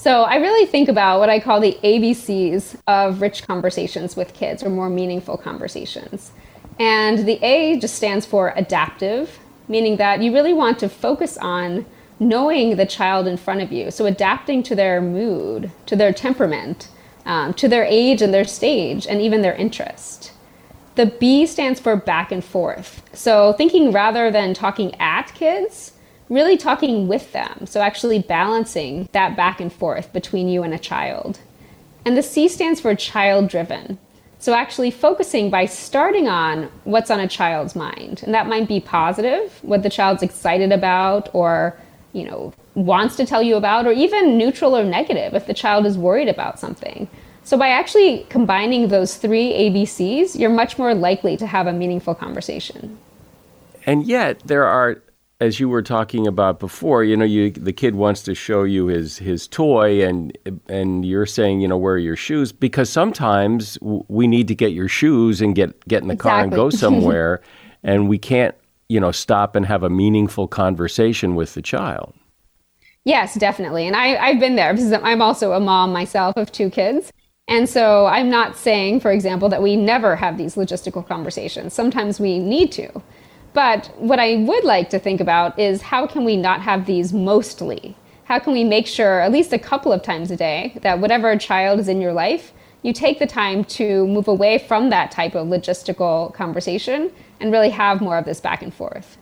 So, 0.00 0.22
I 0.22 0.36
really 0.36 0.64
think 0.64 0.88
about 0.88 1.20
what 1.20 1.28
I 1.28 1.40
call 1.40 1.60
the 1.60 1.76
ABCs 1.84 2.74
of 2.86 3.20
rich 3.20 3.46
conversations 3.46 4.16
with 4.16 4.32
kids 4.32 4.62
or 4.62 4.70
more 4.70 4.88
meaningful 4.88 5.36
conversations. 5.36 6.32
And 6.78 7.26
the 7.28 7.38
A 7.44 7.78
just 7.78 7.96
stands 7.96 8.24
for 8.24 8.54
adaptive, 8.56 9.38
meaning 9.68 9.98
that 9.98 10.22
you 10.22 10.32
really 10.32 10.54
want 10.54 10.78
to 10.78 10.88
focus 10.88 11.36
on 11.36 11.84
knowing 12.18 12.76
the 12.76 12.86
child 12.86 13.26
in 13.26 13.36
front 13.36 13.60
of 13.60 13.72
you. 13.72 13.90
So 13.90 14.06
adapting 14.06 14.62
to 14.62 14.74
their 14.74 15.02
mood, 15.02 15.70
to 15.84 15.96
their 15.96 16.14
temperament, 16.14 16.88
um, 17.26 17.52
to 17.52 17.68
their 17.68 17.84
age 17.84 18.22
and 18.22 18.32
their 18.32 18.46
stage, 18.46 19.06
and 19.06 19.20
even 19.20 19.42
their 19.42 19.54
interest. 19.54 20.32
The 20.94 21.06
B 21.20 21.44
stands 21.44 21.78
for 21.78 21.94
back 21.94 22.32
and 22.32 22.42
forth. 22.42 23.02
So 23.12 23.52
thinking 23.52 23.92
rather 23.92 24.30
than 24.30 24.54
talking 24.54 24.98
at 24.98 25.34
kids, 25.34 25.92
really 26.30 26.56
talking 26.56 27.08
with 27.08 27.32
them. 27.32 27.66
So 27.66 27.82
actually 27.82 28.20
balancing 28.20 29.08
that 29.12 29.36
back 29.36 29.60
and 29.60 29.70
forth 29.70 30.12
between 30.14 30.48
you 30.48 30.62
and 30.62 30.72
a 30.72 30.78
child. 30.78 31.40
And 32.06 32.16
the 32.16 32.22
C 32.22 32.48
stands 32.48 32.80
for 32.80 32.94
child 32.94 33.48
driven. 33.48 33.98
So, 34.38 34.54
actually 34.54 34.90
focusing 34.90 35.50
by 35.50 35.66
starting 35.66 36.26
on 36.26 36.70
what's 36.84 37.10
on 37.10 37.20
a 37.20 37.28
child's 37.28 37.76
mind. 37.76 38.22
And 38.24 38.32
that 38.32 38.46
might 38.46 38.66
be 38.66 38.80
positive, 38.80 39.58
what 39.60 39.82
the 39.82 39.90
child's 39.90 40.22
excited 40.22 40.72
about 40.72 41.28
or, 41.34 41.76
you 42.14 42.24
know, 42.24 42.54
wants 42.74 43.16
to 43.16 43.26
tell 43.26 43.42
you 43.42 43.56
about, 43.56 43.86
or 43.86 43.92
even 43.92 44.38
neutral 44.38 44.74
or 44.74 44.82
negative 44.82 45.34
if 45.34 45.46
the 45.46 45.52
child 45.52 45.84
is 45.84 45.98
worried 45.98 46.28
about 46.28 46.58
something. 46.58 47.06
So, 47.44 47.58
by 47.58 47.68
actually 47.68 48.24
combining 48.30 48.88
those 48.88 49.16
three 49.16 49.52
ABCs, 49.52 50.38
you're 50.38 50.48
much 50.48 50.78
more 50.78 50.94
likely 50.94 51.36
to 51.36 51.46
have 51.46 51.66
a 51.66 51.72
meaningful 51.74 52.14
conversation. 52.14 52.96
And 53.84 54.06
yet, 54.06 54.40
there 54.46 54.64
are, 54.64 55.02
as 55.40 55.58
you 55.58 55.68
were 55.68 55.82
talking 55.82 56.26
about 56.26 56.60
before, 56.60 57.02
you 57.02 57.16
know, 57.16 57.24
you 57.24 57.50
the 57.50 57.72
kid 57.72 57.94
wants 57.94 58.22
to 58.22 58.34
show 58.34 58.62
you 58.62 58.86
his 58.86 59.18
his 59.18 59.48
toy, 59.48 60.06
and 60.06 60.36
and 60.68 61.04
you're 61.04 61.26
saying, 61.26 61.60
you 61.60 61.68
know, 61.68 61.78
where 61.78 61.94
are 61.94 61.98
your 61.98 62.16
shoes? 62.16 62.52
Because 62.52 62.90
sometimes 62.90 63.78
we 63.80 64.26
need 64.26 64.48
to 64.48 64.54
get 64.54 64.72
your 64.72 64.88
shoes 64.88 65.40
and 65.40 65.54
get 65.54 65.86
get 65.88 66.02
in 66.02 66.08
the 66.08 66.14
exactly. 66.14 66.30
car 66.30 66.40
and 66.42 66.52
go 66.52 66.70
somewhere, 66.84 67.40
and 67.82 68.08
we 68.08 68.18
can't, 68.18 68.54
you 68.88 69.00
know, 69.00 69.12
stop 69.12 69.56
and 69.56 69.64
have 69.64 69.82
a 69.82 69.90
meaningful 69.90 70.46
conversation 70.46 71.34
with 71.34 71.54
the 71.54 71.62
child. 71.62 72.14
Yes, 73.04 73.34
definitely. 73.34 73.86
And 73.86 73.96
I, 73.96 74.16
I've 74.16 74.38
been 74.38 74.56
there 74.56 74.74
because 74.74 74.92
I'm 74.92 75.22
also 75.22 75.52
a 75.52 75.60
mom 75.60 75.90
myself 75.90 76.36
of 76.36 76.52
two 76.52 76.68
kids. 76.68 77.10
And 77.48 77.66
so 77.68 78.06
I'm 78.06 78.28
not 78.28 78.56
saying, 78.56 79.00
for 79.00 79.10
example, 79.10 79.48
that 79.48 79.62
we 79.62 79.74
never 79.74 80.14
have 80.16 80.36
these 80.36 80.54
logistical 80.54 81.04
conversations. 81.04 81.72
Sometimes 81.72 82.20
we 82.20 82.38
need 82.38 82.70
to. 82.72 83.02
But 83.52 83.90
what 83.98 84.20
I 84.20 84.36
would 84.36 84.64
like 84.64 84.90
to 84.90 84.98
think 84.98 85.20
about 85.20 85.58
is 85.58 85.82
how 85.82 86.06
can 86.06 86.24
we 86.24 86.36
not 86.36 86.62
have 86.62 86.86
these 86.86 87.12
mostly? 87.12 87.96
How 88.24 88.38
can 88.38 88.52
we 88.52 88.62
make 88.62 88.86
sure, 88.86 89.20
at 89.20 89.32
least 89.32 89.52
a 89.52 89.58
couple 89.58 89.92
of 89.92 90.02
times 90.02 90.30
a 90.30 90.36
day, 90.36 90.78
that 90.82 91.00
whatever 91.00 91.36
child 91.36 91.80
is 91.80 91.88
in 91.88 92.00
your 92.00 92.12
life, 92.12 92.52
you 92.82 92.92
take 92.92 93.18
the 93.18 93.26
time 93.26 93.64
to 93.64 94.06
move 94.06 94.28
away 94.28 94.58
from 94.58 94.90
that 94.90 95.10
type 95.10 95.34
of 95.34 95.48
logistical 95.48 96.32
conversation 96.32 97.10
and 97.40 97.52
really 97.52 97.70
have 97.70 98.00
more 98.00 98.16
of 98.16 98.24
this 98.24 98.40
back 98.40 98.62
and 98.62 98.72
forth? 98.72 99.18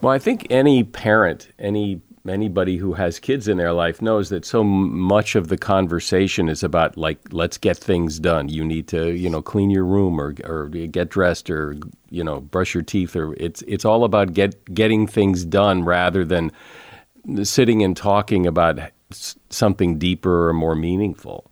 Well, 0.00 0.12
I 0.12 0.18
think 0.18 0.48
any 0.50 0.82
parent, 0.82 1.52
any 1.58 2.00
anybody 2.28 2.76
who 2.76 2.92
has 2.92 3.18
kids 3.18 3.48
in 3.48 3.56
their 3.56 3.72
life 3.72 4.00
knows 4.00 4.28
that 4.28 4.44
so 4.44 4.62
much 4.62 5.34
of 5.34 5.48
the 5.48 5.56
conversation 5.56 6.48
is 6.48 6.62
about 6.62 6.96
like 6.96 7.18
let's 7.32 7.58
get 7.58 7.76
things 7.76 8.18
done. 8.18 8.48
You 8.48 8.64
need 8.64 8.86
to 8.88 9.12
you 9.12 9.28
know 9.28 9.42
clean 9.42 9.70
your 9.70 9.84
room 9.84 10.20
or 10.20 10.34
or 10.44 10.68
get 10.68 11.08
dressed 11.08 11.50
or 11.50 11.76
you 12.10 12.22
know 12.22 12.40
brush 12.40 12.74
your 12.74 12.82
teeth 12.82 13.16
or 13.16 13.34
it's 13.34 13.62
it's 13.62 13.84
all 13.84 14.04
about 14.04 14.34
get 14.34 14.72
getting 14.72 15.06
things 15.06 15.44
done 15.44 15.84
rather 15.84 16.24
than 16.24 16.52
sitting 17.42 17.82
and 17.82 17.96
talking 17.96 18.46
about 18.46 18.78
something 19.10 19.98
deeper 19.98 20.48
or 20.48 20.52
more 20.52 20.74
meaningful. 20.74 21.50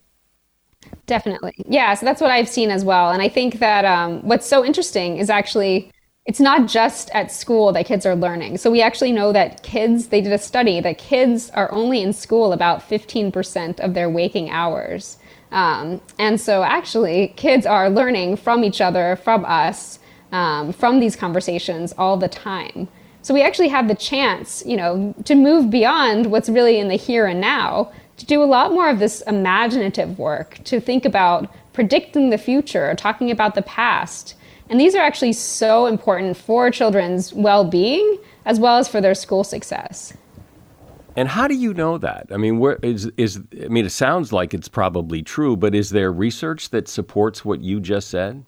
Definitely. 1.07 1.55
Yeah 1.67 1.95
so 1.95 2.07
that's 2.07 2.21
what 2.21 2.31
i've 2.31 2.49
seen 2.49 2.71
as 2.71 2.85
well. 2.85 3.11
And 3.11 3.21
i 3.21 3.29
think 3.29 3.59
that 3.59 3.85
um, 3.85 4.21
what's 4.23 4.47
so 4.47 4.65
interesting 4.65 5.19
is 5.19 5.31
actually 5.31 5.91
it's 6.27 6.41
not 6.41 6.69
just 6.69 7.11
at 7.11 7.33
school 7.33 7.73
that 7.73 7.87
kids 7.87 8.05
are 8.05 8.15
learning. 8.15 8.59
So 8.59 8.71
we 8.71 8.83
actually 8.83 9.13
know 9.13 9.33
that 9.33 9.63
kids, 9.63 10.09
they 10.09 10.21
did 10.21 10.33
a 10.33 10.39
study 10.39 10.81
that 10.81 10.99
kids 10.99 11.51
are 11.51 11.73
only 11.73 12.03
in 12.03 12.13
school 12.13 12.53
about 12.53 12.89
15% 12.89 13.81
of 13.81 13.95
their 13.95 14.11
waking 14.11 14.51
hours. 14.51 15.17
Um, 15.51 16.01
and 16.19 16.41
so 16.41 16.63
actually, 16.63 17.29
kids 17.37 17.67
are 17.67 17.91
learning 17.91 18.37
from 18.37 18.63
each 18.65 18.81
other, 18.81 19.17
from 19.17 19.45
us, 19.45 19.99
um, 20.31 20.73
from 20.73 21.01
these 21.01 21.17
conversations 21.17 21.93
all 21.97 22.17
the 22.17 22.29
time. 22.29 22.89
So 23.23 23.35
we 23.35 23.43
actually 23.43 23.69
have 23.69 23.89
the 23.89 23.95
chance, 23.95 24.63
you 24.65 24.77
know, 24.77 25.15
to 25.25 25.35
move 25.35 25.71
beyond 25.71 26.27
what's 26.31 26.49
really 26.49 26.79
in 26.79 26.89
the 26.89 26.97
here 26.97 27.27
and 27.27 27.41
now, 27.41 27.93
to 28.19 28.27
do 28.27 28.43
a 28.43 28.45
lot 28.45 28.73
more 28.73 28.89
of 28.89 28.99
this 28.99 29.23
imaginative 29.23 30.19
work, 30.19 30.61
to 30.65 30.81
think 30.81 31.05
about 31.05 31.53
predicting 31.73 32.31
the 32.31 32.39
future, 32.39 32.95
talking 32.95 33.31
about 33.31 33.55
the 33.55 33.63
past, 33.63 34.35
and 34.71 34.81
these 34.81 34.95
are 34.95 35.03
actually 35.03 35.33
so 35.33 35.87
important 35.87 36.37
for 36.37 36.71
children's 36.71 37.35
well 37.35 37.65
being 37.65 38.19
as 38.47 38.59
well 38.59 38.79
as 38.79 38.89
for 38.89 39.01
their 39.01 39.15
school 39.15 39.45
success. 39.45 40.15
And 41.17 41.29
how 41.29 41.49
do 41.49 41.55
you 41.55 41.75
know 41.75 41.99
that? 41.99 42.29
I 42.31 42.37
mean, 42.37 42.61
where 42.61 42.79
is 42.83 43.11
is 43.17 43.41
I 43.63 43.69
mean, 43.69 43.85
it 43.85 43.91
sounds 43.91 44.33
like 44.33 44.55
it's 44.55 44.69
probably 44.69 45.23
true, 45.23 45.57
but 45.57 45.75
is 45.75 45.91
there 45.91 46.13
research 46.13 46.71
that 46.71 46.89
supports 46.89 47.45
what 47.45 47.61
you 47.61 47.81
just 47.81 48.09
said? 48.09 48.45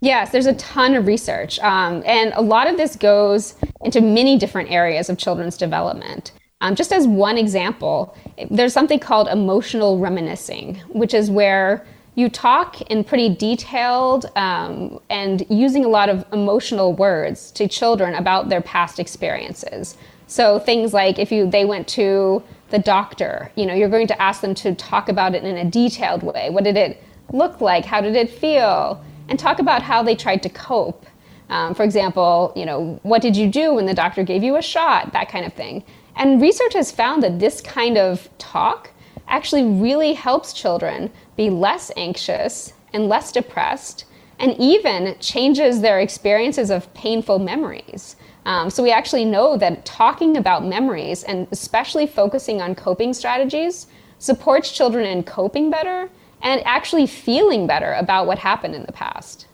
Yes, 0.00 0.30
there's 0.30 0.46
a 0.46 0.54
ton 0.54 0.94
of 0.94 1.06
research, 1.06 1.58
um, 1.60 2.02
and 2.04 2.32
a 2.34 2.42
lot 2.42 2.68
of 2.68 2.76
this 2.76 2.96
goes 2.96 3.54
into 3.82 4.00
many 4.00 4.38
different 4.38 4.70
areas 4.70 5.08
of 5.08 5.18
children's 5.18 5.56
development. 5.56 6.32
Um, 6.60 6.74
just 6.74 6.92
as 6.92 7.06
one 7.06 7.38
example, 7.38 8.16
there's 8.50 8.72
something 8.72 8.98
called 8.98 9.28
emotional 9.28 9.98
reminiscing, 9.98 10.76
which 10.88 11.12
is 11.14 11.30
where 11.30 11.84
you 12.14 12.28
talk 12.28 12.80
in 12.82 13.02
pretty 13.02 13.34
detailed 13.34 14.26
um, 14.36 15.00
and 15.10 15.44
using 15.48 15.84
a 15.84 15.88
lot 15.88 16.08
of 16.08 16.24
emotional 16.32 16.92
words 16.92 17.50
to 17.52 17.66
children 17.66 18.14
about 18.14 18.48
their 18.48 18.60
past 18.60 19.00
experiences. 19.00 19.96
So 20.26 20.58
things 20.58 20.92
like 20.92 21.18
if 21.18 21.32
you 21.32 21.50
they 21.50 21.64
went 21.64 21.88
to 21.88 22.42
the 22.70 22.78
doctor, 22.78 23.50
you 23.56 23.66
know, 23.66 23.74
you're 23.74 23.88
going 23.88 24.06
to 24.06 24.22
ask 24.22 24.40
them 24.40 24.54
to 24.56 24.74
talk 24.74 25.08
about 25.08 25.34
it 25.34 25.44
in 25.44 25.56
a 25.56 25.64
detailed 25.70 26.22
way. 26.22 26.50
What 26.50 26.64
did 26.64 26.76
it 26.76 27.02
look 27.32 27.60
like? 27.60 27.84
How 27.84 28.00
did 28.00 28.16
it 28.16 28.30
feel? 28.30 29.04
And 29.28 29.38
talk 29.38 29.58
about 29.58 29.82
how 29.82 30.02
they 30.02 30.14
tried 30.14 30.42
to 30.42 30.48
cope. 30.48 31.06
Um, 31.50 31.74
for 31.74 31.82
example, 31.82 32.52
you 32.56 32.64
know, 32.64 32.98
what 33.02 33.22
did 33.22 33.36
you 33.36 33.48
do 33.50 33.74
when 33.74 33.86
the 33.86 33.94
doctor 33.94 34.22
gave 34.22 34.42
you 34.42 34.56
a 34.56 34.62
shot? 34.62 35.12
That 35.12 35.28
kind 35.28 35.44
of 35.44 35.52
thing. 35.52 35.84
And 36.16 36.40
research 36.40 36.74
has 36.74 36.90
found 36.90 37.22
that 37.22 37.38
this 37.38 37.60
kind 37.60 37.98
of 37.98 38.28
talk 38.38 38.90
actually 39.34 39.64
really 39.64 40.12
helps 40.12 40.52
children 40.52 41.10
be 41.36 41.50
less 41.50 41.90
anxious 41.96 42.72
and 42.92 43.08
less 43.08 43.32
depressed, 43.32 44.04
and 44.38 44.54
even 44.60 45.16
changes 45.18 45.80
their 45.80 45.98
experiences 45.98 46.70
of 46.70 46.92
painful 46.94 47.40
memories. 47.40 48.14
Um, 48.46 48.70
so 48.70 48.80
we 48.80 48.92
actually 48.92 49.24
know 49.24 49.56
that 49.56 49.84
talking 49.84 50.36
about 50.36 50.64
memories 50.64 51.24
and 51.24 51.48
especially 51.50 52.06
focusing 52.06 52.62
on 52.62 52.76
coping 52.76 53.12
strategies 53.12 53.88
supports 54.18 54.70
children 54.70 55.04
in 55.04 55.24
coping 55.24 55.68
better 55.68 56.08
and 56.40 56.62
actually 56.64 57.06
feeling 57.06 57.66
better 57.66 57.92
about 57.94 58.28
what 58.28 58.38
happened 58.38 58.76
in 58.76 58.84
the 58.86 58.92
past. 58.92 59.48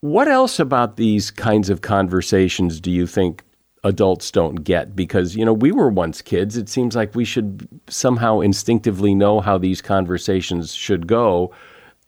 What 0.00 0.28
else 0.28 0.58
about 0.58 0.96
these 0.96 1.30
kinds 1.30 1.70
of 1.70 1.80
conversations 1.80 2.78
do 2.78 2.90
you 2.90 3.06
think 3.06 3.42
adults 3.84 4.30
don't 4.30 4.56
get 4.56 4.94
because 4.94 5.36
you 5.36 5.44
know 5.44 5.52
we 5.52 5.72
were 5.72 5.88
once 5.88 6.22
kids. 6.22 6.56
It 6.56 6.68
seems 6.68 6.94
like 6.94 7.14
we 7.14 7.24
should 7.24 7.68
somehow 7.88 8.40
instinctively 8.40 9.14
know 9.14 9.40
how 9.40 9.58
these 9.58 9.80
conversations 9.80 10.74
should 10.74 11.06
go 11.06 11.52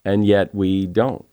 and 0.04 0.26
yet 0.26 0.54
we 0.54 0.86
don't. 0.86 1.24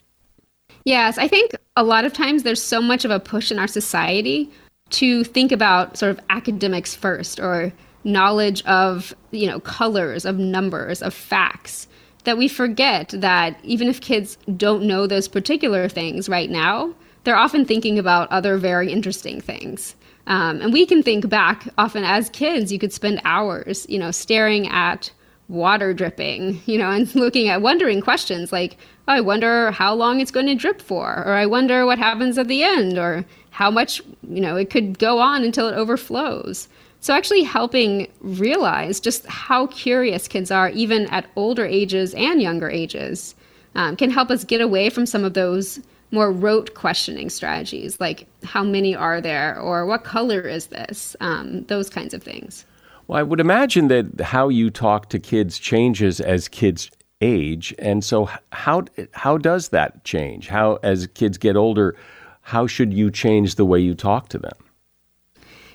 Yes 0.85 1.17
i 1.17 1.27
think 1.27 1.51
a 1.75 1.83
lot 1.83 2.05
of 2.05 2.13
times 2.13 2.43
there's 2.43 2.61
so 2.61 2.81
much 2.81 3.05
of 3.05 3.11
a 3.11 3.19
push 3.19 3.51
in 3.51 3.59
our 3.59 3.67
society 3.67 4.49
to 4.91 5.23
think 5.23 5.51
about 5.51 5.97
sort 5.97 6.11
of 6.11 6.19
academics 6.29 6.95
first 6.95 7.39
or 7.39 7.71
knowledge 8.03 8.63
of 8.63 9.13
you 9.31 9.45
know 9.45 9.59
colors 9.59 10.25
of 10.25 10.37
numbers 10.37 11.01
of 11.01 11.13
facts 11.13 11.87
that 12.23 12.37
we 12.37 12.47
forget 12.47 13.09
that 13.09 13.59
even 13.63 13.87
if 13.87 14.01
kids 14.01 14.37
don't 14.57 14.83
know 14.83 15.05
those 15.05 15.27
particular 15.27 15.89
things 15.89 16.29
right 16.29 16.49
now 16.49 16.93
they're 17.23 17.35
often 17.35 17.65
thinking 17.65 17.99
about 17.99 18.31
other 18.31 18.57
very 18.57 18.91
interesting 18.91 19.41
things 19.41 19.95
um, 20.29 20.61
and 20.61 20.71
we 20.71 20.85
can 20.85 21.01
think 21.01 21.27
back 21.27 21.67
often 21.77 22.03
as 22.03 22.29
kids, 22.29 22.71
you 22.71 22.77
could 22.77 22.93
spend 22.93 23.19
hours, 23.25 23.85
you 23.89 23.97
know, 23.97 24.11
staring 24.11 24.67
at 24.67 25.11
water 25.47 25.91
dripping, 25.91 26.61
you 26.65 26.77
know, 26.77 26.91
and 26.91 27.13
looking 27.15 27.49
at 27.49 27.61
wondering 27.61 27.99
questions 27.99 28.53
like, 28.53 28.77
oh, 29.07 29.13
I 29.13 29.21
wonder 29.21 29.71
how 29.71 29.93
long 29.95 30.21
it's 30.21 30.31
going 30.31 30.45
to 30.45 30.55
drip 30.55 30.81
for, 30.81 31.23
or 31.25 31.33
I 31.33 31.47
wonder 31.47 31.85
what 31.85 31.97
happens 31.97 32.37
at 32.37 32.47
the 32.47 32.63
end, 32.63 32.99
or 32.99 33.25
how 33.49 33.71
much, 33.71 34.01
you 34.29 34.39
know, 34.39 34.55
it 34.55 34.69
could 34.69 34.99
go 34.99 35.17
on 35.19 35.43
until 35.43 35.67
it 35.67 35.75
overflows. 35.75 36.69
So, 37.01 37.13
actually 37.13 37.43
helping 37.43 38.07
realize 38.19 38.99
just 38.99 39.25
how 39.25 39.67
curious 39.67 40.27
kids 40.27 40.51
are, 40.51 40.69
even 40.69 41.07
at 41.07 41.25
older 41.37 41.65
ages 41.65 42.13
and 42.13 42.41
younger 42.41 42.69
ages, 42.69 43.35
um, 43.73 43.95
can 43.95 44.09
help 44.11 44.29
us 44.29 44.43
get 44.43 44.61
away 44.61 44.89
from 44.89 45.05
some 45.05 45.23
of 45.23 45.33
those 45.33 45.79
more 46.11 46.31
rote 46.31 46.73
questioning 46.73 47.29
strategies 47.29 47.99
like 47.99 48.27
how 48.43 48.63
many 48.63 48.95
are 48.95 49.21
there 49.21 49.59
or 49.59 49.85
what 49.85 50.03
color 50.03 50.41
is 50.41 50.67
this 50.67 51.15
um, 51.19 51.63
those 51.65 51.89
kinds 51.89 52.13
of 52.13 52.23
things. 52.23 52.65
Well 53.07 53.19
i 53.19 53.23
would 53.23 53.39
imagine 53.39 53.87
that 53.89 54.21
how 54.21 54.49
you 54.49 54.69
talk 54.69 55.09
to 55.09 55.19
kids 55.19 55.57
changes 55.59 56.19
as 56.19 56.47
kids 56.47 56.89
age. 57.21 57.73
And 57.79 58.03
so 58.03 58.29
how 58.51 58.85
how 59.11 59.37
does 59.37 59.69
that 59.69 60.03
change? 60.03 60.47
How 60.47 60.79
as 60.83 61.07
kids 61.07 61.37
get 61.37 61.55
older 61.55 61.95
how 62.41 62.65
should 62.65 62.93
you 62.93 63.11
change 63.11 63.55
the 63.55 63.65
way 63.65 63.79
you 63.79 63.93
talk 63.93 64.29
to 64.29 64.39
them? 64.39 64.57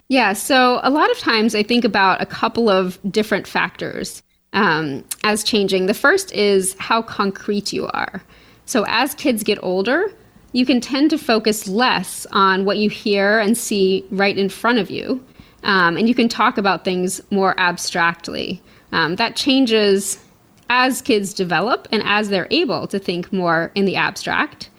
Yeah 0.08 0.32
so 0.32 0.80
a 0.82 0.90
lot 0.90 1.10
of 1.10 1.18
times 1.18 1.54
i 1.54 1.62
think 1.62 1.84
about 1.84 2.20
a 2.20 2.26
couple 2.26 2.68
of 2.68 2.98
different 3.10 3.46
factors 3.46 4.22
um, 4.54 5.04
as 5.24 5.44
changing. 5.44 5.86
The 5.86 5.94
first 5.94 6.32
is 6.32 6.74
how 6.78 7.02
concrete 7.02 7.72
you 7.72 7.88
are. 7.88 8.22
So 8.64 8.84
as 8.88 9.14
kids 9.14 9.42
get 9.42 9.58
older 9.62 10.10
you 10.54 10.64
can 10.64 10.80
tend 10.80 11.10
to 11.10 11.18
focus 11.18 11.66
less 11.66 12.26
on 12.30 12.64
what 12.64 12.78
you 12.78 12.88
hear 12.88 13.40
and 13.40 13.58
see 13.58 14.06
right 14.10 14.38
in 14.38 14.48
front 14.48 14.78
of 14.78 14.88
you. 14.88 15.22
Um, 15.64 15.96
and 15.96 16.08
you 16.08 16.14
can 16.14 16.28
talk 16.28 16.56
about 16.58 16.84
things 16.84 17.20
more 17.32 17.58
abstractly. 17.58 18.62
Um, 18.92 19.16
that 19.16 19.34
changes 19.34 20.20
as 20.70 21.02
kids 21.02 21.34
develop 21.34 21.88
and 21.90 22.02
as 22.04 22.28
they're 22.28 22.46
able 22.52 22.86
to 22.86 23.00
think 23.00 23.32
more 23.32 23.72
in 23.74 23.84
the 23.84 23.96
abstract. 23.96 24.70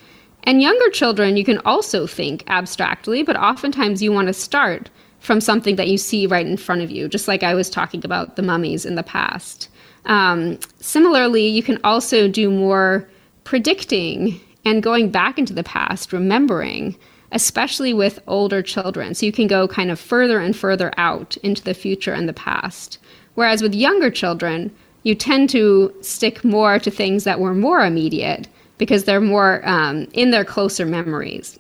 And 0.43 0.61
younger 0.61 0.89
children, 0.91 1.35
you 1.35 1.43
can 1.43 1.57
also 1.65 2.07
think 2.07 2.45
abstractly, 2.47 3.21
but 3.21 3.35
oftentimes 3.35 4.01
you 4.01 4.13
want 4.13 4.27
to 4.29 4.33
start 4.33 4.89
from 5.19 5.41
something 5.41 5.75
that 5.75 5.89
you 5.89 5.97
see 5.97 6.25
right 6.25 6.47
in 6.47 6.55
front 6.55 6.83
of 6.83 6.91
you, 6.91 7.09
just 7.09 7.27
like 7.27 7.43
I 7.43 7.53
was 7.53 7.69
talking 7.69 8.05
about 8.05 8.37
the 8.37 8.43
mummies 8.43 8.85
in 8.85 8.95
the 8.95 9.03
past. 9.03 9.67
Um, 10.05 10.57
similarly, 10.79 11.47
you 11.47 11.63
can 11.63 11.79
also 11.83 12.29
do 12.29 12.49
more 12.49 13.09
predicting 13.43 14.39
and 14.65 14.83
going 14.83 15.09
back 15.09 15.37
into 15.37 15.53
the 15.53 15.63
past, 15.63 16.11
remembering, 16.11 16.97
especially 17.31 17.93
with 17.93 18.19
older 18.27 18.61
children. 18.61 19.13
So 19.13 19.25
you 19.25 19.31
can 19.31 19.47
go 19.47 19.67
kind 19.67 19.91
of 19.91 19.99
further 19.99 20.39
and 20.39 20.55
further 20.55 20.91
out 20.97 21.37
into 21.37 21.63
the 21.63 21.73
future 21.73 22.13
and 22.13 22.27
the 22.27 22.33
past. 22.33 22.97
Whereas 23.35 23.61
with 23.61 23.73
younger 23.73 24.09
children, 24.09 24.75
you 25.03 25.13
tend 25.13 25.49
to 25.51 25.93
stick 26.01 26.43
more 26.43 26.79
to 26.79 26.89
things 26.89 27.23
that 27.25 27.39
were 27.39 27.53
more 27.53 27.85
immediate 27.85 28.47
because 28.77 29.03
they're 29.03 29.21
more 29.21 29.61
um, 29.67 30.07
in 30.13 30.31
their 30.31 30.43
closer 30.43 30.85
memories. 30.85 31.59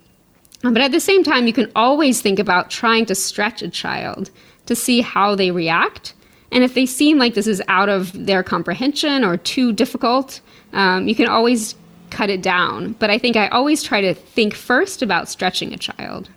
But 0.61 0.79
at 0.79 0.91
the 0.91 0.99
same 0.99 1.23
time, 1.23 1.45
you 1.45 1.53
can 1.53 1.71
always 1.75 2.21
think 2.21 2.39
about 2.39 2.71
trying 2.71 3.05
to 3.05 3.15
stretch 3.15 3.61
a 3.61 3.69
child 3.69 4.31
to 4.65 4.75
see 4.75 5.01
how 5.01 5.35
they 5.35 5.51
react. 5.51 6.13
And 6.51 6.63
if 6.63 6.73
they 6.73 6.85
seem 6.85 7.19
like 7.19 7.35
this 7.35 7.47
is 7.47 7.61
out 7.67 7.89
of 7.89 8.25
their 8.25 8.41
comprehension 8.41 9.23
or 9.23 9.37
too 9.37 9.73
difficult, 9.73 10.41
um, 10.73 11.07
you 11.07 11.13
can 11.13 11.27
always 11.27 11.75
cut 12.15 12.29
it 12.29 12.41
down. 12.41 12.93
But 12.93 13.09
I 13.09 13.17
think 13.17 13.35
I 13.35 13.47
always 13.49 13.83
try 13.83 13.99
to 14.01 14.13
think 14.13 14.55
first 14.55 15.01
about 15.01 15.27
stretching 15.27 15.73
a 15.73 15.77
child. 15.77 16.29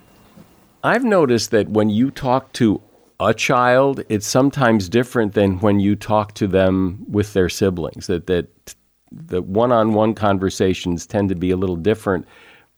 I've 0.83 1.05
noticed 1.05 1.51
that 1.53 1.68
when 1.68 1.89
you 1.89 2.11
talk 2.11 2.53
to 2.55 2.81
a 3.20 3.33
child, 3.33 4.03
it's 4.09 4.26
sometimes 4.26 4.89
different 4.89 5.35
than 5.35 5.59
when 5.61 5.81
you 5.81 5.97
talk 5.97 6.35
to 6.35 6.47
them 6.47 7.05
with 7.09 7.33
their 7.33 7.49
siblings. 7.49 8.07
That 8.09 8.26
that 8.26 8.74
the 9.11 9.41
one-on-one 9.41 10.14
conversations 10.14 11.07
tend 11.07 11.29
to 11.31 11.35
be 11.35 11.51
a 11.51 11.57
little 11.57 11.76
different 11.76 12.26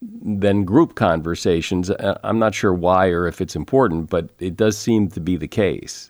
than 0.01 0.63
group 0.63 0.95
conversations. 0.95 1.89
Uh, 1.89 2.17
I'm 2.23 2.39
not 2.39 2.55
sure 2.55 2.73
why 2.73 3.07
or 3.07 3.27
if 3.27 3.41
it's 3.41 3.55
important, 3.55 4.09
but 4.09 4.29
it 4.39 4.55
does 4.55 4.77
seem 4.77 5.09
to 5.09 5.19
be 5.19 5.37
the 5.37 5.47
case. 5.47 6.09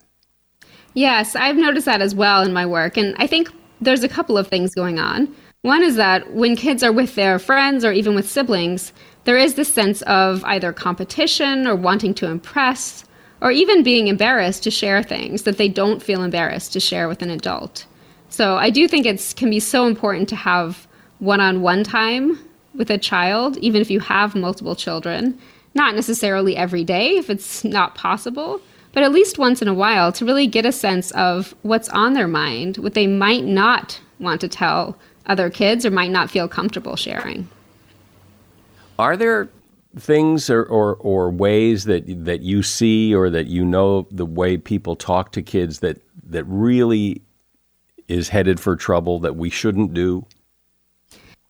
Yes, 0.93 1.35
I've 1.35 1.55
noticed 1.57 1.85
that 1.85 2.01
as 2.01 2.13
well 2.13 2.41
in 2.43 2.53
my 2.53 2.65
work, 2.65 2.97
and 2.97 3.15
I 3.17 3.27
think 3.27 3.49
there's 3.81 4.03
a 4.03 4.09
couple 4.09 4.37
of 4.37 4.47
things 4.47 4.75
going 4.75 4.99
on. 4.99 5.33
One 5.63 5.83
is 5.83 5.95
that 5.97 6.33
when 6.33 6.55
kids 6.55 6.81
are 6.81 6.91
with 6.91 7.13
their 7.13 7.37
friends 7.37 7.85
or 7.85 7.91
even 7.91 8.15
with 8.15 8.27
siblings, 8.27 8.91
there 9.25 9.37
is 9.37 9.53
this 9.53 9.71
sense 9.71 10.01
of 10.03 10.43
either 10.43 10.73
competition 10.73 11.67
or 11.67 11.75
wanting 11.75 12.15
to 12.15 12.25
impress, 12.25 13.05
or 13.41 13.51
even 13.51 13.83
being 13.83 14.07
embarrassed 14.07 14.63
to 14.63 14.71
share 14.71 15.03
things 15.03 15.43
that 15.43 15.59
they 15.59 15.67
don't 15.69 16.01
feel 16.01 16.23
embarrassed 16.23 16.73
to 16.73 16.79
share 16.79 17.07
with 17.07 17.21
an 17.21 17.29
adult. 17.29 17.85
So 18.29 18.55
I 18.55 18.71
do 18.71 18.87
think 18.87 19.05
it 19.05 19.35
can 19.37 19.51
be 19.51 19.59
so 19.59 19.85
important 19.85 20.29
to 20.29 20.35
have 20.35 20.87
one 21.19 21.39
on 21.39 21.61
one 21.61 21.83
time 21.83 22.39
with 22.73 22.89
a 22.89 22.97
child, 22.97 23.57
even 23.57 23.81
if 23.81 23.91
you 23.91 23.99
have 23.99 24.33
multiple 24.33 24.75
children. 24.75 25.37
Not 25.75 25.93
necessarily 25.93 26.57
every 26.57 26.83
day 26.83 27.17
if 27.17 27.29
it's 27.29 27.63
not 27.63 27.93
possible, 27.93 28.61
but 28.93 29.03
at 29.03 29.11
least 29.11 29.37
once 29.37 29.61
in 29.61 29.67
a 29.67 29.75
while 29.75 30.11
to 30.13 30.25
really 30.25 30.47
get 30.47 30.65
a 30.65 30.71
sense 30.71 31.11
of 31.11 31.53
what's 31.61 31.89
on 31.89 32.13
their 32.13 32.27
mind, 32.27 32.77
what 32.77 32.95
they 32.95 33.05
might 33.05 33.43
not 33.43 33.99
want 34.19 34.41
to 34.41 34.47
tell 34.47 34.97
other 35.31 35.49
kids 35.49 35.85
or 35.85 35.91
might 35.91 36.11
not 36.11 36.29
feel 36.29 36.47
comfortable 36.47 36.97
sharing. 36.97 37.47
Are 38.99 39.15
there 39.15 39.49
things 39.97 40.49
or, 40.49 40.63
or, 40.63 40.95
or 40.97 41.29
ways 41.31 41.85
that 41.85 42.03
that 42.25 42.41
you 42.41 42.61
see 42.63 43.15
or 43.15 43.29
that 43.29 43.47
you 43.47 43.63
know 43.65 44.07
the 44.11 44.25
way 44.25 44.57
people 44.57 44.95
talk 44.95 45.31
to 45.31 45.41
kids 45.41 45.79
that 45.79 46.01
that 46.27 46.43
really 46.45 47.21
is 48.07 48.29
headed 48.29 48.59
for 48.59 48.75
trouble 48.75 49.19
that 49.19 49.37
we 49.37 49.49
shouldn't 49.49 49.93
do? 49.93 50.25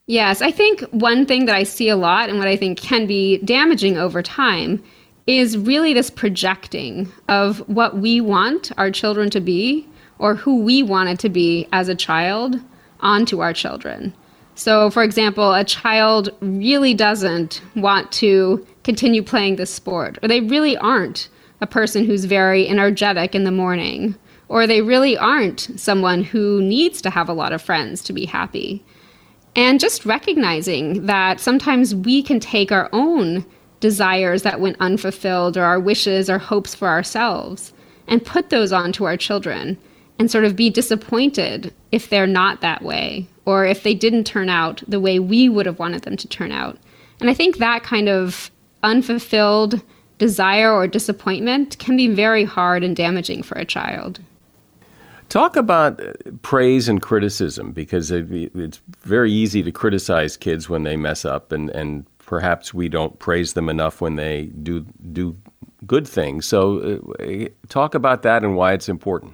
Yes, 0.06 0.42
I 0.42 0.52
think 0.52 0.82
one 0.92 1.26
thing 1.26 1.46
that 1.46 1.56
I 1.56 1.64
see 1.64 1.90
a 1.90 1.96
lot 1.96 2.30
and 2.30 2.38
what 2.38 2.48
I 2.48 2.56
think 2.56 2.80
can 2.80 3.08
be 3.08 3.38
damaging 3.40 3.98
over 3.98 4.22
time 4.22 4.84
is 5.28 5.58
really 5.58 5.94
this 5.94 6.10
projecting 6.10 7.12
of 7.30 7.60
what 7.70 7.98
we 7.98 8.22
want 8.22 8.72
our 8.78 8.92
children 8.92 9.30
to 9.32 9.40
be 9.40 9.88
or 10.20 10.36
who 10.36 10.62
we 10.62 10.84
wanted 10.84 11.20
to 11.20 11.30
be 11.30 11.68
as 11.72 11.90
a 11.90 11.96
child 11.96 12.60
onto 13.02 13.40
our 13.40 13.54
children. 13.54 14.14
So, 14.56 14.90
for 14.90 15.04
example, 15.04 15.54
a 15.54 15.64
child 15.64 16.30
really 16.42 16.94
doesn't 16.94 17.62
want 17.76 18.12
to 18.14 18.66
continue 18.84 19.24
playing 19.24 19.56
this 19.56 19.74
sport, 19.74 20.20
or 20.22 20.28
they 20.28 20.42
really 20.42 20.78
aren't 20.78 21.30
a 21.62 21.68
person 21.68 22.06
who's 22.06 22.26
very 22.26 22.68
energetic 22.68 23.34
in 23.34 23.44
the 23.44 23.52
morning, 23.52 24.16
or 24.50 24.68
they 24.68 24.82
really 24.82 25.18
aren't 25.18 25.70
someone 25.78 26.24
who 26.24 26.62
needs 26.62 27.02
to 27.02 27.10
have 27.10 27.30
a 27.30 27.34
lot 27.34 27.54
of 27.54 27.62
friends 27.62 28.04
to 28.04 28.14
be 28.14 28.26
happy. 28.26 28.84
And 29.56 29.80
just 29.80 30.06
recognizing 30.06 31.06
that 31.06 31.40
sometimes 31.40 31.96
we 31.96 32.24
can 32.24 32.40
take 32.40 32.72
our 32.72 32.90
own 32.92 33.46
desires 33.80 34.44
that 34.44 34.60
went 34.60 34.78
unfulfilled, 34.80 35.58
or 35.58 35.64
our 35.64 35.80
wishes 35.80 36.30
or 36.30 36.38
hopes 36.38 36.76
for 36.76 36.88
ourselves, 36.88 37.74
and 38.08 38.26
put 38.26 38.50
those 38.50 38.72
onto 38.72 39.06
our 39.06 39.18
children 39.18 39.78
and 40.22 40.30
sort 40.30 40.46
of 40.46 40.56
be 40.56 40.70
disappointed 40.70 41.74
if 41.92 42.10
they're 42.10 42.28
not 42.28 42.62
that 42.62 42.84
way 42.84 43.28
or 43.46 43.66
if 43.66 43.82
they 43.82 43.96
didn't 43.96 44.24
turn 44.24 44.50
out 44.50 44.84
the 44.88 45.00
way 45.00 45.18
we 45.18 45.50
would 45.50 45.66
have 45.66 45.80
wanted 45.80 46.04
them 46.04 46.16
to 46.16 46.28
turn 46.28 46.52
out. 46.52 46.78
And 47.20 47.28
I 47.28 47.34
think 47.34 47.58
that 47.58 47.82
kind 47.82 48.08
of 48.08 48.52
unfulfilled 48.84 49.82
desire 50.20 50.72
or 50.72 50.86
disappointment 50.86 51.80
can 51.80 51.98
be 51.98 52.08
very 52.08 52.44
hard 52.44 52.84
and 52.84 52.96
damaging 52.96 53.42
for 53.42 53.58
a 53.58 53.66
child. 53.66 54.20
Talk 55.30 55.56
about 55.56 56.00
praise 56.44 56.88
and 56.88 57.02
criticism 57.02 57.72
because 57.72 58.12
it's 58.12 58.80
very 59.00 59.32
easy 59.32 59.64
to 59.64 59.72
criticize 59.72 60.38
kids 60.38 60.70
when 60.70 60.84
they 60.84 60.98
mess 60.98 61.26
up, 61.26 61.52
and, 61.52 61.72
and 61.72 62.06
perhaps 62.20 62.76
we 62.76 62.90
don't 62.90 63.18
praise 63.18 63.54
them 63.54 63.70
enough 63.70 64.02
when 64.02 64.18
they 64.18 64.52
do 64.62 64.86
do 65.14 65.36
good 65.88 66.08
things. 66.08 66.46
So, 66.46 67.02
uh, 67.20 67.48
talk 67.70 67.96
about 67.96 68.22
that 68.22 68.44
and 68.44 68.56
why 68.56 68.74
it's 68.74 68.88
important. 68.88 69.34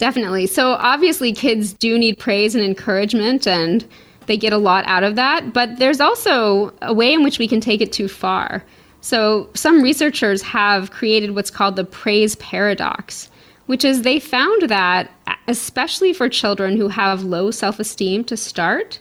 Definitely. 0.00 0.46
So 0.46 0.72
obviously, 0.72 1.30
kids 1.34 1.74
do 1.74 1.98
need 1.98 2.18
praise 2.18 2.54
and 2.54 2.64
encouragement, 2.64 3.46
and 3.46 3.84
they 4.24 4.38
get 4.38 4.54
a 4.54 4.58
lot 4.58 4.86
out 4.86 5.02
of 5.02 5.14
that. 5.16 5.52
But 5.52 5.76
there's 5.78 6.00
also 6.00 6.72
a 6.80 6.94
way 6.94 7.12
in 7.12 7.22
which 7.22 7.38
we 7.38 7.46
can 7.46 7.60
take 7.60 7.82
it 7.82 7.92
too 7.92 8.08
far. 8.08 8.64
So 9.02 9.50
some 9.52 9.82
researchers 9.82 10.40
have 10.40 10.90
created 10.90 11.34
what's 11.34 11.50
called 11.50 11.76
the 11.76 11.84
praise 11.84 12.34
paradox, 12.36 13.28
which 13.66 13.84
is 13.84 14.00
they 14.00 14.18
found 14.18 14.70
that, 14.70 15.10
especially 15.48 16.14
for 16.14 16.30
children 16.30 16.78
who 16.78 16.88
have 16.88 17.22
low 17.24 17.50
self 17.50 17.78
esteem 17.78 18.24
to 18.24 18.38
start, 18.38 19.00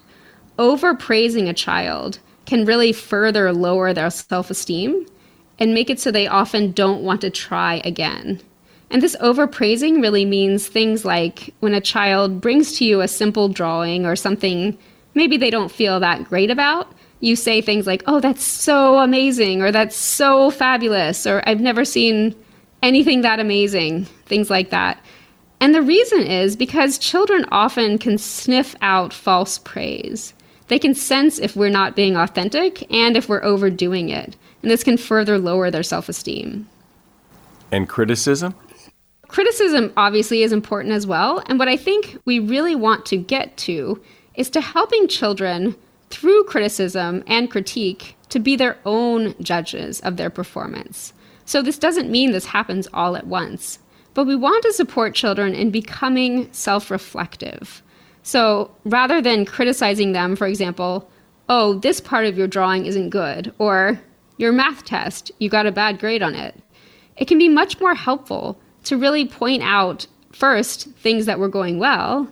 overpraising 0.57 1.47
a 1.47 1.53
child 1.53 2.19
can 2.45 2.65
really 2.65 2.91
further 2.91 3.53
lower 3.53 3.93
their 3.93 4.09
self 4.09 4.49
esteem 4.49 5.05
and 5.59 5.73
make 5.73 5.89
it 5.89 6.01
so 6.01 6.11
they 6.11 6.27
often 6.27 6.73
don't 6.73 7.03
want 7.03 7.21
to 7.21 7.29
try 7.29 7.81
again. 7.85 8.41
And 8.91 9.01
this 9.01 9.15
overpraising 9.17 10.01
really 10.01 10.25
means 10.25 10.67
things 10.67 11.05
like 11.05 11.53
when 11.59 11.73
a 11.73 11.81
child 11.81 12.41
brings 12.41 12.77
to 12.77 12.85
you 12.85 13.01
a 13.01 13.07
simple 13.07 13.47
drawing 13.47 14.05
or 14.05 14.15
something 14.15 14.77
maybe 15.15 15.37
they 15.37 15.49
don't 15.49 15.71
feel 15.71 15.99
that 15.99 16.23
great 16.25 16.49
about, 16.49 16.91
you 17.19 17.35
say 17.35 17.61
things 17.61 17.85
like, 17.85 18.03
oh, 18.07 18.19
that's 18.19 18.43
so 18.43 18.99
amazing, 18.99 19.61
or 19.61 19.71
that's 19.71 19.95
so 19.95 20.49
fabulous, 20.51 21.27
or 21.27 21.43
I've 21.45 21.59
never 21.59 21.83
seen 21.83 22.35
anything 22.81 23.21
that 23.21 23.39
amazing, 23.39 24.05
things 24.25 24.49
like 24.49 24.69
that. 24.69 25.03
And 25.59 25.75
the 25.75 25.81
reason 25.81 26.21
is 26.21 26.55
because 26.55 26.97
children 26.97 27.45
often 27.51 27.97
can 27.97 28.17
sniff 28.17 28.75
out 28.81 29.11
false 29.11 29.57
praise. 29.57 30.33
They 30.69 30.79
can 30.79 30.95
sense 30.95 31.39
if 31.39 31.55
we're 31.55 31.69
not 31.69 31.95
being 31.95 32.15
authentic 32.15 32.89
and 32.93 33.17
if 33.17 33.27
we're 33.27 33.43
overdoing 33.43 34.09
it. 34.09 34.37
And 34.61 34.71
this 34.71 34.83
can 34.83 34.97
further 34.97 35.37
lower 35.37 35.69
their 35.69 35.83
self 35.83 36.07
esteem. 36.07 36.69
And 37.71 37.89
criticism? 37.89 38.55
Criticism 39.29 39.93
obviously 39.95 40.41
is 40.41 40.51
important 40.51 40.93
as 40.93 41.05
well. 41.05 41.43
And 41.45 41.59
what 41.59 41.67
I 41.67 41.77
think 41.77 42.17
we 42.25 42.39
really 42.39 42.75
want 42.75 43.05
to 43.05 43.17
get 43.17 43.55
to 43.57 44.01
is 44.33 44.49
to 44.49 44.59
helping 44.59 45.07
children 45.07 45.75
through 46.09 46.43
criticism 46.45 47.23
and 47.27 47.49
critique 47.49 48.15
to 48.29 48.39
be 48.39 48.55
their 48.55 48.77
own 48.85 49.35
judges 49.39 49.99
of 50.01 50.17
their 50.17 50.31
performance. 50.31 51.13
So 51.45 51.61
this 51.61 51.77
doesn't 51.77 52.09
mean 52.09 52.31
this 52.31 52.47
happens 52.47 52.87
all 52.91 53.15
at 53.15 53.27
once, 53.27 53.77
but 54.15 54.25
we 54.25 54.35
want 54.35 54.63
to 54.63 54.73
support 54.73 55.13
children 55.13 55.53
in 55.53 55.69
becoming 55.69 56.51
self 56.51 56.89
reflective. 56.89 57.83
So 58.23 58.71
rather 58.83 59.21
than 59.21 59.45
criticizing 59.45 60.11
them, 60.11 60.35
for 60.35 60.47
example, 60.47 61.09
oh, 61.47 61.75
this 61.75 62.01
part 62.01 62.25
of 62.25 62.37
your 62.37 62.47
drawing 62.47 62.87
isn't 62.87 63.09
good, 63.09 63.53
or 63.59 64.01
your 64.37 64.51
math 64.51 64.85
test, 64.85 65.31
you 65.37 65.49
got 65.49 65.67
a 65.67 65.71
bad 65.71 65.99
grade 65.99 66.23
on 66.23 66.33
it, 66.33 66.55
it 67.15 67.25
can 67.25 67.37
be 67.37 67.49
much 67.49 67.79
more 67.79 67.93
helpful 67.93 68.59
to 68.85 68.97
really 68.97 69.27
point 69.27 69.63
out 69.63 70.07
first 70.31 70.89
things 70.91 71.25
that 71.25 71.39
were 71.39 71.49
going 71.49 71.79
well, 71.79 72.27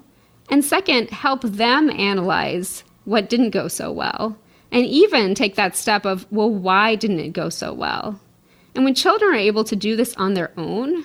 and 0.49 0.63
second, 0.63 1.09
help 1.09 1.41
them 1.41 1.89
analyze 1.89 2.83
what 3.05 3.29
didn't 3.29 3.51
go 3.51 3.67
so 3.67 3.91
well, 3.91 4.37
and 4.71 4.85
even 4.85 5.35
take 5.35 5.55
that 5.55 5.75
step 5.75 6.05
of, 6.05 6.25
well, 6.31 6.49
why 6.49 6.95
didn't 6.95 7.19
it 7.19 7.33
go 7.33 7.49
so 7.49 7.73
well? 7.73 8.19
And 8.75 8.83
when 8.83 8.93
children 8.93 9.33
are 9.33 9.37
able 9.37 9.63
to 9.63 9.75
do 9.75 9.95
this 9.95 10.13
on 10.15 10.33
their 10.33 10.51
own, 10.57 11.03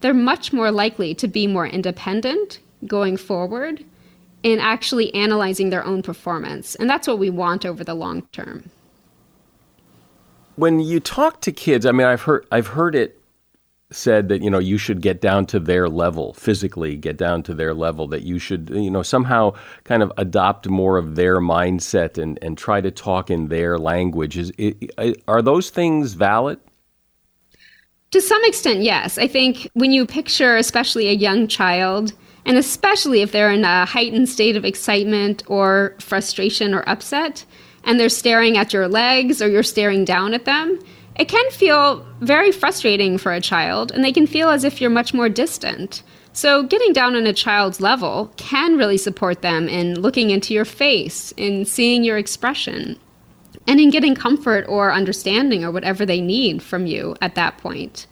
they're 0.00 0.12
much 0.12 0.52
more 0.52 0.70
likely 0.70 1.14
to 1.14 1.26
be 1.26 1.46
more 1.46 1.66
independent 1.66 2.60
going 2.86 3.16
forward 3.16 3.84
in 4.42 4.60
actually 4.60 5.12
analyzing 5.14 5.70
their 5.70 5.84
own 5.84 6.02
performance. 6.02 6.74
And 6.74 6.88
that's 6.88 7.08
what 7.08 7.18
we 7.18 7.30
want 7.30 7.64
over 7.64 7.82
the 7.82 7.94
long 7.94 8.22
term. 8.32 8.70
When 10.56 10.80
you 10.80 11.00
talk 11.00 11.40
to 11.40 11.52
kids, 11.52 11.86
I 11.86 11.92
mean, 11.92 12.06
I've 12.06 12.22
heard, 12.22 12.46
I've 12.52 12.66
heard 12.68 12.94
it 12.94 13.18
said 13.90 14.28
that 14.28 14.42
you 14.42 14.50
know 14.50 14.58
you 14.58 14.78
should 14.78 15.00
get 15.02 15.20
down 15.20 15.44
to 15.44 15.60
their 15.60 15.88
level 15.88 16.32
physically 16.34 16.96
get 16.96 17.16
down 17.16 17.42
to 17.42 17.54
their 17.54 17.74
level 17.74 18.08
that 18.08 18.22
you 18.22 18.38
should 18.38 18.70
you 18.70 18.90
know 18.90 19.02
somehow 19.02 19.52
kind 19.84 20.02
of 20.02 20.10
adopt 20.16 20.68
more 20.68 20.96
of 20.96 21.16
their 21.16 21.38
mindset 21.38 22.16
and 22.16 22.38
and 22.42 22.56
try 22.56 22.80
to 22.80 22.90
talk 22.90 23.30
in 23.30 23.48
their 23.48 23.78
language. 23.78 24.38
Is 24.38 24.52
it, 24.58 24.92
are 25.28 25.42
those 25.42 25.70
things 25.70 26.14
valid? 26.14 26.58
To 28.12 28.20
some 28.20 28.42
extent 28.44 28.80
yes. 28.80 29.18
I 29.18 29.28
think 29.28 29.68
when 29.74 29.92
you 29.92 30.06
picture 30.06 30.56
especially 30.56 31.08
a 31.08 31.12
young 31.12 31.46
child 31.46 32.12
and 32.46 32.56
especially 32.56 33.22
if 33.22 33.32
they're 33.32 33.52
in 33.52 33.64
a 33.64 33.84
heightened 33.84 34.28
state 34.28 34.56
of 34.56 34.64
excitement 34.64 35.42
or 35.46 35.94
frustration 36.00 36.74
or 36.74 36.88
upset 36.88 37.44
and 37.84 38.00
they're 38.00 38.08
staring 38.08 38.56
at 38.56 38.72
your 38.72 38.88
legs 38.88 39.42
or 39.42 39.48
you're 39.48 39.62
staring 39.62 40.04
down 40.04 40.32
at 40.32 40.46
them 40.46 40.78
it 41.16 41.28
can 41.28 41.48
feel 41.50 42.04
very 42.20 42.50
frustrating 42.50 43.18
for 43.18 43.32
a 43.32 43.40
child, 43.40 43.92
and 43.92 44.02
they 44.02 44.12
can 44.12 44.26
feel 44.26 44.48
as 44.48 44.64
if 44.64 44.80
you're 44.80 44.90
much 44.90 45.14
more 45.14 45.28
distant. 45.28 46.02
So, 46.32 46.64
getting 46.64 46.92
down 46.92 47.14
on 47.14 47.26
a 47.26 47.32
child's 47.32 47.80
level 47.80 48.32
can 48.36 48.76
really 48.76 48.98
support 48.98 49.40
them 49.40 49.68
in 49.68 50.00
looking 50.00 50.30
into 50.30 50.52
your 50.52 50.64
face, 50.64 51.32
in 51.36 51.64
seeing 51.64 52.02
your 52.02 52.18
expression, 52.18 52.98
and 53.68 53.78
in 53.78 53.90
getting 53.90 54.16
comfort 54.16 54.66
or 54.68 54.92
understanding 54.92 55.64
or 55.64 55.70
whatever 55.70 56.04
they 56.04 56.20
need 56.20 56.60
from 56.60 56.86
you 56.86 57.14
at 57.20 57.36
that 57.36 57.58
point. 57.58 58.08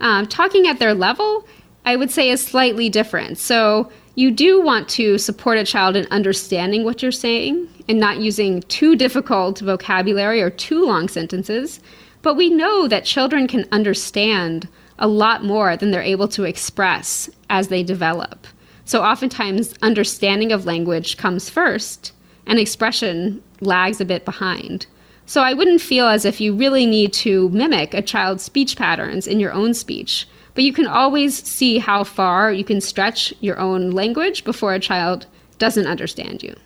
Um, 0.00 0.26
talking 0.26 0.66
at 0.66 0.78
their 0.78 0.94
level, 0.94 1.46
I 1.84 1.96
would 1.96 2.10
say, 2.10 2.30
is 2.30 2.42
slightly 2.42 2.88
different. 2.88 3.36
So, 3.36 3.90
you 4.14 4.30
do 4.30 4.62
want 4.62 4.88
to 4.90 5.18
support 5.18 5.58
a 5.58 5.64
child 5.64 5.94
in 5.94 6.06
understanding 6.10 6.84
what 6.84 7.02
you're 7.02 7.12
saying 7.12 7.68
and 7.86 8.00
not 8.00 8.16
using 8.16 8.62
too 8.62 8.96
difficult 8.96 9.58
vocabulary 9.58 10.40
or 10.40 10.48
too 10.48 10.86
long 10.86 11.08
sentences 11.08 11.80
but 12.26 12.34
we 12.36 12.50
know 12.50 12.88
that 12.88 13.04
children 13.04 13.46
can 13.46 13.68
understand 13.70 14.66
a 14.98 15.06
lot 15.06 15.44
more 15.44 15.76
than 15.76 15.92
they're 15.92 16.02
able 16.02 16.26
to 16.26 16.42
express 16.42 17.30
as 17.48 17.68
they 17.68 17.84
develop. 17.84 18.48
So 18.84 19.00
oftentimes, 19.00 19.74
understanding 19.80 20.50
of 20.50 20.66
language 20.66 21.18
comes 21.18 21.48
first, 21.48 22.10
and 22.44 22.58
expression 22.58 23.44
lags 23.60 24.00
a 24.00 24.04
bit 24.04 24.24
behind. 24.24 24.86
So 25.26 25.40
I 25.40 25.54
wouldn't 25.54 25.80
feel 25.80 26.08
as 26.08 26.24
if 26.24 26.40
you 26.40 26.52
really 26.52 26.84
need 26.84 27.12
to 27.12 27.48
mimic 27.50 27.94
a 27.94 28.02
child's 28.02 28.42
speech 28.42 28.76
patterns 28.76 29.28
in 29.28 29.38
your 29.38 29.52
own 29.52 29.72
speech, 29.72 30.26
but 30.54 30.64
you 30.64 30.72
can 30.72 30.88
always 30.88 31.40
see 31.46 31.78
how 31.78 32.02
far 32.02 32.52
you 32.52 32.64
can 32.64 32.80
stretch 32.80 33.32
your 33.38 33.60
own 33.60 33.92
language 33.92 34.42
before 34.42 34.74
a 34.74 34.80
child 34.80 35.26
doesn't 35.58 35.86
understand 35.86 36.42
you. 36.42 36.56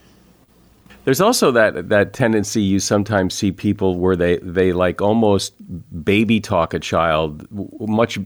There's 1.05 1.21
also 1.21 1.51
that 1.53 1.89
that 1.89 2.13
tendency 2.13 2.63
you 2.63 2.79
sometimes 2.79 3.35
see 3.35 3.53
people 3.53 3.99
where 3.99 4.17
they 4.17 4.37
they 4.39 4.73
like 4.73 5.01
almost 5.01 5.55
baby 6.05 6.41
talk 6.41 6.75
a 6.75 6.79
child 6.79 7.47
much 7.81 8.19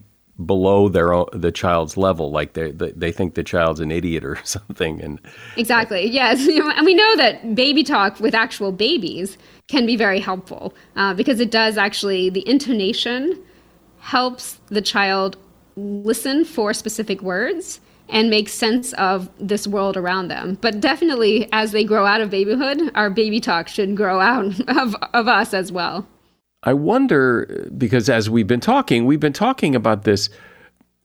below 0.45 0.89
their 0.89 1.13
own, 1.13 1.27
the 1.33 1.53
child's 1.53 1.97
level 1.97 2.33
like 2.33 2.55
they, 2.55 2.73
they 2.73 3.13
think 3.13 3.35
the 3.35 3.45
child's 3.45 3.79
an 3.79 3.93
idiot 3.93 4.25
or 4.25 4.37
something 4.45 5.01
and 5.01 5.21
exactly 5.57 6.07
yes. 6.07 6.47
And 6.77 6.85
we 6.85 6.95
know 6.95 7.17
that 7.17 7.55
baby 7.55 7.85
talk 7.85 8.19
with 8.21 8.35
actual 8.35 8.73
babies 8.73 9.39
can 9.69 9.87
be 9.87 9.97
very 9.97 10.21
helpful 10.21 10.75
uh, 10.97 11.15
because 11.15 11.41
it 11.41 11.51
does 11.51 11.79
actually 11.79 12.31
the 12.31 12.47
intonation 12.49 13.41
helps 14.01 14.59
the 14.67 14.83
child 14.83 15.37
listen 15.77 16.45
for 16.45 16.75
specific 16.75 17.23
words 17.23 17.81
and 18.15 18.31
make 18.31 18.49
sense 18.49 18.93
of 18.95 19.29
this 19.39 19.67
world 19.67 19.97
around 19.97 20.29
them. 20.29 20.57
But 20.61 20.81
definitely, 20.81 21.49
as 21.53 21.73
they 21.73 21.83
grow 21.83 22.07
out 22.07 22.21
of 22.21 22.31
babyhood, 22.31 22.81
our 22.95 23.11
baby 23.11 23.41
talk 23.41 23.67
should 23.67 23.97
grow 23.97 24.21
out 24.21 24.47
of, 24.69 24.95
of 25.13 25.29
us 25.29 25.53
as 25.53 25.73
well. 25.73 26.07
I 26.63 26.73
wonder, 26.73 27.69
because 27.77 28.09
as 28.09 28.31
we've 28.31 28.47
been 28.47 28.61
talking, 28.61 29.05
we've 29.05 29.21
been 29.21 29.35
talking 29.35 29.75
about 29.75 30.05
this 30.05 30.31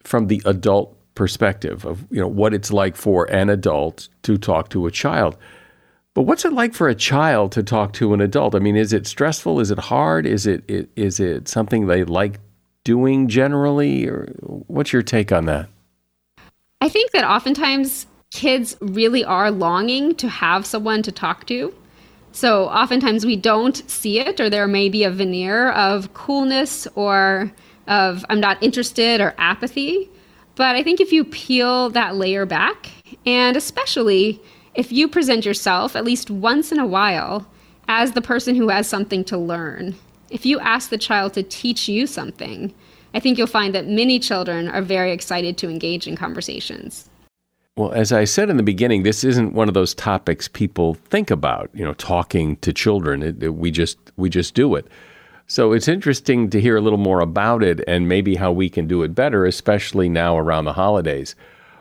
from 0.03 0.27
the 0.27 0.41
adult 0.45 0.95
perspective 1.15 1.83
of 1.83 2.07
you 2.11 2.19
know 2.21 2.27
what 2.29 2.53
it's 2.53 2.71
like 2.71 2.95
for 2.95 3.29
an 3.29 3.49
adult 3.49 4.07
to 4.23 4.37
talk 4.37 4.69
to 4.69 4.85
a 4.85 4.91
child. 4.91 5.35
But 6.13 6.21
what's 6.21 6.45
it 6.45 6.53
like 6.53 6.73
for 6.73 6.87
a 6.87 6.95
child 6.95 7.51
to 7.53 7.63
talk 7.63 7.91
to 7.93 8.13
an 8.13 8.21
adult? 8.21 8.55
I 8.55 8.59
mean, 8.59 8.77
is 8.77 8.93
it 8.93 9.05
stressful? 9.05 9.59
Is 9.59 9.69
it 9.69 9.79
hard? 9.79 10.25
Is 10.25 10.47
it 10.47 10.63
is 10.95 11.19
it 11.19 11.49
something 11.49 11.87
they 11.87 12.05
like 12.05 12.39
doing 12.85 13.27
generally? 13.27 14.07
Or 14.07 14.27
what's 14.43 14.93
your 14.93 15.01
take 15.01 15.31
on 15.33 15.45
that? 15.45 15.69
I 16.81 16.87
think 16.87 17.11
that 17.11 17.25
oftentimes 17.25 18.07
kids 18.31 18.77
really 18.79 19.25
are 19.25 19.51
longing 19.51 20.15
to 20.15 20.29
have 20.29 20.65
someone 20.65 21.01
to 21.03 21.11
talk 21.11 21.45
to. 21.47 21.73
So 22.31 22.65
oftentimes 22.65 23.25
we 23.25 23.35
don't 23.35 23.77
see 23.89 24.19
it, 24.19 24.39
or 24.39 24.49
there 24.49 24.67
may 24.67 24.87
be 24.87 25.03
a 25.03 25.11
veneer 25.11 25.71
of 25.71 26.13
coolness 26.13 26.87
or 26.95 27.51
of 27.87 28.23
I'm 28.29 28.39
not 28.39 28.61
interested 28.63 29.19
or 29.19 29.35
apathy. 29.37 30.09
But 30.55 30.75
I 30.75 30.83
think 30.83 30.99
if 30.99 31.11
you 31.11 31.25
peel 31.25 31.89
that 31.89 32.15
layer 32.15 32.45
back, 32.45 32.89
and 33.25 33.57
especially 33.57 34.41
if 34.75 34.91
you 34.91 35.07
present 35.07 35.45
yourself 35.45 35.95
at 35.95 36.05
least 36.05 36.29
once 36.29 36.71
in 36.71 36.79
a 36.79 36.85
while 36.85 37.49
as 37.87 38.11
the 38.11 38.21
person 38.21 38.55
who 38.55 38.69
has 38.69 38.87
something 38.87 39.23
to 39.25 39.37
learn, 39.37 39.95
if 40.29 40.45
you 40.45 40.59
ask 40.59 40.89
the 40.89 40.97
child 40.97 41.33
to 41.33 41.43
teach 41.43 41.89
you 41.89 42.05
something, 42.05 42.73
I 43.13 43.19
think 43.19 43.37
you'll 43.37 43.47
find 43.47 43.73
that 43.73 43.87
many 43.87 44.19
children 44.19 44.67
are 44.67 44.81
very 44.81 45.11
excited 45.11 45.57
to 45.59 45.69
engage 45.69 46.07
in 46.07 46.15
conversations. 46.15 47.09
Well, 47.75 47.91
as 47.93 48.11
I 48.11 48.25
said 48.25 48.49
in 48.49 48.57
the 48.57 48.63
beginning, 48.63 49.03
this 49.03 49.23
isn't 49.23 49.53
one 49.53 49.67
of 49.67 49.73
those 49.73 49.93
topics 49.93 50.47
people 50.47 50.95
think 50.95 51.31
about, 51.31 51.69
you 51.73 51.85
know, 51.85 51.93
talking 51.93 52.57
to 52.57 52.73
children. 52.73 53.23
It, 53.23 53.41
it, 53.41 53.55
we 53.55 53.71
just 53.71 53.97
we 54.17 54.29
just 54.29 54.53
do 54.53 54.75
it. 54.75 54.87
So 55.47 55.71
it's 55.71 55.87
interesting 55.87 56.49
to 56.51 56.61
hear 56.61 56.77
a 56.77 56.81
little 56.81 56.99
more 56.99 57.21
about 57.21 57.63
it 57.63 57.81
and 57.87 58.07
maybe 58.07 58.35
how 58.35 58.51
we 58.51 58.69
can 58.69 58.85
do 58.85 59.01
it 59.01 59.15
better, 59.15 59.45
especially 59.45 60.09
now 60.09 60.37
around 60.37 60.65
the 60.65 60.73
holidays. 60.73 61.35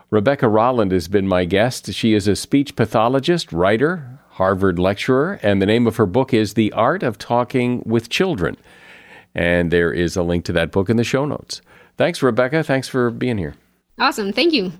Rebecca 0.09 0.47
Rolland 0.47 0.91
has 0.91 1.07
been 1.07 1.27
my 1.27 1.45
guest. 1.45 1.93
She 1.93 2.13
is 2.15 2.27
a 2.27 2.35
speech 2.35 2.75
pathologist, 2.75 3.53
writer, 3.53 4.19
Harvard 4.29 4.79
lecturer, 4.79 5.39
and 5.43 5.61
the 5.61 5.67
name 5.67 5.85
of 5.85 5.97
her 5.97 6.07
book 6.07 6.33
is 6.33 6.55
The 6.55 6.71
Art 6.71 7.03
of 7.03 7.19
Talking 7.19 7.83
with 7.85 8.09
Children. 8.09 8.57
And 9.39 9.71
there 9.71 9.93
is 9.93 10.17
a 10.17 10.21
link 10.21 10.43
to 10.45 10.51
that 10.51 10.69
book 10.69 10.89
in 10.89 10.97
the 10.97 11.03
show 11.05 11.25
notes. 11.25 11.61
Thanks, 11.95 12.21
Rebecca. 12.21 12.61
Thanks 12.61 12.89
for 12.89 13.09
being 13.09 13.37
here. 13.37 13.55
Awesome. 13.97 14.33
Thank 14.33 14.51
you. 14.51 14.73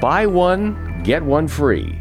Buy 0.00 0.24
one, 0.28 1.02
get 1.02 1.24
one 1.24 1.48
free. 1.48 1.98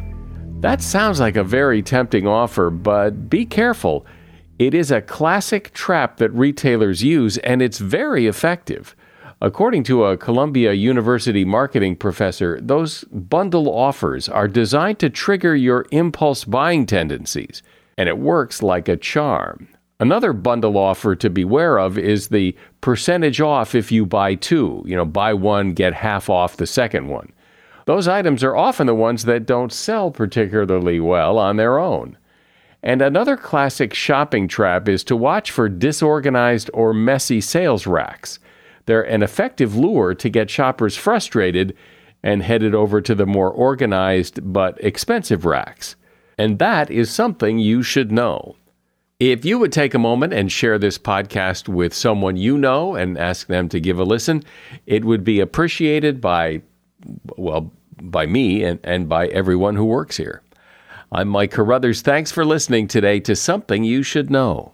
That 0.59 0.83
sounds 0.83 1.19
like 1.19 1.35
a 1.35 1.43
very 1.43 1.81
tempting 1.81 2.27
offer, 2.27 2.69
but 2.69 3.31
be 3.31 3.47
careful. 3.47 4.05
It 4.59 4.75
is 4.75 4.91
a 4.91 5.01
classic 5.01 5.73
trap 5.73 6.17
that 6.17 6.29
retailers 6.33 7.01
use, 7.01 7.39
and 7.39 7.59
it's 7.59 7.79
very 7.79 8.27
effective. 8.27 8.95
According 9.41 9.85
to 9.85 10.03
a 10.03 10.17
Columbia 10.17 10.73
University 10.73 11.43
marketing 11.43 11.95
professor, 11.95 12.61
those 12.61 13.05
bundle 13.05 13.69
offers 13.69 14.29
are 14.29 14.47
designed 14.47 14.99
to 14.99 15.09
trigger 15.09 15.55
your 15.55 15.87
impulse 15.91 16.43
buying 16.43 16.85
tendencies 16.85 17.63
and 17.97 18.07
it 18.07 18.17
works 18.17 18.61
like 18.61 18.87
a 18.87 18.97
charm. 18.97 19.67
Another 19.99 20.31
bundle 20.31 20.77
offer 20.77 21.15
to 21.15 21.29
beware 21.29 21.79
of 21.79 21.97
is 21.97 22.27
the 22.27 22.55
percentage 22.81 23.41
off 23.41 23.73
if 23.73 23.91
you 23.91 24.05
buy 24.05 24.35
two. 24.35 24.83
You 24.85 24.95
know, 24.95 25.05
buy 25.05 25.33
one, 25.33 25.73
get 25.73 25.93
half 25.93 26.29
off 26.29 26.57
the 26.57 26.67
second 26.67 27.07
one. 27.07 27.31
Those 27.85 28.07
items 28.07 28.43
are 28.43 28.55
often 28.55 28.85
the 28.85 28.93
ones 28.93 29.23
that 29.23 29.45
don't 29.47 29.73
sell 29.73 30.11
particularly 30.11 30.99
well 30.99 31.39
on 31.39 31.55
their 31.55 31.79
own. 31.79 32.17
And 32.83 33.01
another 33.01 33.35
classic 33.35 33.93
shopping 33.93 34.47
trap 34.47 34.87
is 34.87 35.03
to 35.05 35.15
watch 35.15 35.49
for 35.49 35.67
disorganized 35.67 36.69
or 36.73 36.93
messy 36.93 37.41
sales 37.41 37.87
racks. 37.87 38.39
They're 38.85 39.01
an 39.01 39.23
effective 39.23 39.75
lure 39.75 40.13
to 40.13 40.29
get 40.29 40.49
shoppers 40.49 40.95
frustrated 40.95 41.75
and 42.23 42.43
headed 42.43 42.75
over 42.75 43.01
to 43.01 43.15
the 43.15 43.25
more 43.25 43.49
organized 43.49 44.39
but 44.43 44.81
expensive 44.83 45.43
racks. 45.43 45.95
And 46.37 46.59
that 46.59 46.91
is 46.91 47.09
something 47.09 47.59
you 47.59 47.81
should 47.83 48.11
know. 48.11 48.55
If 49.19 49.43
you 49.43 49.57
would 49.57 49.71
take 49.71 49.95
a 49.95 49.99
moment 49.99 50.33
and 50.33 50.51
share 50.51 50.77
this 50.77 50.99
podcast 50.99 51.67
with 51.67 51.93
someone 51.93 52.37
you 52.37 52.57
know 52.57 52.93
and 52.93 53.17
ask 53.17 53.47
them 53.47 53.67
to 53.69 53.79
give 53.79 53.99
a 53.99 54.03
listen, 54.03 54.43
it 54.85 55.03
would 55.03 55.23
be 55.23 55.39
appreciated 55.39 56.21
by, 56.21 56.61
well, 57.35 57.71
by 57.99 58.27
me 58.27 58.63
and, 58.63 58.79
and 58.83 59.09
by 59.09 59.27
everyone 59.27 59.75
who 59.75 59.85
works 59.85 60.17
here. 60.17 60.43
I'm 61.11 61.29
Mike 61.29 61.51
Carruthers. 61.51 62.01
Thanks 62.01 62.31
for 62.31 62.45
listening 62.45 62.87
today 62.87 63.19
to 63.21 63.35
Something 63.35 63.83
You 63.83 64.03
Should 64.03 64.29
Know. 64.29 64.73